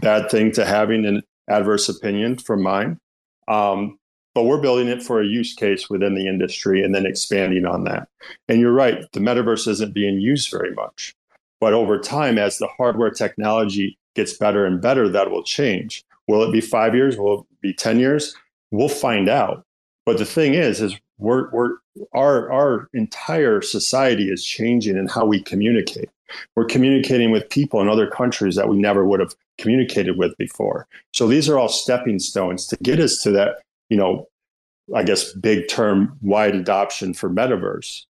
[0.00, 2.98] bad thing to having an adverse opinion from mine,
[3.48, 3.98] um,
[4.34, 7.84] but we're building it for a use case within the industry and then expanding on
[7.84, 8.08] that.
[8.48, 11.14] And you're right, the metaverse isn't being used very much,
[11.60, 16.04] but over time, as the hardware technology gets better and better, that will change.
[16.28, 17.16] Will it be five years?
[17.16, 18.34] Will it be 10 years?
[18.70, 19.64] We'll find out.
[20.04, 21.76] But the thing is, is we're, we're,
[22.12, 26.10] our, our entire society is changing in how we communicate.
[26.54, 30.86] We're communicating with people in other countries that we never would have communicated with before.
[31.12, 33.58] So these are all stepping stones to get us to that,
[33.88, 34.28] you know,
[34.94, 38.05] I guess big term wide adoption for metaverse.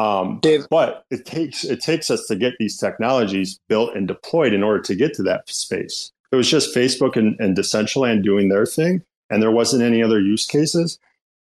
[0.00, 4.52] Um, Dave- but it takes it takes us to get these technologies built and deployed
[4.52, 6.10] in order to get to that space.
[6.32, 10.20] It was just Facebook and, and Decentraland doing their thing, and there wasn't any other
[10.20, 10.98] use cases.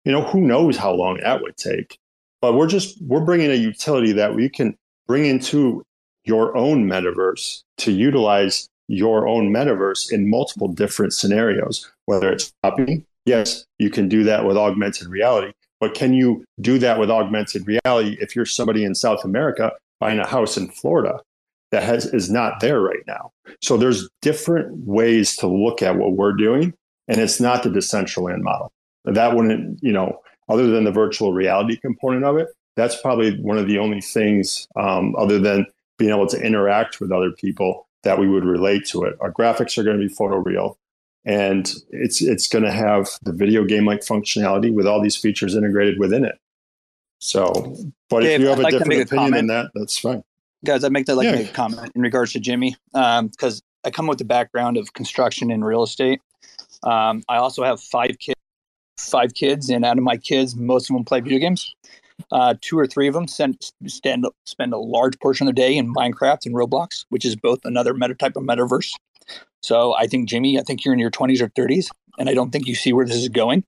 [0.06, 1.98] You know, who knows how long that would take?
[2.42, 4.78] But we're just we're bringing a utility that we can
[5.08, 5.84] bring into
[6.26, 11.90] your own metaverse to utilize your own metaverse in multiple different scenarios.
[12.06, 13.06] Whether it's copying.
[13.26, 15.54] yes, you can do that with augmented reality.
[15.84, 20.18] But can you do that with augmented reality if you're somebody in South America buying
[20.18, 21.20] a house in Florida
[21.72, 23.34] that has is not there right now?
[23.62, 26.74] So there's different ways to look at what we're doing,
[27.10, 28.72] and it's not the Decentraland model.
[29.04, 32.48] That wouldn't, you know, other than the virtual reality component of it,
[32.78, 35.66] that's probably one of the only things um, other than
[35.98, 39.18] being able to interact with other people that we would relate to it.
[39.20, 40.78] Our graphics are going to be photoreal,
[41.26, 45.56] and it's it's going to have the video game like functionality with all these features
[45.56, 46.36] integrated within it.
[47.20, 47.76] So,
[48.10, 50.24] but Dave, if you have I'd a like different a opinion than that, that's fine.
[50.66, 51.36] guys, I'd make that like Yeah.
[51.36, 55.52] make a comment in regards to Jimmy because I come with the background of construction
[55.52, 56.22] and real estate.
[56.84, 58.40] Um, I also have five kids,
[59.00, 61.74] five kids, and out of my kids, most of them play video games.
[62.32, 65.76] Uh, two or three of them send, stand, spend a large portion of their day
[65.76, 68.92] in Minecraft and Roblox, which is both another meta type of metaverse.
[69.64, 72.52] So I think Jimmy, I think you're in your 20s or 30s, and I don't
[72.52, 73.64] think you see where this is going.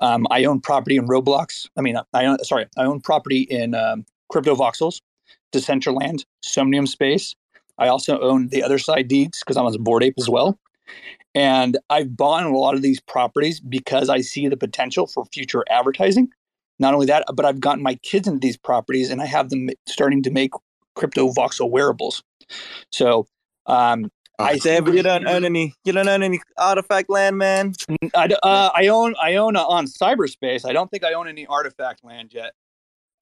[0.00, 1.68] Um, I own property in Roblox.
[1.76, 5.00] I mean, I own, sorry, I own property in um, Crypto Voxels,
[5.52, 7.34] Decentraland, Somnium Space.
[7.78, 10.58] I also own the Otherside deeds because I'm a Bored Ape as well.
[11.34, 15.64] And I've bought a lot of these properties because I see the potential for future
[15.70, 16.28] advertising.
[16.78, 19.68] Not only that, but I've gotten my kids into these properties and I have them
[19.86, 20.52] starting to make
[20.96, 22.22] crypto voxel wearables.
[22.90, 23.26] So
[23.66, 24.10] um,
[24.40, 25.74] I Dave, but you don't own any.
[25.84, 27.74] You don't own any RTFKT land, man.
[28.14, 30.68] I, uh, I own I own uh, on cyberspace.
[30.68, 32.52] I don't think I own any RTFKT land yet.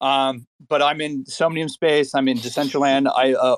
[0.01, 2.15] Um, but I'm in Somnium Space.
[2.15, 3.11] I'm in Decentraland.
[3.15, 3.57] I uh,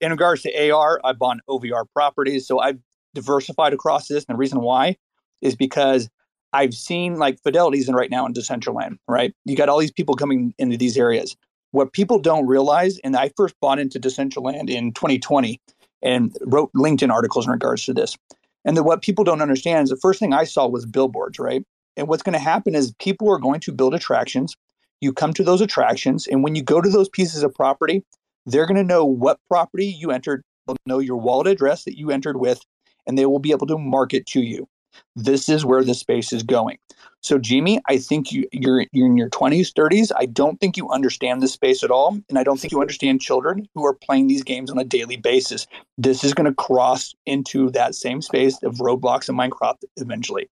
[0.00, 2.78] in regards to AR, I bought OVR properties, so I've
[3.14, 4.24] diversified across this.
[4.28, 4.96] And the reason why
[5.40, 6.08] is because
[6.52, 8.96] I've seen like Fidelity's in right now in Decentraland.
[9.06, 11.36] Right, you got all these people coming into these areas.
[11.72, 15.58] What people don't realize, and I first bought into Decentraland in 2020
[16.02, 18.16] and wrote LinkedIn articles in regards to this.
[18.64, 21.64] And the, what people don't understand is the first thing I saw was billboards, right?
[21.96, 24.56] And what's going to happen is people are going to build attractions.
[25.00, 28.04] You come to those attractions, and when you go to those pieces of property,
[28.46, 30.42] they're going to know what property you entered.
[30.66, 32.60] They'll know your wallet address that you entered with,
[33.06, 34.68] and they will be able to market to you.
[35.16, 36.78] This is where the space is going.
[37.20, 40.10] So, Jimmy, I think you, you're you're in your 20s, 30s.
[40.16, 43.20] I don't think you understand this space at all, and I don't think you understand
[43.20, 45.66] children who are playing these games on a daily basis.
[45.96, 50.50] This is going to cross into that same space of Roblox and Minecraft eventually,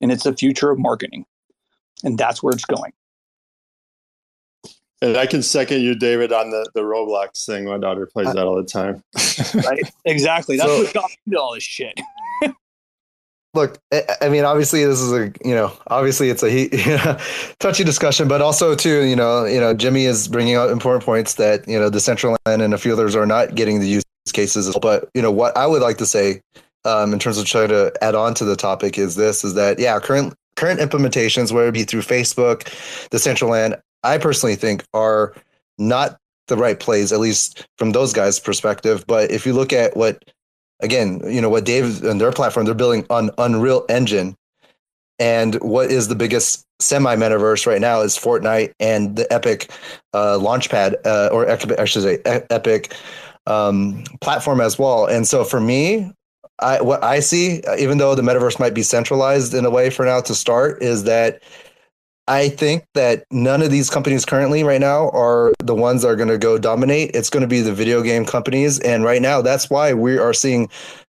[0.00, 1.24] and it's the future of marketing,
[2.04, 2.92] and that's where it's going.
[5.00, 7.64] And I can second you, David, on the, the Roblox thing.
[7.64, 9.02] My daughter plays uh, that all the time.
[9.66, 9.82] right?
[10.04, 10.56] Exactly.
[10.56, 11.98] That's So- what got me into all this shit.
[13.54, 13.78] Look
[14.20, 16.68] I- mean obviously this is a you know obviously it's a he,
[17.58, 21.34] touchy discussion but also too you know you know jimmy is bringing out important points
[21.34, 24.04] that you know the central land and a few others are not getting the use
[24.32, 24.74] cases.
[24.80, 26.40] But you know what i would like to say
[26.84, 29.78] um, in terms of trying to add on to the topic is this is that
[29.78, 32.62] yeah current current implementations whether it be through facebook
[33.10, 35.34] Decentraland i personally think are
[35.78, 36.18] not
[36.48, 39.04] the right plays at least from those guys perspective.
[39.06, 40.22] But if you look at what
[40.82, 44.36] again, you know what Dave and their platform, they're building on Unreal Engine.
[45.18, 49.70] And what is the biggest semi metaverse right now is Fortnite and the Epic
[50.12, 52.94] uh, Launchpad, uh, or I should say Epic
[53.46, 55.06] um, platform as well.
[55.06, 56.10] And so for me,
[56.58, 60.04] I, what I see, even though the metaverse might be centralized in a way for
[60.04, 61.42] now to start, is that
[62.28, 66.16] I think that none of these companies currently right now are the ones that are
[66.16, 67.10] going to go dominate.
[67.14, 70.32] It's going to be the video game companies, and right now that's why we are
[70.32, 70.68] seeing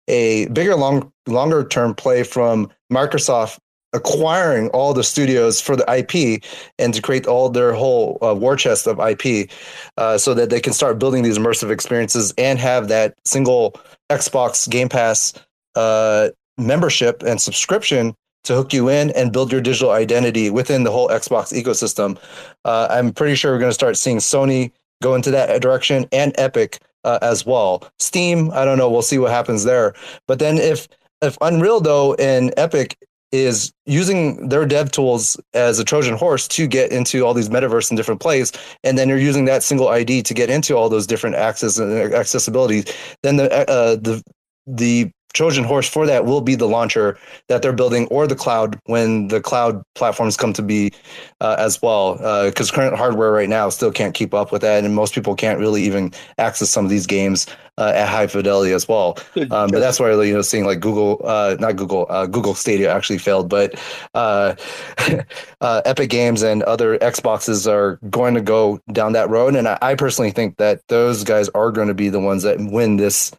[0.08, 3.58] a bigger, long, longer term play from Microsoft
[3.92, 6.44] acquiring all the studios for the IP
[6.78, 9.50] and to create all their whole uh, war chest of IP,
[9.96, 13.74] uh, so that they can start building these immersive experiences and have that single
[14.10, 15.32] Xbox Game Pass
[15.74, 18.14] uh, membership and subscription
[18.44, 22.18] to hook you in and build your digital identity within the whole Xbox ecosystem.
[22.64, 24.72] Uh, I'm pretty sure we're going to start seeing Sony
[25.02, 27.88] go into that direction and Epic uh, as well.
[27.98, 28.90] Steam, I don't know.
[28.90, 29.94] We'll see what happens there.
[30.26, 30.88] But then if
[31.22, 32.96] if Unreal though and Epic
[33.32, 37.90] is using their dev tools as a Trojan horse to get into all these metaverse
[37.90, 38.52] in different places,
[38.82, 41.92] and then you're using that single ID to get into all those different access and
[42.12, 42.84] accessibility,
[43.22, 44.22] then the uh, the
[44.66, 48.78] the Trojan horse for that will be the launcher that they're building or the cloud
[48.86, 50.92] when the cloud platforms come to be
[51.40, 52.16] uh, as well.
[52.46, 55.58] Because current hardware right now still can't keep up with that, and most people can't
[55.58, 57.46] really even access some of these games
[57.80, 59.18] uh, at high fidelity as well.
[59.50, 62.94] Um, but that's why you know seeing like Google, uh, not Google, uh, Google Stadia
[62.94, 63.74] actually failed, but
[64.14, 64.54] uh,
[65.60, 69.78] uh, Epic Games and other Xboxes are going to go down that road, and I,
[69.82, 73.32] I personally think that those guys are going to be the ones that win this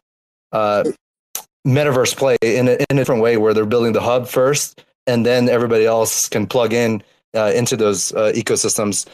[0.50, 0.84] uh,
[1.66, 5.24] metaverse play in a, in a different way where they're building the hub first and
[5.26, 7.02] then everybody else can plug in
[7.34, 9.06] uh, into those uh, ecosystems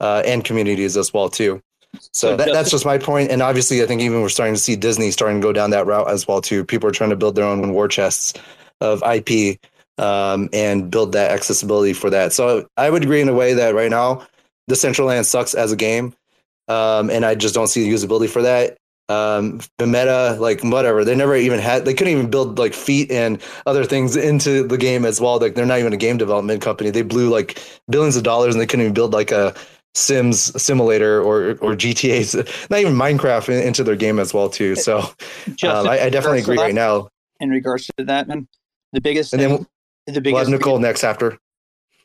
[0.00, 1.60] uh, and communities as well too.
[2.12, 4.74] So that, that's just my point and obviously i think even we're starting to see
[4.74, 6.64] disney starting to go down that route as well too.
[6.64, 8.34] People are trying to build their own war chests
[8.80, 9.60] of ip
[9.98, 12.32] um, and build that accessibility for that.
[12.32, 14.26] So i would agree in a way that right now
[14.68, 16.14] Decentraland sucks as a game
[16.66, 18.76] um, and i just don't see the usability for that
[19.08, 21.04] um the meta like whatever.
[21.04, 24.78] They never even had they couldn't even build like feet and other things into the
[24.78, 25.38] game as well.
[25.38, 26.90] Like they're not even a game development company.
[26.90, 27.60] They blew like
[27.90, 29.54] billions of dollars and they couldn't even build like a
[29.94, 32.34] sims simulator or or gta's
[32.70, 34.74] not even minecraft into their game as well too.
[34.74, 37.08] So um, I, I definitely agree that- right now.
[37.40, 38.48] in regards to that, man.
[38.92, 39.66] The biggest and thing, then
[40.06, 41.36] the we'll biggest have nicole next after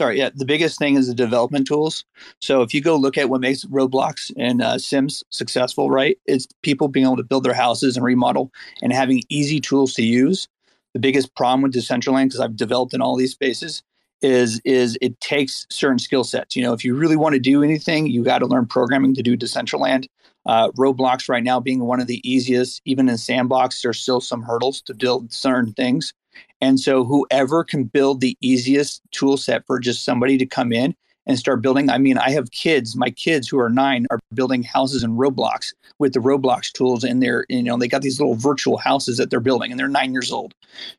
[0.01, 0.29] Sorry, yeah.
[0.33, 2.05] The biggest thing is the development tools.
[2.39, 6.17] So if you go look at what makes Roblox and uh, Sims successful, right?
[6.25, 8.49] It's people being able to build their houses and remodel
[8.81, 10.47] and having easy tools to use.
[10.93, 13.83] The biggest problem with Decentraland, because I've developed in all these spaces,
[14.21, 16.55] is is it takes certain skill sets.
[16.55, 19.21] You know, if you really want to do anything, you got to learn programming to
[19.21, 20.07] do Decentraland.
[20.45, 24.41] Uh, Roblox right now being one of the easiest, even in Sandbox, there's still some
[24.41, 26.13] hurdles to build certain things.
[26.61, 30.95] And so whoever can build the easiest tool set for just somebody to come in
[31.25, 31.89] and start building.
[31.89, 35.73] I mean, I have kids, my kids who are nine are building houses in Roblox
[35.99, 39.29] with the Roblox tools and they're, you know, they got these little virtual houses that
[39.29, 40.53] they're building and they're nine years old.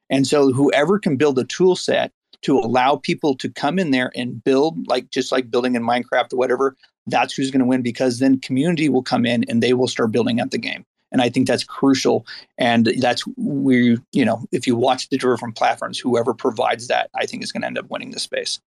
[0.08, 2.12] And so whoever can build a tool set
[2.42, 6.32] to allow people to come in there and build like just like building in Minecraft
[6.32, 6.76] or whatever,
[7.06, 10.12] that's who's going to win because then community will come in and they will start
[10.12, 10.84] building up the game.
[11.12, 12.26] And I think that's crucial.
[12.58, 17.26] And that's where, you know, if you watch the different platforms, whoever provides that, I
[17.26, 18.60] think is going to end up winning the space.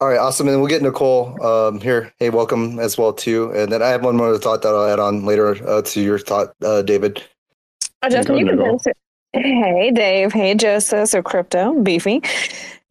[0.00, 0.48] All right, awesome.
[0.48, 2.12] And we'll get Nichole um, here.
[2.18, 3.52] Hey, welcome as well too.
[3.52, 6.18] And then I have one more thought that I'll add on later uh, to your
[6.18, 7.22] thought, uh, David.
[8.02, 8.92] Oh, Justin, you can answer.
[9.32, 10.32] Hey, Dave.
[10.32, 12.22] Hey, Joseph So Crypto, Beefy.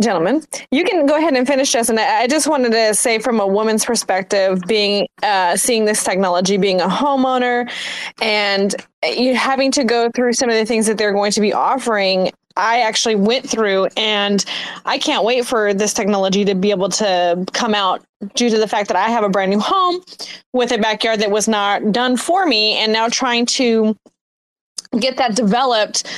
[0.02, 1.99] Gentlemen, you can go ahead and finish, Justin.
[1.99, 6.82] I just wanted to say, from a woman's perspective, being uh, seeing this technology, being
[6.82, 7.72] a homeowner,
[8.22, 11.53] and you having to go through some of the things that they're going to be
[11.53, 12.32] offering.
[12.56, 14.44] I actually went through, and
[14.86, 18.03] I can't wait for this technology to be able to come out
[18.36, 20.02] due to the fact that I have a brand new home
[20.53, 23.95] with a backyard that was not done for me, and now trying to
[24.99, 26.10] get that developed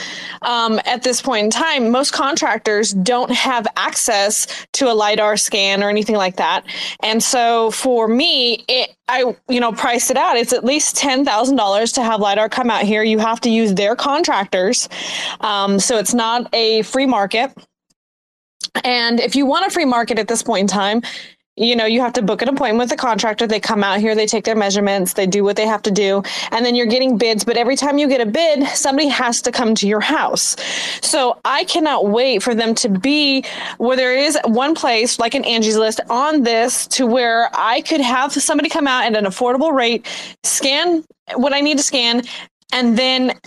[0.41, 5.83] um, at this point in time most contractors don't have access to a lidar scan
[5.83, 6.65] or anything like that.
[7.01, 10.37] And so for me it i you know priced it out.
[10.37, 13.03] It's at least $10000 to have lidar come out here.
[13.03, 14.89] You have to use their contractors.
[15.41, 17.51] Um, so it's not a free market.
[18.83, 21.01] And if you want a free market at this point in time
[21.57, 23.47] you know, you have to book an appointment with a contractor.
[23.47, 26.21] They come out here, they take their measurements, they do what they have to do,
[26.51, 27.45] and then you're getting bids.
[27.45, 30.57] But every time you get a bid, somebody has to come to your house.
[31.01, 33.45] So I cannot wait for them to be
[33.77, 38.01] where there is one place like an Angie's List on this to where I could
[38.01, 40.05] have somebody come out at an affordable rate,
[40.43, 41.05] scan
[41.35, 42.23] what I need to scan,
[42.73, 43.39] and then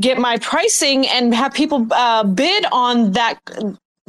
[0.00, 3.38] get my pricing and have people uh, bid on that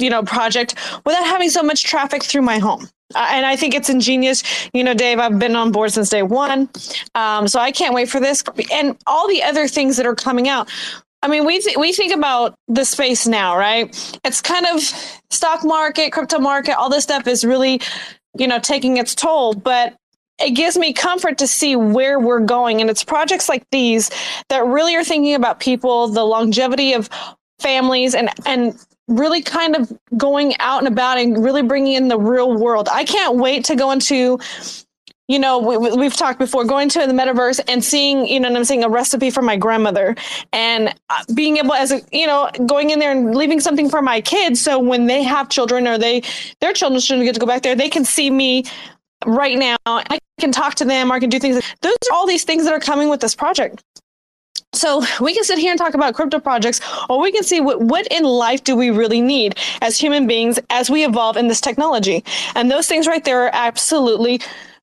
[0.04, 0.76] you know project
[1.06, 4.44] without having so much traffic through my home uh, and I think it's ingenious.
[4.74, 6.70] You know, Dave, I've been on board since day one.
[7.16, 10.48] Um, so I can't wait for this and all the other things that are coming
[10.48, 10.70] out.
[11.22, 14.20] I mean, we, th- we think about the space now, right?
[14.26, 14.82] It's kind of
[15.30, 17.80] stock market, crypto market, all this stuff is really,
[18.38, 19.54] you know, taking its toll.
[19.54, 19.96] But
[20.40, 22.82] it gives me comfort to see where we're going.
[22.82, 24.10] And it's projects like these
[24.50, 27.10] that really are thinking about people, the longevity of
[27.60, 28.78] families and and
[29.08, 32.88] really kind of going out and about and really bringing in the real world.
[32.92, 34.40] I can't wait to go into
[35.30, 38.58] you know, we, have talked before going to the metaverse and seeing, you know, and
[38.58, 40.16] I'm saying a recipe for my grandmother
[40.52, 44.02] and uh, being able as a, you know, going in there and leaving something for
[44.02, 44.60] my kids.
[44.60, 46.24] So when they have children or they,
[46.60, 48.66] their children shouldn't get to go back there, they can see me
[49.26, 49.78] right now.
[49.86, 51.56] I can talk to them or I can do things.
[51.82, 53.82] Those are all these things that are coming with this project.
[54.74, 57.80] So we can sit here and talk about crypto projects, or we can see what,
[57.82, 61.62] what in life do we really need as human beings as we evolve in this
[61.62, 62.24] technology.
[62.56, 64.42] And those things right there are absolutely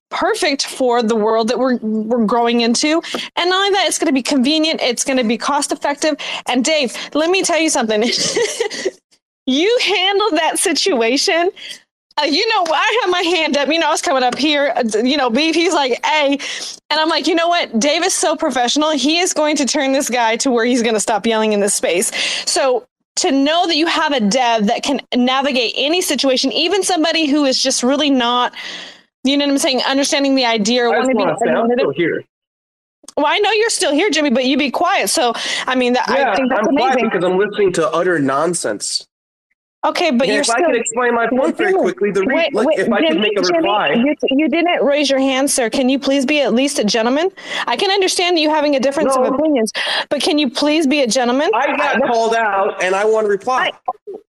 [0.09, 3.01] perfect for the world that we're we're growing into.
[3.35, 6.15] And not only that, it's going to be convenient, it's going to be cost effective.
[6.47, 8.03] And Dave, let me tell you something.
[9.45, 11.51] you handled that situation
[12.19, 13.69] uh, you know, I had my hand up.
[13.69, 14.73] You know, I was coming up here.
[14.75, 15.55] Uh, you know, beef.
[15.55, 16.37] He's like, "Hey,"
[16.89, 17.79] and I'm like, you know what?
[17.79, 18.91] Dave is so professional.
[18.91, 21.59] He is going to turn this guy to where he's going to stop yelling in
[21.59, 22.11] this space.
[22.49, 22.85] So
[23.17, 27.45] to know that you have a dev that can navigate any situation, even somebody who
[27.45, 28.53] is just really not,
[29.23, 32.23] you know what I'm saying, understanding the idea or wanting to be I'm still here.
[33.17, 35.09] Well, I know you're still here, Jimmy, but you be quiet.
[35.09, 35.33] So,
[35.67, 39.05] I mean, yeah, I think that's I'm amazing because I'm listening to utter nonsense.
[39.83, 40.63] Okay, but you're if still.
[40.63, 43.37] I could explain my point very quickly, the re- wait, wait, if I could make
[43.37, 45.71] a Jimmy, reply- you, you didn't raise your hand, sir.
[45.71, 47.31] Can you please be at least a gentleman?
[47.65, 49.23] I can understand you having a difference No.
[49.23, 49.71] of opinions,
[50.09, 51.49] but can you please be a gentleman?
[51.55, 53.71] I got called out, and I want to reply.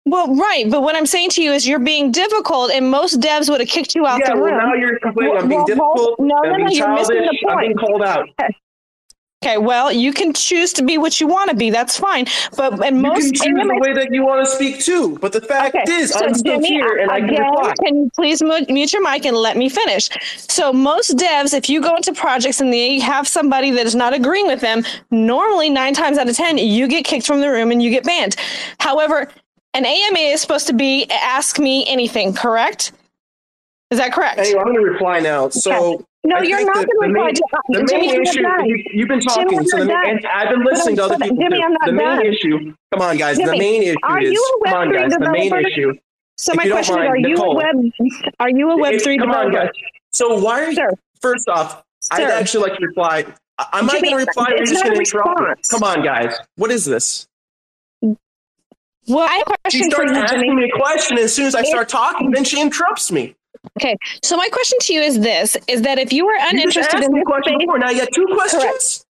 [0.05, 3.49] Well, right, but what I'm saying to you is you're being difficult, and most devs
[3.49, 4.59] would have kicked you out yeah, the well, room.
[4.59, 6.21] now you're complaining I'm being Well, difficult.
[6.21, 7.53] No, no, no, you're missing the point.
[7.57, 8.29] I'm being called out.
[9.47, 11.71] Okay, well, you can choose to be what you want to be.
[11.71, 12.27] That's fine.
[12.57, 15.19] But You most can choose the way that you want to speak too.
[15.21, 17.75] But the fact is, so I'm still Jimmy, here, and I can again, reply.
[17.85, 20.09] Can you please mute your mic and let me finish?
[20.37, 24.13] So most devs, if you go into projects and they have somebody that is not
[24.15, 24.83] agreeing with them,
[25.13, 28.03] normally nine times out of ten, you get kicked from the room and you get
[28.03, 28.35] banned.
[28.81, 29.31] However,
[29.75, 32.91] an AMA is supposed to be ask me anything, correct?
[33.93, 34.41] Is that correct?
[34.41, 35.51] Anyway, I'm going to reply now.
[35.51, 36.05] So.
[36.27, 38.41] No, I you're not gonna the reply main, to- the main Jimmy, I'm issue.
[38.67, 41.19] You, you've been talking, I'm so the not and I've been listening to I'm- other
[41.25, 41.37] people.
[41.39, 41.63] Jimmy.
[41.63, 42.27] I'm not the main done.
[42.27, 42.75] issue.
[42.93, 43.37] Come on, guys.
[43.39, 44.33] the main issue are is.
[44.33, 45.13] you a Come on, Web3 guys.
[45.13, 45.69] The main developer?
[45.69, 45.93] issue.
[46.39, 47.77] So my question mind, is, are you Nichole, a web
[48.41, 49.67] are you a web three Come on, developer?
[49.73, 49.83] guys.
[50.13, 50.89] So why are you?
[51.23, 51.83] First off,
[52.13, 53.25] I'd actually like to reply.
[53.59, 55.41] I- Am I Jimmy, going to reply, or are you it's just going to interrupt
[55.41, 55.47] me?
[55.71, 56.35] Come on, guys.
[56.57, 57.27] What is this?
[59.09, 60.55] Well, I have a She question for starts you, asking Jimmy.
[60.57, 63.35] me a question, and as soon as I start talking, then she interrupts me.
[63.79, 66.53] Okay, so my question to you is this: is that if you were You just
[66.55, 67.79] uninterested asked in me a this question space, before.
[67.79, 68.63] Now you got two questions.
[68.63, 69.03] Correct.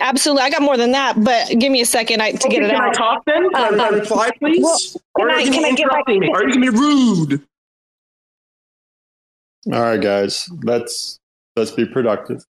[0.00, 2.64] Absolutely, I got more than that, but give me a second I, to Okay, get
[2.64, 2.76] it out.
[2.76, 2.94] can I out.
[2.94, 3.48] talk then?
[3.50, 4.62] Can I- Um, I reply, please?
[4.62, 4.78] well,
[5.14, 6.28] or can are I- you can going I to get my- me?
[6.32, 7.42] Are you going to be rude?
[9.72, 10.48] All right, guys.
[10.62, 11.20] Let's
[11.56, 12.42] let's be productive.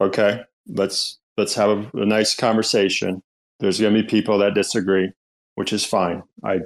[0.00, 3.22] Okay, let's let's have a, a nice conversation.
[3.60, 5.10] There's going to be people that disagree,
[5.54, 6.22] which is fine.
[6.44, 6.60] I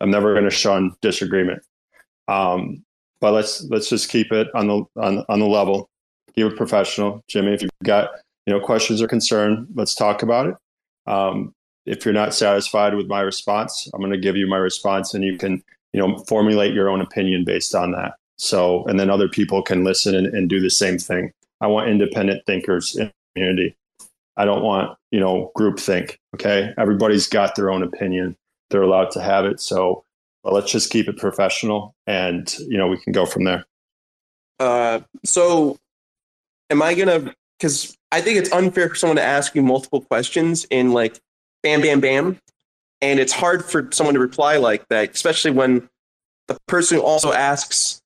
[0.00, 1.62] I'm never going to shun disagreement.
[2.28, 2.84] Um,
[3.20, 5.88] but let's let's just keep it on the on on the level.
[6.34, 7.52] Keep it professional, Jimmy.
[7.52, 8.10] If you've got
[8.46, 10.56] you know questions or concern, let's talk about it.
[11.06, 11.54] Um,
[11.86, 15.24] if you're not satisfied with my response, I'm going to give you my response, and
[15.24, 18.14] you can you know formulate your own opinion based on that.
[18.36, 21.32] So, and then other people can listen and, and do the same thing.
[21.60, 23.76] I want independent thinkers in the community.
[24.36, 26.18] I don't want you know group think.
[26.34, 28.36] Okay, everybody's got their own opinion.
[28.70, 29.60] They're allowed to have it.
[29.60, 30.03] So,
[30.44, 33.64] but let's just keep it professional, and you know we can go from there.
[34.60, 35.78] Uh, so
[36.70, 37.34] am I gonna?
[37.58, 41.18] Because I think it's unfair for someone to ask you multiple questions in like
[41.62, 42.38] bam, bam, bam,
[43.00, 45.88] and it's hard for someone to reply like that, especially when
[46.46, 48.00] the person who also asks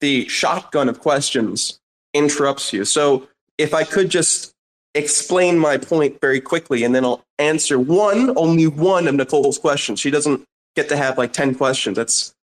[0.00, 1.78] the shotgun of questions
[2.12, 2.84] interrupts you.
[2.84, 4.52] So if I could just
[4.94, 10.00] explain my point very quickly, and then I'll answer one, only one of Nichole's questions.
[10.00, 10.44] She doesn't
[10.76, 11.96] get to have like ten questions.
[11.96, 12.34] That's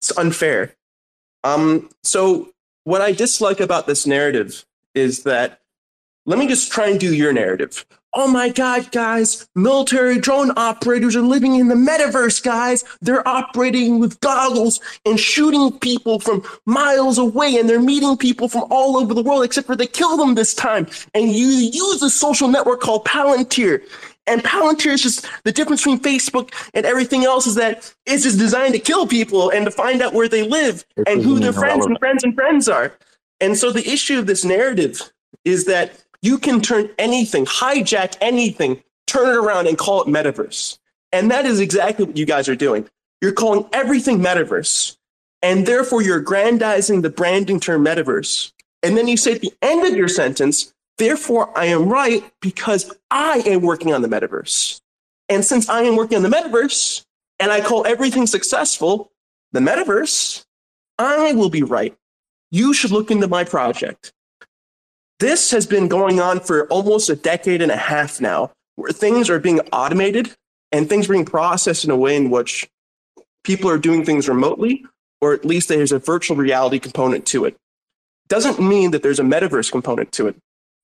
[0.00, 0.74] it's unfair.
[1.44, 2.50] Um, so
[2.84, 4.64] what I dislike about this narrative
[4.94, 5.60] is that
[6.26, 7.86] let me just try and do your narrative.
[8.12, 12.84] Oh my God, guys, military drone operators are living in the metaverse, guys.
[13.00, 18.64] They're operating with goggles and shooting people from miles away, and they're meeting people from
[18.68, 20.88] all over the world, except for they kill them this time.
[21.14, 23.80] And you use a social network called Palantir.
[24.30, 28.38] And Palantir is just the difference between Facebook and everything else is that it's just
[28.38, 31.84] designed to kill people and to find out where they live and who their friends
[31.84, 32.92] and friends and friends are.
[33.40, 35.00] And so the issue of this narrative
[35.44, 40.78] is that you can turn anything, hijack anything, turn it around and call it metaverse.
[41.10, 42.88] And that is exactly what you guys are doing.
[43.20, 44.96] You're calling everything metaverse.
[45.42, 48.52] And therefore, you're aggrandizing the branding term metaverse.
[48.84, 52.92] And then you say at the end of your sentence, therefore, I am right because
[53.10, 54.80] I am working on the metaverse.
[55.28, 57.04] And since I am working on the metaverse
[57.40, 59.10] and I call everything successful
[59.52, 60.44] the metaverse,
[60.98, 61.96] I will be right.
[62.52, 64.12] You should look into my project.
[65.18, 69.28] This has been going on for almost a decade and a half now, where things
[69.30, 70.34] are being automated
[70.72, 72.68] and things are being processed in a way in which
[73.44, 74.84] people are doing things remotely,
[75.20, 77.56] or at least there's a virtual reality component to it.
[78.28, 80.36] Doesn't mean that there's a metaverse component to it,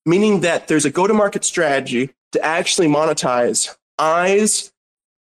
[0.07, 4.73] meaning that there's a go to market strategy to actually monetize eyes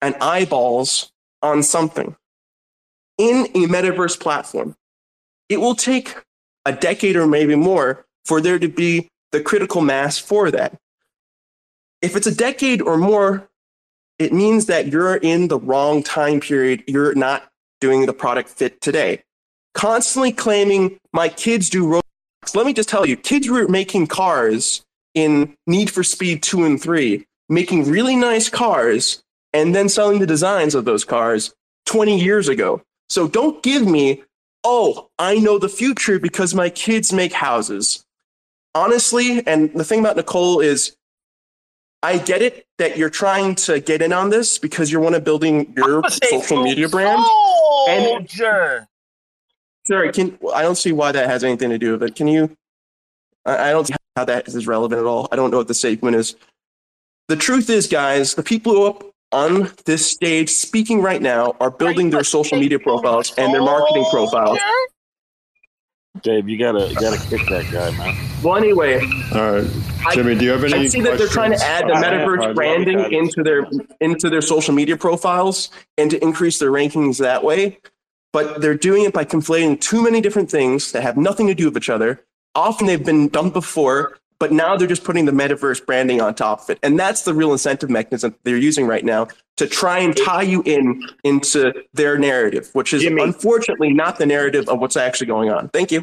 [0.02, 2.16] and eyeballs on something
[3.18, 4.76] in a metaverse platform.
[5.50, 6.16] It will take
[6.66, 10.78] a decade or maybe more for there to be the critical mass for that.
[12.02, 13.50] If it's a decade or more,
[14.20, 16.84] it means that you're in the wrong time period.
[16.88, 17.50] You're not
[17.82, 19.24] doing the product fit today.
[19.74, 22.02] Constantly claiming my kids do.
[22.56, 24.84] Let me just tell you, kids were making cars
[25.14, 30.28] in Need for Speed 2 and 3, making really nice cars and then selling the
[30.28, 31.54] designs of those cars
[31.86, 32.82] 20 years ago.
[33.10, 34.24] So don't give me,
[34.64, 38.06] oh, I know the future because my kids make houses
[38.78, 40.96] honestly, and the thing about Nichole is,
[42.04, 45.24] I get it that you're trying to get in on this because you're one of
[45.24, 47.24] building your social media brand.
[47.90, 48.28] And
[49.88, 52.16] sorry, can I don't see why that has anything to do with it.
[52.16, 52.56] Can you?
[53.46, 55.28] I, I don't see how that is relevant at all.
[55.32, 56.36] I don't know what the statement is.
[57.28, 61.56] The truth is, guys, the people who are up on this stage speaking right now
[61.60, 64.60] are building their social media profiles and their marketing profiles.
[66.24, 68.16] Dave, you gotta you gotta kick that guy, man.
[68.44, 69.00] Well, anyway,
[69.34, 69.68] All right,
[70.14, 70.74] Jimmy, do you have any?
[70.74, 73.68] I see that they're trying to add the metaverse branding into their
[74.00, 77.78] into their social media profiles and to increase their rankings that way.
[78.34, 81.66] But they're doing it by conflating too many different things that have nothing to do
[81.66, 82.24] with each other.
[82.56, 86.62] Often they've been done before, but now they're just putting the metaverse branding on top
[86.62, 86.80] of it.
[86.84, 89.28] And that's the real incentive mechanism they're using right now
[89.58, 94.68] to try and tie you in into their narrative, which is unfortunately not the narrative
[94.70, 95.70] of what's actually going on.
[95.70, 96.02] Thank you.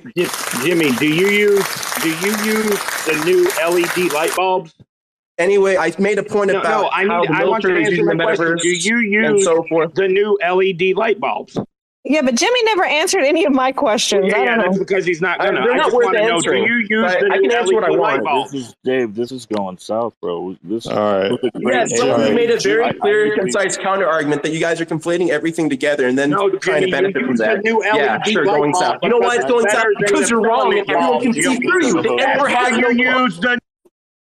[0.62, 1.64] Jimmy, do you use
[2.02, 4.74] do you use the new LED light bulbs?
[5.38, 7.28] Anyway, I made a point No, about no, I how need.
[7.30, 8.44] the I want you to answer my the question.
[8.46, 9.94] metaverse Do you use so forth.
[9.94, 11.56] the new LED light bulbs?
[12.06, 14.26] Yeah, but Jimmy never answered any of my questions.
[14.28, 14.78] Yeah, I yeah, don't that's know.
[14.84, 15.62] because he's not gonna.
[15.62, 17.50] they're I not just worth want to know: Do you use but the I can
[17.50, 18.24] answer what I LED want.
[18.24, 18.52] bulbs?
[18.52, 19.14] This is Dave.
[19.14, 20.54] This is going south, bro.
[20.62, 20.86] This.
[20.86, 21.32] All right.
[21.60, 24.60] Yes, All but we made a very I- I clear, concise counter argument that you
[24.60, 27.64] guys are conflating everything together and then No, trying to benefit from that.
[27.64, 28.98] new yeah, LED sure, light going bulb south.
[29.02, 29.86] You know why it's going south?
[29.98, 32.02] Because you're wrong and everyone can see through you.
[32.02, 32.98] The emperor has no clothes.
[32.98, 33.58] use the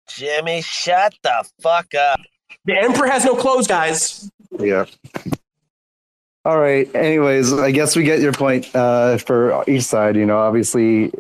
[0.09, 2.21] Jimmy, shut the fuck up.
[2.65, 4.31] The emperor has no clothes, guys.
[4.61, 4.85] Yeah.
[6.47, 6.89] All right.
[6.95, 10.15] Anyways, I guess we get your point uh, for each side.
[10.15, 11.11] You know, obviously,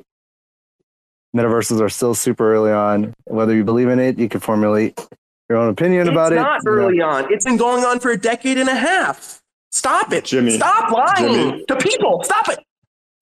[1.36, 3.12] metaverses are still super early on.
[3.24, 5.05] Whether you believe in it, you can formulate
[5.48, 6.36] your own opinion about it.
[6.36, 6.44] it's it.
[6.44, 6.82] not you know.
[6.86, 7.32] early on.
[7.32, 9.40] It's been going on for a decade and a half.
[9.73, 10.27] Stop it.
[10.27, 10.53] Jimmy.
[10.53, 11.65] Stop lying Jimmy.
[11.66, 12.23] to people.
[12.23, 12.61] Stop it.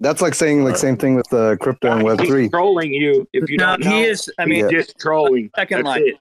[0.01, 2.51] That's like saying like same thing with uh, crypto and Web He's three.
[2.51, 3.27] trolling you.
[3.33, 4.31] If you No, don't know, he is.
[4.39, 5.51] I mean, he's just trolling.
[5.57, 6.03] Second That's line.
[6.09, 6.17] it.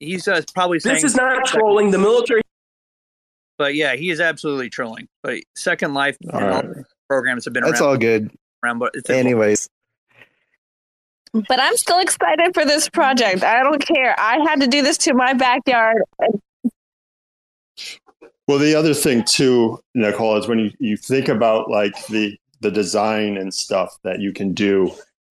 [0.00, 1.92] He's uh, probably saying This is not trolling.
[1.92, 2.42] The military
[3.58, 5.08] But yeah, he is absolutely trolling.
[5.22, 6.64] But Second Life and All all right.
[6.64, 7.90] the programs have been That's around.
[7.90, 8.30] all good.
[8.64, 9.68] around but it's Anyways,
[11.32, 13.42] But I'm still excited for this project.
[13.42, 14.18] I don't care.
[14.18, 16.02] I had to do this to my backyard.
[18.46, 22.70] Well, the other thing too, Nichole, is when you, you think about like the the
[22.70, 24.90] design and stuff that you can do,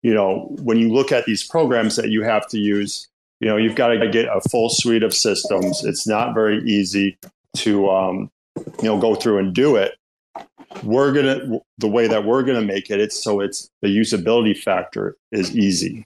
[0.04, 3.10] you know, when you look at these programs that you have to use,
[3.42, 5.84] you know, you've got to get a full suite of systems.
[5.84, 7.18] It's not very easy
[7.58, 9.96] to um, you know go through and do it.
[10.84, 13.00] We're gonna the way that we're gonna make it.
[13.00, 16.06] It's so it's the usability factor is easy,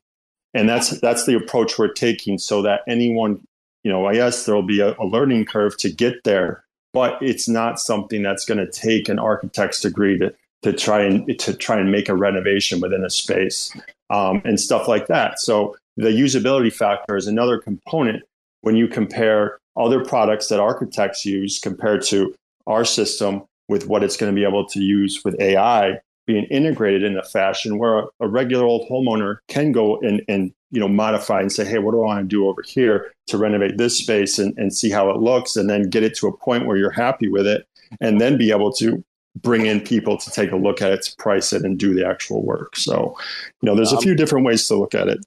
[0.54, 3.42] and that's that's the approach we're taking, so that anyone,
[3.84, 6.64] you know, I guess there'll be a, a learning curve to get there,
[6.94, 10.34] but it's not something that's going to take an architect's degree to
[10.64, 13.76] to try and to try and make a renovation within a space
[14.10, 15.40] um, and stuff like that.
[15.40, 18.24] So the usability factor is another component
[18.62, 22.34] when you compare other products that architects use compared to
[22.68, 27.04] our system with what it's going to be able to use with AI being integrated
[27.04, 31.42] in a fashion where a, regular old homeowner can go and, and you know modify
[31.42, 34.40] and say, hey, what do I want to do over here to renovate this space
[34.40, 36.92] and, and see how it looks and then get it to a point where you're
[36.92, 37.68] happy with it
[38.00, 39.04] and then be able to
[39.42, 42.06] bring in people to take a look at it to price it and do the
[42.06, 42.76] actual work.
[42.76, 43.18] So,
[43.62, 45.26] you know, there's a few different ways to look at it.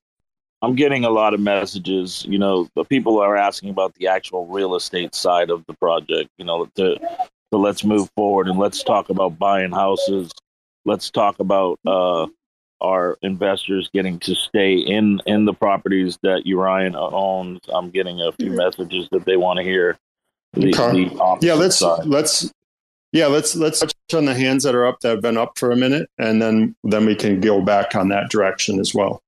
[0.62, 2.24] I'm getting a lot of messages.
[2.28, 6.30] You know, the people are asking about the actual real estate side of the project.
[6.38, 10.32] You know, to, to let's move forward and let's talk about buying houses.
[10.84, 12.26] Let's talk about uh,
[12.80, 17.60] our investors getting to stay in in the properties that Eurion owns.
[17.68, 19.98] I'm getting a few messages that they want to hear.
[20.54, 21.04] The, Okay.
[21.04, 22.06] the yeah, let's side.
[22.06, 22.50] let's
[23.12, 25.70] yeah, let's let's touch on the hands that are up that have been up for
[25.70, 29.20] a minute, and then then we can go back on that direction as well.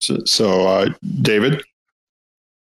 [0.00, 0.88] So, so uh,
[1.22, 1.62] David,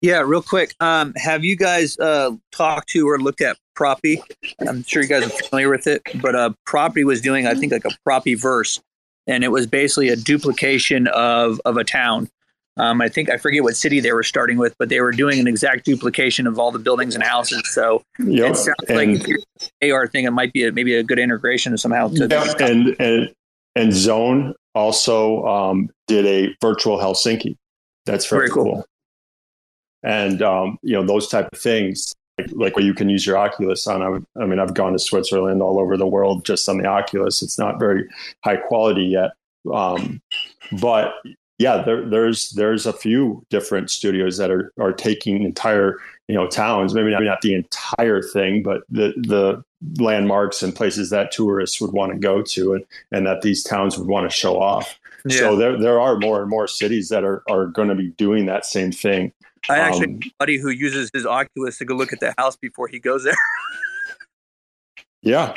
[0.02, 0.74] Yeah, real quick.
[0.80, 4.22] Um, have you guys uh, talked to or looked at Propy?
[4.68, 7.72] I'm sure you guys are familiar with it, but uh, Propy was doing, I think,
[7.72, 8.80] like a Propy verse,
[9.28, 12.30] and it was basically a duplication of of a town.
[12.76, 15.40] Um, I think I forget what city they were starting with, but they were doing
[15.40, 17.62] an exact duplication of all the buildings and houses.
[17.72, 19.28] So Yep, it sounds like and-
[19.82, 22.08] if AR thing, it might be a, maybe a good integration somehow.
[22.10, 23.32] To yeah, and and
[23.76, 27.58] and Zoan also um, did a virtual Helsinki.
[28.06, 28.64] That's very, Very cool.
[28.64, 28.86] cool.
[30.04, 33.38] And um, you know those type of things, like, like where you can use your
[33.38, 34.02] Oculus on.
[34.02, 36.86] I, would, I mean, I've gone to Switzerland, all over the world, just on the
[36.86, 37.41] Oculus.
[37.41, 38.06] It's not very
[38.44, 39.32] high quality yet,
[39.74, 40.22] um,
[40.82, 41.14] but
[41.58, 46.48] yeah, there, there's there's a few different studios that are are taking entire you know
[46.48, 49.64] towns, maybe not, maybe not the entire thing, but the the
[49.97, 53.97] landmarks and places that tourists would want to go to, and and that these towns
[53.97, 54.99] would want to show off.
[55.30, 58.45] So there there are more and more cities that are are going to be doing
[58.47, 59.31] that same thing.
[59.69, 62.88] I actually Um, buddy who uses his Oculus to go look at the house before
[62.89, 63.35] he goes there.
[65.23, 65.55] Yeah.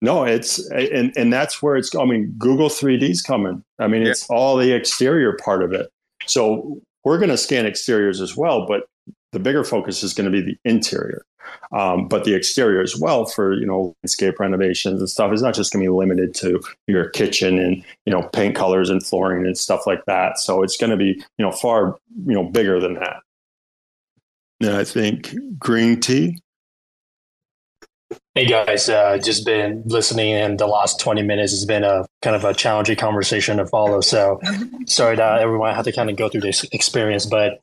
[0.00, 1.94] No, it's and and that's where it's.
[1.94, 3.62] I mean, Google 3D's coming.
[3.78, 5.90] I mean, it's all the exterior part of it.
[6.26, 8.86] So we're going to scan exteriors as well, but
[9.32, 11.24] the bigger focus is going to be the interior.
[11.72, 15.54] Um, but the exterior as well for you know landscape renovations and stuff is not
[15.54, 19.46] just going to be limited to your kitchen and you know paint colors and flooring
[19.46, 20.38] and stuff like that.
[20.38, 23.16] So it's going to be you know far you know bigger than that.
[24.60, 26.38] And I think green tea.
[28.34, 31.52] Hey guys, uh, just been listening in the last 20 minutes.
[31.52, 34.00] It's been a kind of a challenging conversation to follow.
[34.00, 34.40] So
[34.86, 37.26] sorry that everyone had to kind of go through this experience.
[37.26, 37.60] But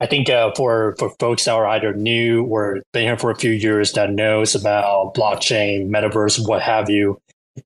[0.00, 3.36] I think uh, for, for folks that are either new or been here for a
[3.36, 7.20] few years that knows about blockchain, metaverse, what have you,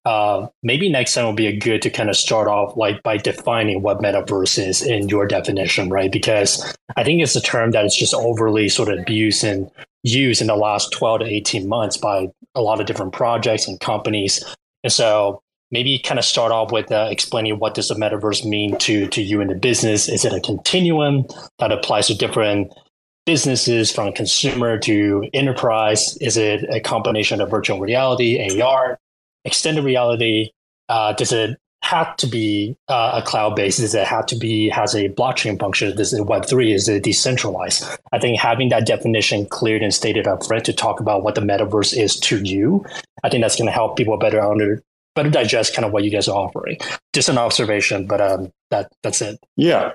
[0.04, 3.16] uh, maybe next time will be a good to kind of start off like by
[3.16, 6.10] defining what metaverse is in your definition, right?
[6.10, 9.70] Because I think it's a term that is just overly sort of abused and
[10.02, 13.78] used in the last 12 to 18 months by a lot of different projects and
[13.78, 14.44] companies.
[14.82, 15.40] And so
[15.70, 19.22] maybe kind of start off with uh, explaining what does the metaverse mean to, to
[19.22, 20.08] you in the business?
[20.08, 21.26] Is it a continuum
[21.58, 22.72] that applies to different
[23.26, 26.16] businesses from consumer to enterprise?
[26.20, 28.98] Is it a combination of virtual reality, AR,
[29.44, 30.50] extended reality?
[30.88, 33.78] Uh, does it have to be uh, a cloud based?
[33.78, 35.94] Does it have to be has a blockchain function?
[35.96, 36.72] Does it Web three?
[36.72, 37.84] Is it decentralized?
[38.12, 41.42] I think having that definition cleared and stated up front to talk about what the
[41.42, 42.84] metaverse is to you,
[43.22, 44.82] I think that's going to help people better under
[45.14, 46.78] better digest kind of what you guys are offering.
[47.12, 49.38] Just an observation, but um, that that's it.
[49.56, 49.92] Yeah,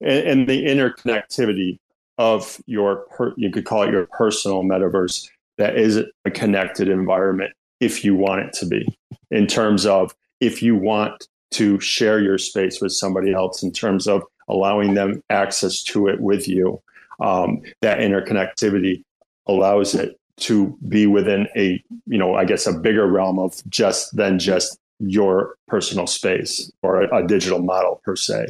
[0.00, 1.78] and, and the interconnectivity
[2.18, 7.52] of your per, you could call it your personal metaverse that is a connected environment
[7.80, 8.86] if you want it to be
[9.30, 14.06] in terms of if you want to share your space with somebody else in terms
[14.06, 16.80] of allowing them access to it with you
[17.20, 19.02] um, that interconnectivity
[19.46, 24.16] allows it to be within a you know i guess a bigger realm of just
[24.16, 28.46] than just your personal space or a, a digital model per se.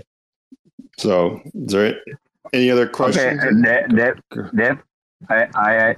[0.98, 1.96] So is there
[2.52, 3.42] any other questions?
[3.42, 4.78] okay uh, Dave, Dave,
[5.28, 5.96] I, I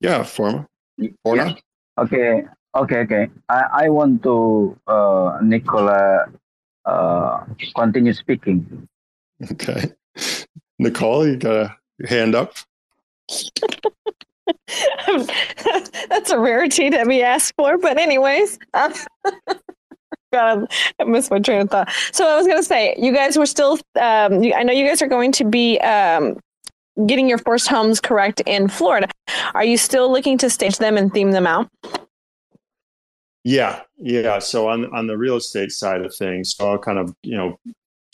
[0.00, 0.66] yeah forma?
[0.98, 1.54] Yeah.
[1.98, 3.28] okay okay okay.
[3.48, 6.26] I, I want to uh, nicola
[6.84, 7.44] uh,
[7.76, 8.88] continue speaking.
[9.52, 9.92] Okay.
[10.80, 12.54] Nichole you got a hand up
[16.08, 18.58] That's a rarity to be asked for, but anyways.
[20.32, 21.90] God, I missed my train of thought.
[22.12, 23.78] So I was to say, you guys were still.
[24.00, 26.38] Um, I know you guys are going to be um,
[27.06, 29.08] getting your first homes correct in Florida.
[29.54, 31.68] Are you still looking to stage them and theme them out?
[33.44, 34.38] Yeah, yeah.
[34.40, 37.58] So on on the real estate side of things, so I'll kind of you know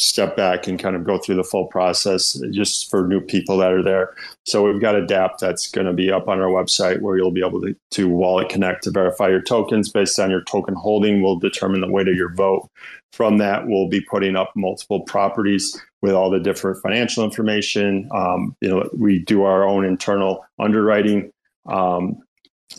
[0.05, 3.73] step back and kind of go through the full process just for new people that
[3.73, 4.15] are there.
[4.45, 7.31] So we've got a DApp that's going to be up on our website where you'll
[7.31, 11.23] be able to, to wallet connect to verify your tokens based on your token holding
[11.23, 12.69] We'll determine the weight of your vote.
[13.13, 18.09] From that, we'll be putting up multiple properties with all the different financial information.
[18.13, 21.31] Um, you know, we do our own internal underwriting,
[21.67, 22.19] um,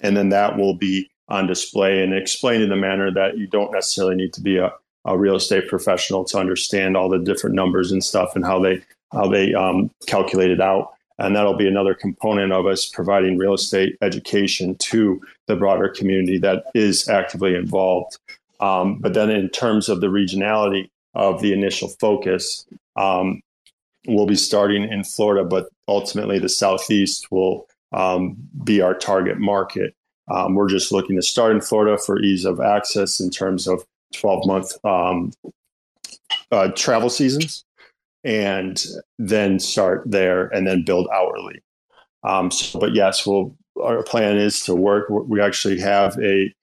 [0.04, 3.72] and then that will be on display and explained in the manner that you don't
[3.72, 4.72] necessarily need to be a
[5.06, 8.82] a real estate professional to understand all the different numbers and stuff and how they
[9.12, 10.92] how they um, calculate it out.
[11.18, 16.38] And that'll be another component of us providing real estate education to the broader community
[16.40, 18.18] that is actively involved.
[18.60, 22.66] Um, but then, in terms of the regionality of the initial focus,
[22.98, 23.42] um,
[24.08, 29.96] we'll be starting in Florida, but ultimately the Southeast will um, be our target market.
[30.28, 33.86] Um, we're just looking to start in Florida for ease of access in terms of
[34.20, 35.32] 12 month um,
[36.52, 37.66] uh, travel seasons
[38.24, 38.84] and
[39.20, 41.62] then start there and then build hourly.
[42.24, 45.10] Um, so, but yes, we'll, our plan is to work.
[45.10, 46.54] We actually have a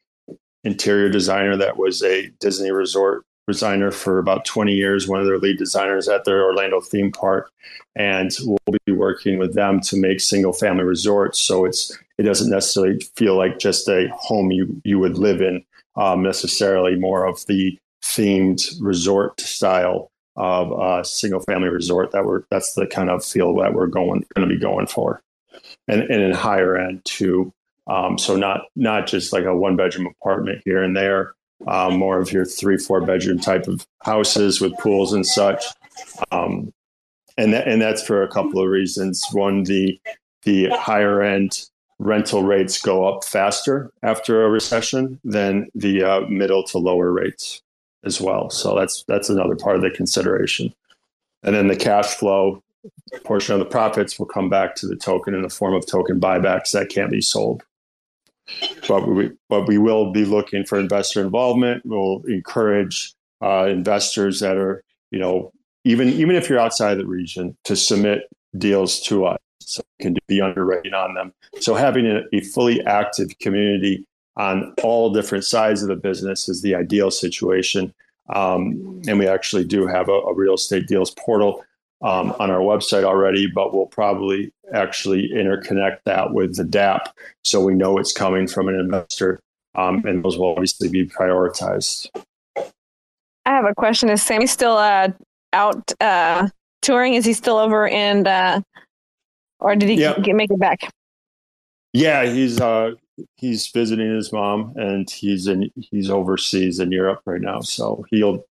[0.64, 5.38] interior designer that was a Disney resort designer for about 20 years, one of their
[5.38, 7.50] lead designers at their Orlando theme park.
[7.96, 11.38] And we'll be working with them to make single family resorts.
[11.40, 15.64] So it's, it doesn't necessarily feel like just a home you, you would live in
[15.97, 22.43] um, necessarily more of the themed resort style of a single family resort that we're
[22.51, 25.20] that's the kind of feel that we're going going to be going for.
[25.89, 27.52] And, and in higher end too.
[27.86, 31.35] Um, so not not just like a one bedroom apartment here and there
[31.66, 35.64] um, more of your three four bedroom type of houses with pools and such.
[36.31, 36.73] Um,
[37.36, 39.27] and that, and that's for a couple of reasons.
[39.32, 39.98] One the
[40.43, 41.66] the higher end
[42.02, 47.62] rental rates go up faster after a recession than the uh, middle to lower rates
[48.04, 48.50] as well.
[48.50, 50.74] So that's that's another part of the consideration.
[51.44, 52.62] And then the cash flow
[53.24, 56.20] portion of the profits will come back to the token in the form of token
[56.20, 57.62] buybacks that can't be sold.
[58.88, 61.86] But we but we will be looking for investor involvement.
[61.86, 65.52] We'll encourage uh, investors that are you know
[65.84, 70.40] even even if you're outside the region to submit deals to us so can be
[70.40, 71.32] underwriting on them.
[71.60, 74.05] So having a, a, fully active community
[74.36, 77.93] on all different sides of the business is the ideal situation.
[78.34, 81.64] Um, and we actually do have a, a real estate deals portal
[82.02, 87.06] um, on our website already, but we'll probably actually interconnect that with the dApp
[87.44, 89.40] so we know it's coming from an investor,
[89.76, 92.09] um, and those will obviously be prioritized.
[92.56, 95.09] I have a question: Is Sammy still uh,
[95.52, 96.48] out uh,
[96.80, 97.14] touring?
[97.14, 98.62] Is he still over in uh,
[99.62, 100.18] or did he yeah.
[100.18, 100.93] get, make it back?
[101.93, 102.93] Yeah, he's uh,
[103.36, 107.60] he's visiting his mom, and he's in he's overseas in Europe right now.
[107.60, 108.44] So he'll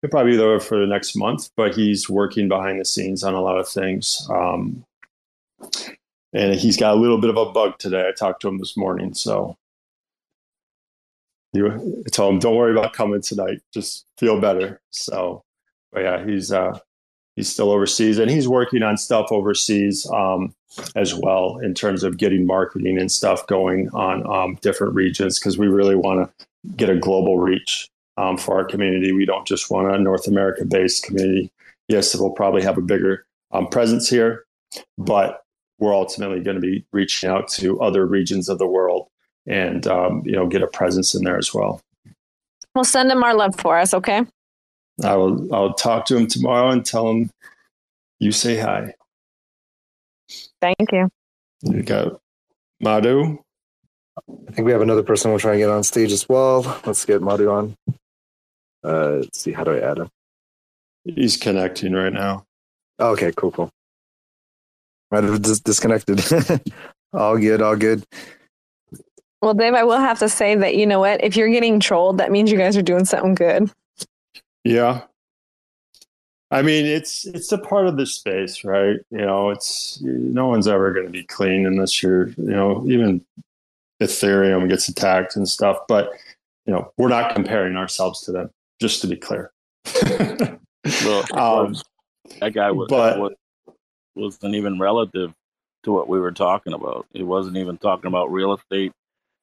[0.00, 3.34] he'll probably be there for the next month, but he's working behind the scenes on
[3.34, 4.26] a lot of things.
[4.30, 4.84] Um,
[6.32, 8.08] and he's got a little bit of a bug today.
[8.08, 9.56] I talked to him this morning, so
[11.52, 11.66] you
[12.06, 13.60] I told him, "Don't worry about coming tonight.
[13.72, 15.42] Just feel better." So,
[15.92, 16.78] but yeah, he's uh,
[17.36, 20.54] he's still overseas and he's working on stuff overseas um,
[20.96, 25.58] as well in terms of getting marketing and stuff going on um, different regions because
[25.58, 26.46] we really want to
[26.76, 29.12] get a global reach um, for our community.
[29.12, 31.50] We don't just want a North America based community.
[31.88, 34.44] Yes, it will probably have a bigger um, presence here,
[34.96, 35.42] but
[35.78, 39.08] we're ultimately going to be reaching out to other regions of the world
[39.46, 41.80] and um, you know get a presence in there as well.
[42.74, 44.22] Well, send them our love for us, okay?
[45.02, 45.52] I will.
[45.54, 47.30] I'll talk to him tomorrow and tell him
[48.20, 48.94] you say hi.
[50.60, 51.08] Thank you.
[51.62, 52.20] You got
[52.80, 53.38] Madhu.
[54.48, 56.80] I think we have another person we'll try and get on stage as well.
[56.86, 57.76] Let's get Madhu on.
[58.84, 60.08] Uh, let's see, how do I add him?
[61.04, 62.44] He's connecting right now.
[63.00, 63.70] Okay, cool, cool.
[65.10, 66.22] Madhu dis- disconnected.
[67.12, 68.04] all good, all good.
[69.42, 71.22] Well, Dave, I will have to say that you know what?
[71.22, 73.70] If you're getting trolled, that means you guys are doing something good.
[74.64, 75.02] Yeah.
[76.50, 78.98] I mean, it's it's a part of the space, right?
[79.10, 83.24] You know, it's no one's ever going to be clean unless you're, you know, even
[84.00, 85.78] Ethereum gets attacked and stuff.
[85.88, 86.12] But
[86.66, 88.50] you know, we're not comparing ourselves to them.
[88.80, 89.52] Just to be clear.
[91.02, 91.74] Well, Um,
[92.40, 93.32] that guy was, but- was
[94.14, 95.32] wasn't even relative
[95.84, 97.06] to what we were talking about.
[97.14, 98.92] It wasn't even talking about real estate.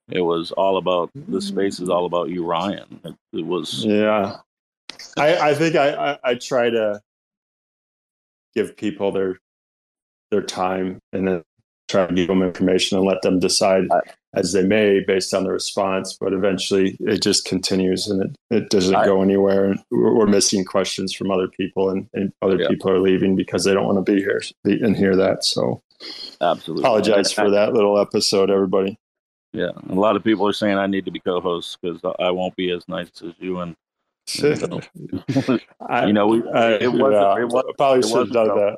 [0.10, 2.99] It was all about the space is all about you, Ryan.
[3.03, 4.38] It, it was Yeah.
[5.18, 7.02] I, I think I, I, I try to
[8.56, 9.38] give people their
[10.32, 11.44] their time and then
[11.90, 13.84] try to give them information and let them decide
[14.34, 16.18] as they may based on the response.
[16.19, 19.65] But eventually it just continues and it, it doesn't I- go anywhere.
[19.65, 22.69] And we're, we're missing questions from other people and, and other Yeah.
[22.69, 25.44] people are leaving because they don't want to be here and hear that.
[25.44, 25.82] So
[26.40, 28.98] absolutely apologize for that little episode, everybody.
[29.53, 32.56] Yeah, a lot of people are saying I need to be co-host because I won't
[32.56, 33.76] be as nice as you and.
[34.32, 34.82] So-
[36.06, 37.14] you know, we, I- it wasn't.
[37.14, 38.78] yeah, it wasn't probably it should wasn't done rel- that.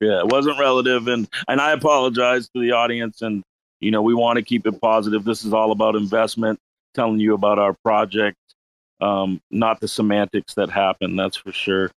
[0.00, 3.22] Yeah, it wasn't relative, and and I apologize to the audience.
[3.22, 3.42] And
[3.80, 5.24] you know, we want to keep it positive.
[5.24, 6.58] This is all about investment,
[6.94, 8.36] telling you about our project,
[9.00, 11.16] um, not the semantics that happen.
[11.16, 11.90] That's for sure.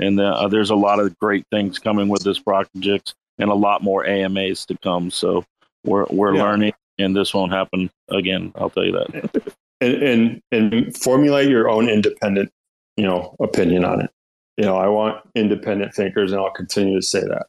[0.00, 3.82] And uh, there's a lot of great things coming with this project, and a lot
[3.82, 5.10] more AMAs to come.
[5.10, 5.44] So
[5.84, 6.42] we're we're Yeah.
[6.42, 8.52] learning, and this won't happen again.
[8.56, 9.53] I'll tell you that.
[9.80, 12.52] and, and and formulate your own independent
[12.96, 14.10] you know opinion on it.
[14.56, 17.46] You know i want independent thinkers and i'll continue to say that.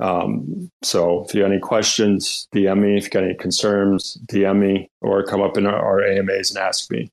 [0.00, 2.96] Um, so if you have any questions dm me.
[2.96, 6.58] If you got any concerns dm me or come up in our, our amas and
[6.58, 7.10] ask me.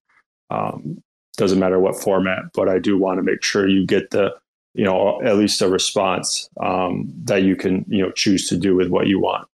[0.49, 1.01] Um,
[1.37, 4.33] doesn't matter what format but i do want to make sure you get the
[4.75, 8.75] you know at least a response um, that you can you know choose to do
[8.75, 9.47] with what you want.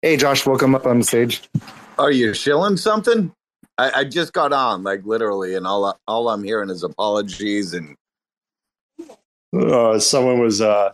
[0.00, 1.42] Hey, Josh, welcome up on the stage.
[1.98, 3.32] Are you shilling something?
[3.82, 7.96] I, I just got on, like literally, and all all I'm hearing is apologies and
[9.52, 10.92] uh, someone was uh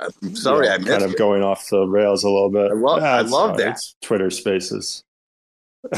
[0.00, 1.18] I'm sorry yeah, I missed kind of it.
[1.18, 2.70] going off the rails a little bit.
[2.70, 3.80] I love- I love that.
[4.02, 5.02] Twitter Spaces.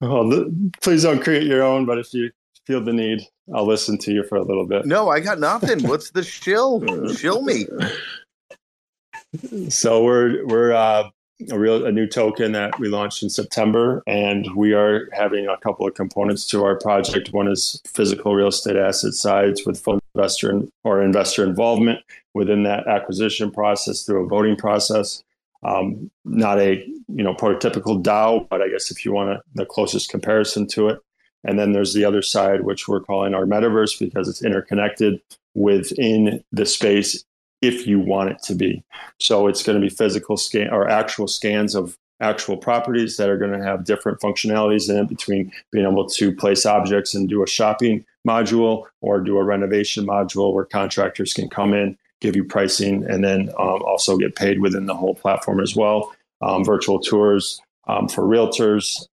[0.00, 0.46] well, th-
[0.82, 2.30] please don't create your own, but if you
[2.66, 3.22] feel the need,
[3.54, 4.84] I'll listen to you for a little bit.
[4.84, 5.88] No, I got nothing.
[5.88, 6.82] What's the shill?
[7.14, 7.64] shill me.
[9.70, 11.08] So we're we're uh,
[11.50, 15.56] a real a new token that we launched in September, and we are having a
[15.58, 17.32] couple of components to our project.
[17.32, 22.00] One is physical real estate asset sides with full investor or investor involvement
[22.34, 25.22] within that acquisition process through a voting process.
[25.62, 29.66] Um, not a you know prototypical DAO, but I guess if you want a, the
[29.66, 31.00] closest comparison to it.
[31.44, 35.20] And then there's the other side, which we're calling our metaverse because it's interconnected
[35.54, 37.24] within the space
[37.66, 38.82] if you want it to be.
[39.18, 43.36] So it's going to be physical scan or actual scans of actual properties that are
[43.36, 47.42] going to have different functionalities in it between being able to place objects and do
[47.42, 52.44] a shopping module or do a renovation module where contractors can come in, give you
[52.44, 56.14] pricing, and then um, also get paid within the whole platform as well.
[56.40, 59.06] Um, virtual tours um, for realtors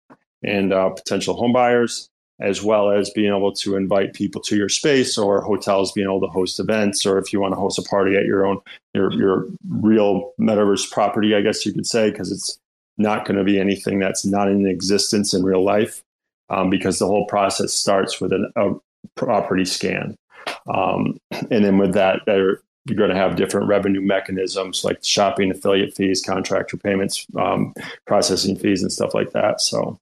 [0.42, 2.08] and uh, potential home buyers,
[2.42, 6.20] as well as being able to invite people to your space or hotels being able
[6.20, 8.58] to host events, or if you want to host a party at your own
[8.94, 12.58] your your real metaverse property, I guess you could say, because it's
[12.98, 16.02] not going to be anything that's not in existence in real life,
[16.50, 18.72] um, because the whole process starts with an, a
[19.14, 20.16] property scan,
[20.74, 21.16] um,
[21.50, 26.20] and then with that, you're going to have different revenue mechanisms like shopping, affiliate fees,
[26.20, 27.72] contractor payments, um,
[28.06, 29.60] processing fees, and stuff like that.
[29.60, 29.98] So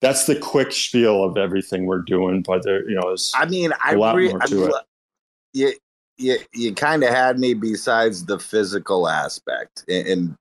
[0.00, 2.42] that's the quick spiel of everything we're doing.
[2.42, 4.74] But there, you know, I mean, I re- I it.
[5.52, 5.72] you
[6.16, 10.36] you you kind of had me besides the physical aspect, and, and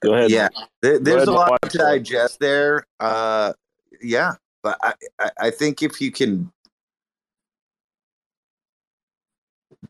[0.00, 0.30] Go ahead.
[0.30, 0.48] yeah,
[0.80, 2.84] there, there's ahead, a lot to digest there.
[3.00, 3.52] Uh,
[4.00, 6.52] yeah, but I, I I think if you can,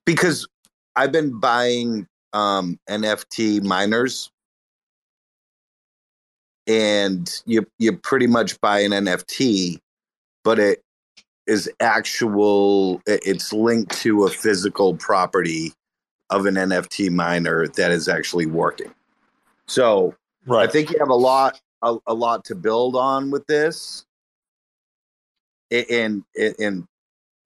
[0.07, 0.49] because
[0.97, 4.31] I've been buying um, NFT miners,
[6.69, 9.79] and you you pretty much buy an NFT,
[10.45, 10.83] but it
[11.47, 13.03] is actual.
[13.07, 15.73] It's linked to a physical property
[16.31, 18.95] of an NFT miner that is actually working.
[19.67, 20.15] So
[20.49, 20.67] Right.
[20.67, 24.05] I think you have a lot a, a lot to build on with this.
[25.71, 26.25] And
[26.59, 26.87] and,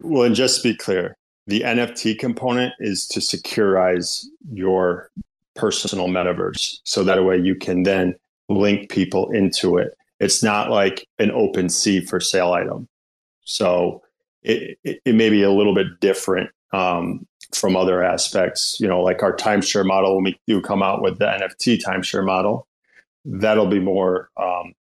[0.00, 1.16] Well, and just to be clear,
[1.48, 5.10] the NFT component is to securize your
[5.56, 6.78] personal metaverse.
[6.84, 8.14] So that way you can then
[8.48, 9.96] link people into it.
[10.20, 12.88] It's not like an OpenSea for sale item.
[13.44, 14.02] So
[14.42, 18.78] it, it, it may be a little bit different um, from other aspects.
[18.80, 22.24] You know, like our timeshare model, when we do come out with the NFT timeshare
[22.24, 22.66] model,
[23.24, 24.74] that'll be more um,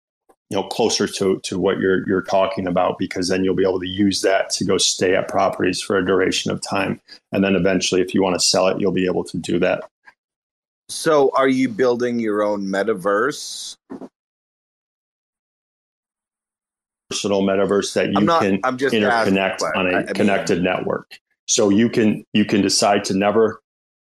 [0.50, 3.80] you know closer to to what you're you're talking about because then you'll be able
[3.80, 7.00] to use that to go stay at properties for a duration of time
[7.32, 9.84] and then eventually if you want to sell it you'll be able to do that
[10.90, 13.76] so are you building your own metaverse?
[17.10, 20.04] personal metaverse that you I'm not- can I'm just asking, interconnect but on a I
[20.04, 21.18] mean- connected network.
[21.48, 23.62] So you can you can decide to never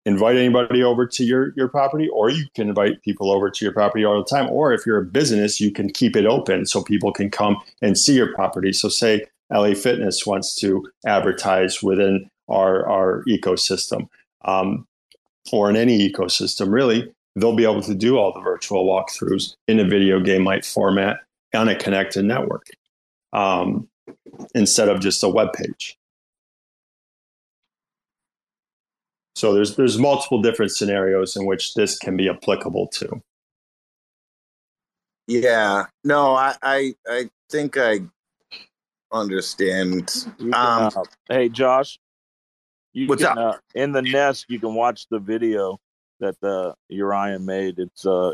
[0.05, 3.73] invite anybody over to your your property or you can invite people over to your
[3.73, 6.83] property all the time or if you're a business you can keep it open so
[6.83, 8.71] people can come and see your property.
[8.71, 14.07] So say la fitness wants to advertise within our our ecosystem.
[14.45, 14.85] Um,
[15.51, 19.80] or in any ecosystem really they'll be able to do all the virtual walkthroughs in
[19.80, 21.19] a video game like format
[21.55, 22.65] on a connected network
[23.34, 23.88] um,
[24.53, 25.97] instead of just a web page
[29.41, 33.23] So there's there's multiple different scenarios in which this can be applicable to.
[35.26, 35.85] Yeah.
[36.03, 38.01] No, I I, I think I
[39.11, 40.27] understand.
[40.53, 40.91] Um,
[41.27, 41.97] hey, Josh.
[42.93, 43.55] You What's can, up?
[43.55, 45.80] Uh, in the nest, you can watch the video
[46.19, 47.80] that uh, Uriah made.
[47.80, 48.34] It's uh,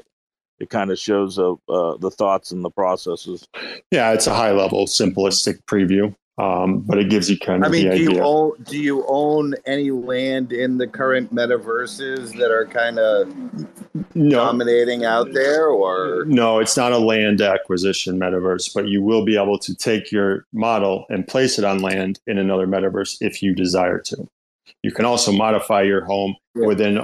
[0.60, 3.48] it kind of shows uh, uh, the thoughts and the processes.
[3.92, 7.72] Yeah, it's a high level, simplistic preview, um, but it gives you kind of I
[7.72, 8.16] mean, the do idea.
[8.16, 13.32] you own do you own any land in the current metaverses that are kind of
[14.14, 19.38] dominating out there, or No, it's not a land acquisition metaverse, but you will be
[19.38, 23.54] able to take your model and place it on land in another metaverse if you
[23.54, 24.28] desire to.
[24.84, 27.00] You can also modify your home within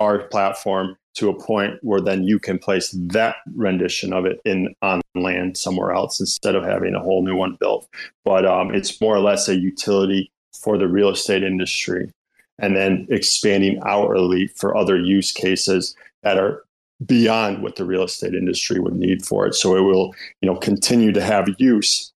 [0.00, 4.74] our platform to a point where then you can place that rendition of it in
[4.82, 7.88] on land somewhere else instead of having a whole new one built.
[8.24, 12.10] But um, it's more or less a utility for the real estate industry,
[12.58, 16.64] and then expanding outwardly for other use cases that are
[17.04, 19.54] beyond what the real estate industry would need for it.
[19.54, 22.12] So it will, you know, continue to have use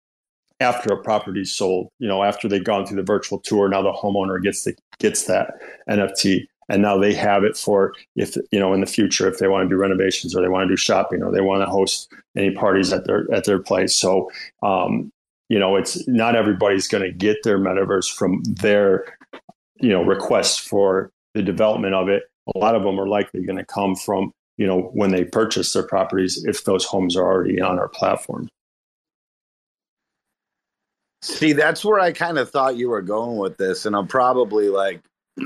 [0.61, 1.89] after a property is sold.
[1.99, 5.25] You know, after they've gone through the virtual tour, now the homeowner gets the gets
[5.25, 5.55] that
[5.89, 9.49] NFT, and now they have it for if you know in the future if they
[9.49, 12.13] want to do renovations or they want to do shopping or they want to host
[12.37, 13.95] any parties at their at their place.
[13.95, 14.31] So.
[14.63, 15.13] Um,
[15.51, 19.17] you know, it's not everybody's going to get their metaverse from their,
[19.81, 22.25] you know, request for the development of it.
[22.55, 25.73] A lot of them are likely going to come from you know when they purchase
[25.73, 28.49] their properties if those homes are already on our platform
[31.23, 31.53] see?
[31.53, 35.03] That's where I kind of thought you were going with this, and I'm probably like,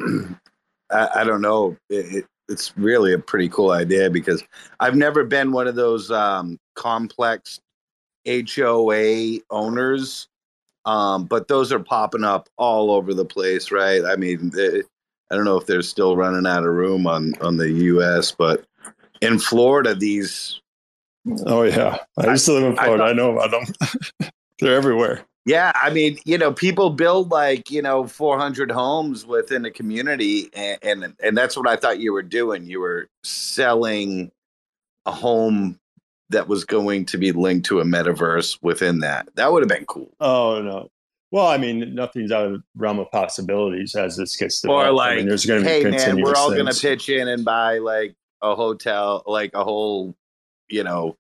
[0.90, 1.76] I, I don't know.
[1.88, 4.42] It, it, it's really a pretty cool idea because
[4.80, 7.60] I've never been one of those um, complex
[8.26, 10.28] HOA owners,
[10.84, 14.04] um, but those are popping up all over the place, right?
[14.04, 14.82] I mean, they,
[15.30, 18.66] I don't know if they're still running out of room on on the U.S., but
[19.22, 20.60] in Florida, these
[21.46, 24.30] oh yeah i used to live in florida i, know about them
[24.60, 29.64] they're everywhere Yeah, I mean, you know, people build like you know 400 homes within
[29.64, 32.64] a community, and, and and that's what I thought you were doing.
[32.64, 34.30] You were selling
[35.04, 35.78] a home
[36.30, 39.28] that was going to be linked to a metaverse within that.
[39.34, 40.14] That would have been cool.
[40.20, 40.90] oh no
[41.32, 44.86] well i mean nothing's out of the realm of possibilities as this gets Or developed.
[44.86, 47.26] I like, mean, there's going to be hey man, we're all going to pitch in
[47.26, 50.14] and buy like a hotel, like a whole,
[50.68, 51.16] you know,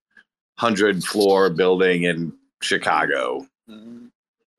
[0.58, 3.46] hundred floor building in Chicago.
[3.68, 4.06] Mm-hmm.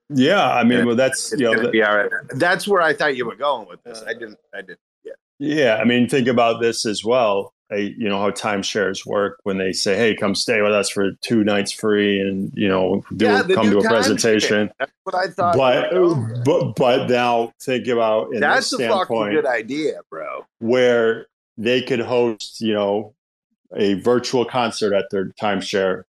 [0.09, 2.09] Yeah i mean well that's you know that- be all right.
[2.35, 4.01] That's where I thought you were going with this.
[4.01, 4.38] I uh, didn't.
[4.53, 4.80] I didn't.
[5.03, 5.13] Yeah.
[5.39, 7.53] Yeah, I mean, think about this as well.
[7.71, 11.11] I, you know how timeshares work when they say, "Hey, come stay with us for
[11.21, 14.69] two nights free," and you know, do Yeah, come to a presentation.
[14.77, 15.55] That's what I thought.
[15.57, 16.45] But you were going with.
[16.45, 20.45] but but now think about in That's a fucking good idea, bro.
[20.59, 21.27] where
[21.57, 23.15] they could host, you know,
[23.75, 26.03] a virtual concert at their timeshare.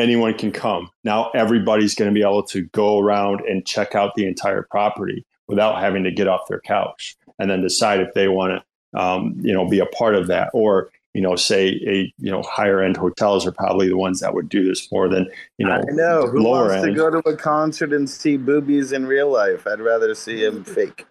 [0.00, 0.90] Anyone can come.
[1.04, 5.24] Now everybody's going to be able to go around and check out the entire property
[5.46, 8.62] without having to get off their couch and then decide if they want
[8.92, 10.50] to, um, you know, be a part of that.
[10.54, 14.32] Or you know, say a you know higher end hotels are probably the ones that
[14.34, 15.28] would do this more than
[15.58, 16.26] you know, I know.
[16.28, 16.86] Who lower wants end.
[16.86, 19.66] to go to a concert and see boobies in real life?
[19.66, 21.06] I'd rather see him fake.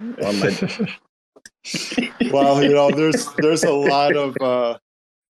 [2.30, 4.78] Well, you know, there's there's a lot of uh,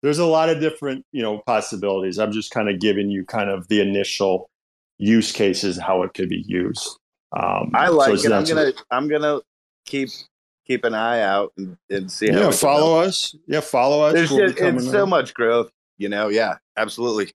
[0.02, 2.20] there's a lot of different you know possibilities.
[2.20, 4.50] I'm just kind of giving you kind of the initial
[4.98, 6.98] use cases how it could be used.
[7.34, 8.32] Um, I like it's it.
[8.32, 9.42] I'm gonna I'm gonna
[9.86, 10.10] keep
[10.66, 12.32] keep an eye out and, and see.
[12.32, 13.36] how yeah follow us.
[13.48, 14.14] Yeah, follow us.
[14.14, 15.10] There's We'll just, it's coming so out.
[15.10, 16.28] much growth, you know.
[16.28, 17.32] Yeah, absolutely.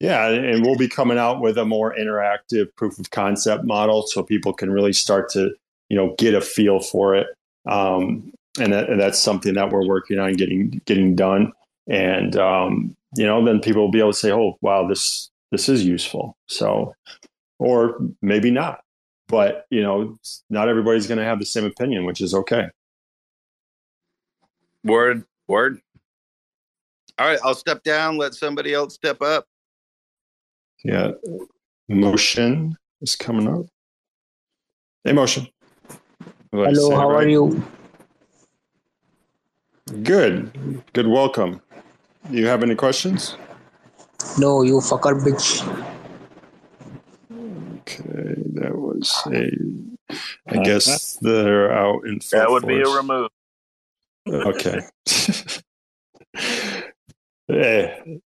[0.00, 4.22] Yeah, and we'll be coming out with a more interactive proof of concept model so
[4.22, 5.54] people can really start to,
[5.88, 7.28] you know, get a feel for it.
[7.66, 11.52] Um, and, that, and that's something that we're working on getting getting done.
[11.88, 15.68] And um, you know, then people will be able to say, "Oh, wow, this this
[15.68, 16.94] is useful." So,
[17.58, 18.80] or maybe not.
[19.28, 20.18] But you know,
[20.50, 22.68] not everybody's going to have the same opinion, which is okay.
[24.82, 25.80] Word, word.
[27.18, 28.16] All right, I'll step down.
[28.16, 29.46] Let somebody else step up.
[30.84, 31.12] Yeah,
[31.88, 33.66] motion is coming up.
[35.04, 35.46] Hey, motion.
[36.52, 37.62] Did I say Hello, it how are you?
[40.02, 40.82] Good.
[40.92, 41.60] Good welcome.
[42.30, 43.36] You have any questions?
[44.38, 45.62] No, you fucker bitch.
[47.80, 49.50] Okay, that was a.
[50.48, 53.28] I guess they're out in full That would be a remove.
[54.28, 54.80] Okay.
[57.48, 58.20] hey,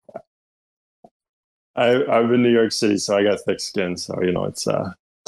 [1.75, 3.97] I I'm in New York City, so I got thick skin.
[3.97, 4.91] So you know it's uh.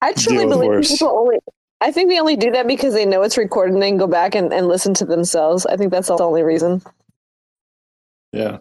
[0.00, 1.38] I truly believe people only.
[1.80, 4.08] I think they only do that because they know it's recorded and they can go
[4.08, 5.64] back and, and listen to themselves.
[5.66, 6.82] I think that's the only reason.
[8.32, 8.58] Yeah.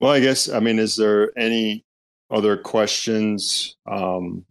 [0.00, 1.84] Well, I guess I mean, is there any
[2.30, 4.44] other questions um,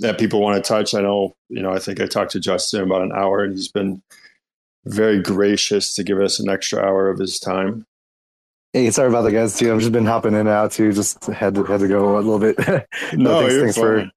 [0.00, 0.94] that people want to touch?
[0.94, 3.72] I know, you know, I think I talked to Justin about an hour, and he's
[3.72, 4.02] been
[4.84, 7.86] very gracious to give us an extra hour of his time.
[8.72, 9.56] Hey, sorry about that, guys.
[9.56, 10.92] Too, I've just been hopping in and out too.
[10.92, 12.56] Just had to had to go a little bit.
[12.66, 14.10] But No, thanks, you're thanks for.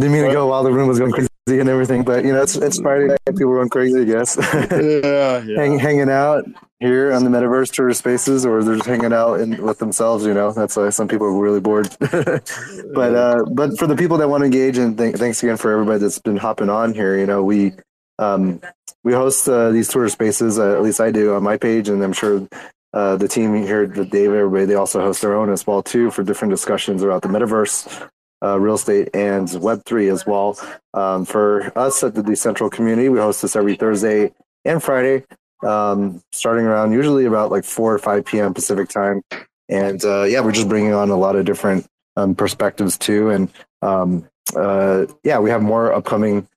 [0.00, 2.42] Didn't mean to go while the room was going crazy and everything, but you know,
[2.42, 3.18] it's it's Friday night.
[3.26, 4.36] People are going crazy, I guess.
[4.52, 5.60] yeah, yeah.
[5.60, 6.44] Hang, hanging out
[6.78, 10.24] here on the metaverse tour spaces, or they're just hanging out in, with themselves.
[10.24, 11.88] You know, that's why some people are really bored.
[12.00, 15.72] but uh, but for the people that want to engage, and th- thanks again for
[15.72, 17.18] everybody that's been hopping on here.
[17.18, 17.72] You know, we
[18.18, 18.60] um,
[19.04, 20.58] we host uh, these tour spaces.
[20.58, 22.46] Uh, at least I do on my page, and I'm sure
[22.92, 26.10] uh, the team here, the Dave, everybody, they also host their own as well too
[26.10, 28.08] for different discussions about the metaverse,
[28.42, 30.58] uh, real estate, and Web three as well.
[30.94, 34.32] Um, for us at the Decentral community, we host this every Thursday
[34.64, 35.24] and Friday,
[35.62, 38.54] um, starting around usually about like four or five p.m.
[38.54, 39.22] Pacific time.
[39.68, 41.86] And uh, yeah, we're just bringing on a lot of different
[42.16, 43.30] um, perspectives too.
[43.30, 43.48] And
[43.82, 46.48] um, uh, yeah, we have more upcoming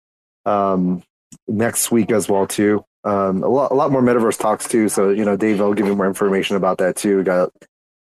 [0.45, 1.03] um,
[1.47, 2.84] next week as well too.
[3.03, 4.89] Um, a lot, a lot more metaverse talks too.
[4.89, 7.18] So you know, Dave, I'll give you more information about that too.
[7.18, 7.51] We got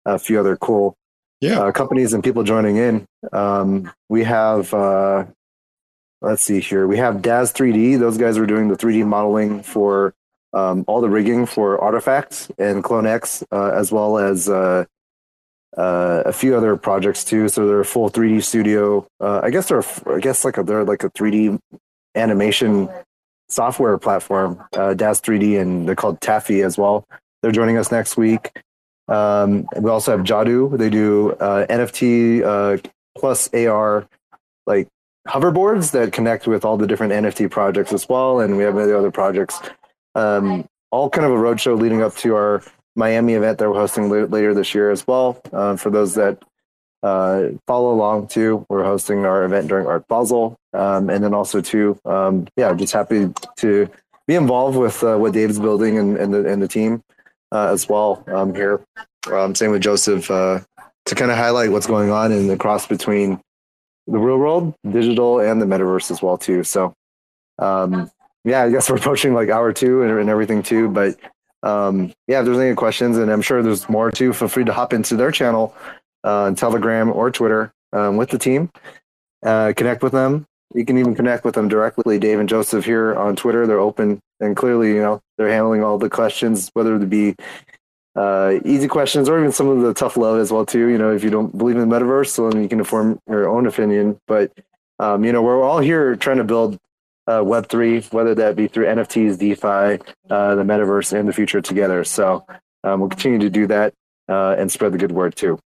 [0.05, 0.97] a few other cool
[1.40, 1.60] yeah.
[1.60, 3.06] uh, companies and people joining in.
[3.32, 5.24] Um, we have, uh,
[6.20, 7.98] let's see here, we have Daz 3D.
[7.98, 10.14] Those guys are doing the 3D modeling for
[10.52, 14.84] um, all the rigging for Artifacts and CloneX, uh, as well as uh,
[15.76, 17.48] uh, a few other projects too.
[17.48, 19.06] So they're a full 3D studio.
[19.20, 21.58] Uh, I guess they're, I guess like a, they're like a 3D
[22.14, 22.88] animation
[23.48, 27.06] software platform, Daz 3D, and they're called Tafi as well.
[27.42, 28.50] They're joining us next week.
[29.09, 30.77] Um, we also have Jadu.
[30.77, 34.07] They do uh, NFT uh, plus AR
[34.66, 34.89] like
[35.28, 38.41] hoverboards that connect with all the different NFT projects as well.
[38.41, 39.61] And we have many other projects.
[40.15, 42.62] Um, all kind of a roadshow leading up to our
[42.95, 45.41] Miami event that we're hosting la- later this year as well.
[45.53, 46.43] Uh, for those that
[47.03, 50.57] uh, follow along too, we're hosting our event during Art Basel.
[50.73, 53.89] Um, and then also too, um, yeah, just happy to
[54.27, 57.03] be involved with uh, what Dave's building and, and, the, and the team
[57.52, 58.81] uh, as well um, here.
[59.31, 60.60] Um, same with Joseph uh,
[61.06, 63.40] to kind of highlight what's going on in the cross between
[64.06, 66.62] the real world, digital, and the metaverse as well too.
[66.62, 66.94] So,
[67.59, 68.10] um,
[68.44, 70.89] yeah, I guess we're approaching like hour two and, and everything too.
[70.89, 71.16] But
[71.62, 74.73] um, yeah, if there's any questions, and I'm sure there's more too, feel free to
[74.73, 75.74] hop into their channel
[76.24, 78.70] uh, on Telegram or Twitter um, with the team.
[79.44, 80.47] Uh, connect with them.
[80.74, 82.18] You can even connect with them directly.
[82.18, 83.66] Dave and Joseph here on Twitter.
[83.66, 87.34] They're open and clearly, you know, they're handling all the questions, whether it be
[88.16, 90.88] uh, easy questions or even some of the tough love as well too.
[90.88, 93.66] You know, if you don't believe in the metaverse, then you can form your own
[93.66, 94.18] opinion.
[94.26, 94.52] But
[94.98, 96.78] um, you know, we're all here trying to build
[97.26, 101.60] uh, Web three, whether that be through NFTs, DeFi, uh, the metaverse, and the future
[101.60, 102.05] together.
[102.05, 102.47] So
[102.84, 103.93] um, we'll continue to do that
[104.28, 105.59] uh, and spread the good word too.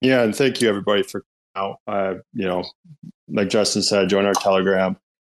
[0.00, 1.24] Yeah, and thank you everybody for
[1.56, 1.78] out.
[1.86, 2.64] Uh, you know,
[3.28, 4.96] like Justin said, join our Telegram.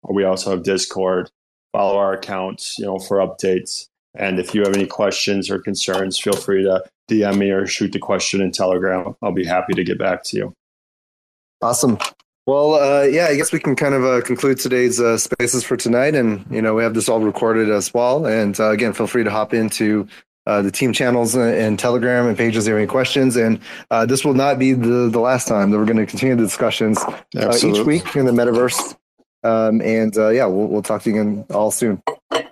[0.08, 1.30] We also have Discord.
[1.72, 3.88] Follow our accounts, you know, for updates.
[4.14, 7.92] And if you have any questions or concerns, feel free to DM me or shoot
[7.92, 9.14] the question in Telegram.
[9.22, 10.54] I'll be happy to get back to you.
[11.62, 11.98] Awesome.
[12.46, 15.76] Well, uh, yeah, I guess we can kind of uh, conclude today's uh, spaces for
[15.76, 18.26] tonight, and you know we have this all recorded as well.
[18.26, 20.08] And uh, again, feel free to hop into
[20.46, 23.36] uh, the team channels and, and Telegram and pages if you have any questions.
[23.36, 23.60] And
[23.90, 26.42] uh, this will not be the the last time that we're going to continue the
[26.42, 28.96] discussions uh, each week in the metaverse.
[29.42, 32.02] Um, and uh, yeah, we'll, we'll talk to you again all soon.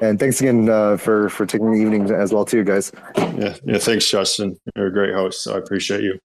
[0.00, 2.92] And thanks again uh, for for taking the evening as well too, guys.
[3.16, 3.78] Yeah, yeah.
[3.78, 4.58] Thanks, Justin.
[4.76, 5.42] You're a great host.
[5.42, 6.18] So I appreciate you.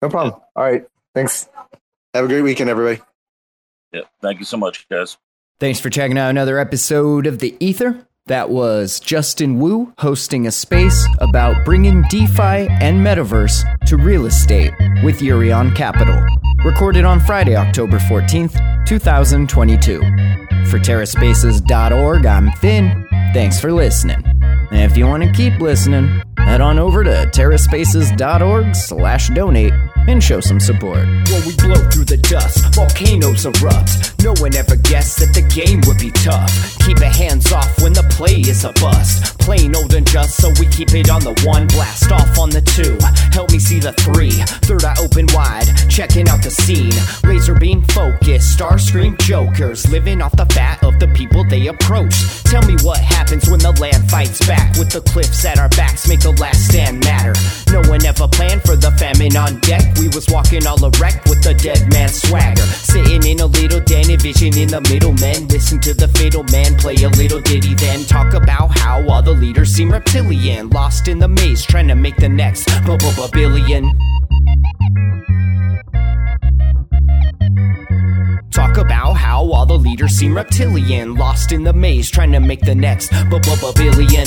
[0.00, 0.40] No problem.
[0.56, 0.84] All right,
[1.14, 1.48] thanks.
[2.14, 3.00] Have a great weekend, everybody.
[3.92, 4.02] Yeah.
[4.20, 5.16] Thank you so much, guys.
[5.60, 8.06] Thanks for checking out another episode of The Ether.
[8.26, 14.72] That was Justin Wu hosting a space about bringing DeFi and Metaverse to real estate
[15.02, 16.24] with Eurion Capital.
[16.64, 19.98] Recorded on Friday, October 14th, 2022.
[20.70, 23.04] For TerraSpaces.org, I'm Finn.
[23.34, 24.22] Thanks for listening.
[24.70, 29.74] And if you want to keep listening, head on over to TerraSpaces.org slash donate
[30.08, 31.06] and show some support.
[31.30, 34.22] When we blow through the dust, volcanoes erupt.
[34.22, 36.78] No one ever guessed that the game would be tough.
[36.86, 39.38] Keep your hands off when the play is a bust.
[39.38, 41.66] Plain old and just, so we keep it on the one.
[41.68, 42.98] Blast off on the two.
[43.32, 44.30] Help me see the three.
[44.66, 46.94] Third eye open wide, checking out the scene.
[47.28, 49.90] Laser beam focus, star scream jokers.
[49.90, 52.14] Living off the fat of the people they approach.
[52.44, 54.76] Tell me what happens when the land fights back.
[54.78, 57.34] With the cliffs at our backs, make the last stand matter.
[57.72, 59.91] No one ever planned for the famine on deck.
[59.98, 62.62] We was walking all erect with a dead man swagger.
[62.62, 65.48] Sitting in a little den, envisioning the middlemen.
[65.48, 69.32] Listen to the fatal man play a little ditty, then talk about how all the
[69.32, 70.70] leaders seem reptilian.
[70.70, 72.68] Lost in the maze, trying to make the next
[73.32, 73.90] billion.
[78.50, 81.14] Talk about how all the leaders seem reptilian.
[81.14, 84.26] Lost in the maze, trying to make the next billion.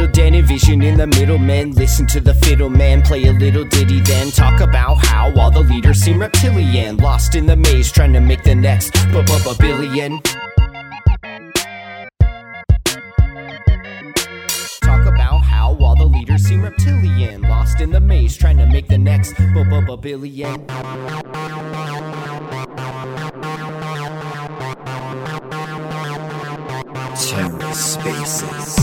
[0.00, 0.58] a billion.
[0.78, 1.72] Sitting in little the middlemen.
[1.72, 5.60] Listen to the fiddle man play a little ditty, then talk about how all the
[5.60, 6.98] leaders seem reptilian.
[6.98, 9.22] Lost in the maze, trying to make the next b-
[9.58, 10.20] billion.
[14.82, 17.42] Talk about how all the leaders seem reptilian.
[17.42, 20.66] Lost in the maze, trying to make the next b- billion.
[27.18, 28.78] TerraSpaces.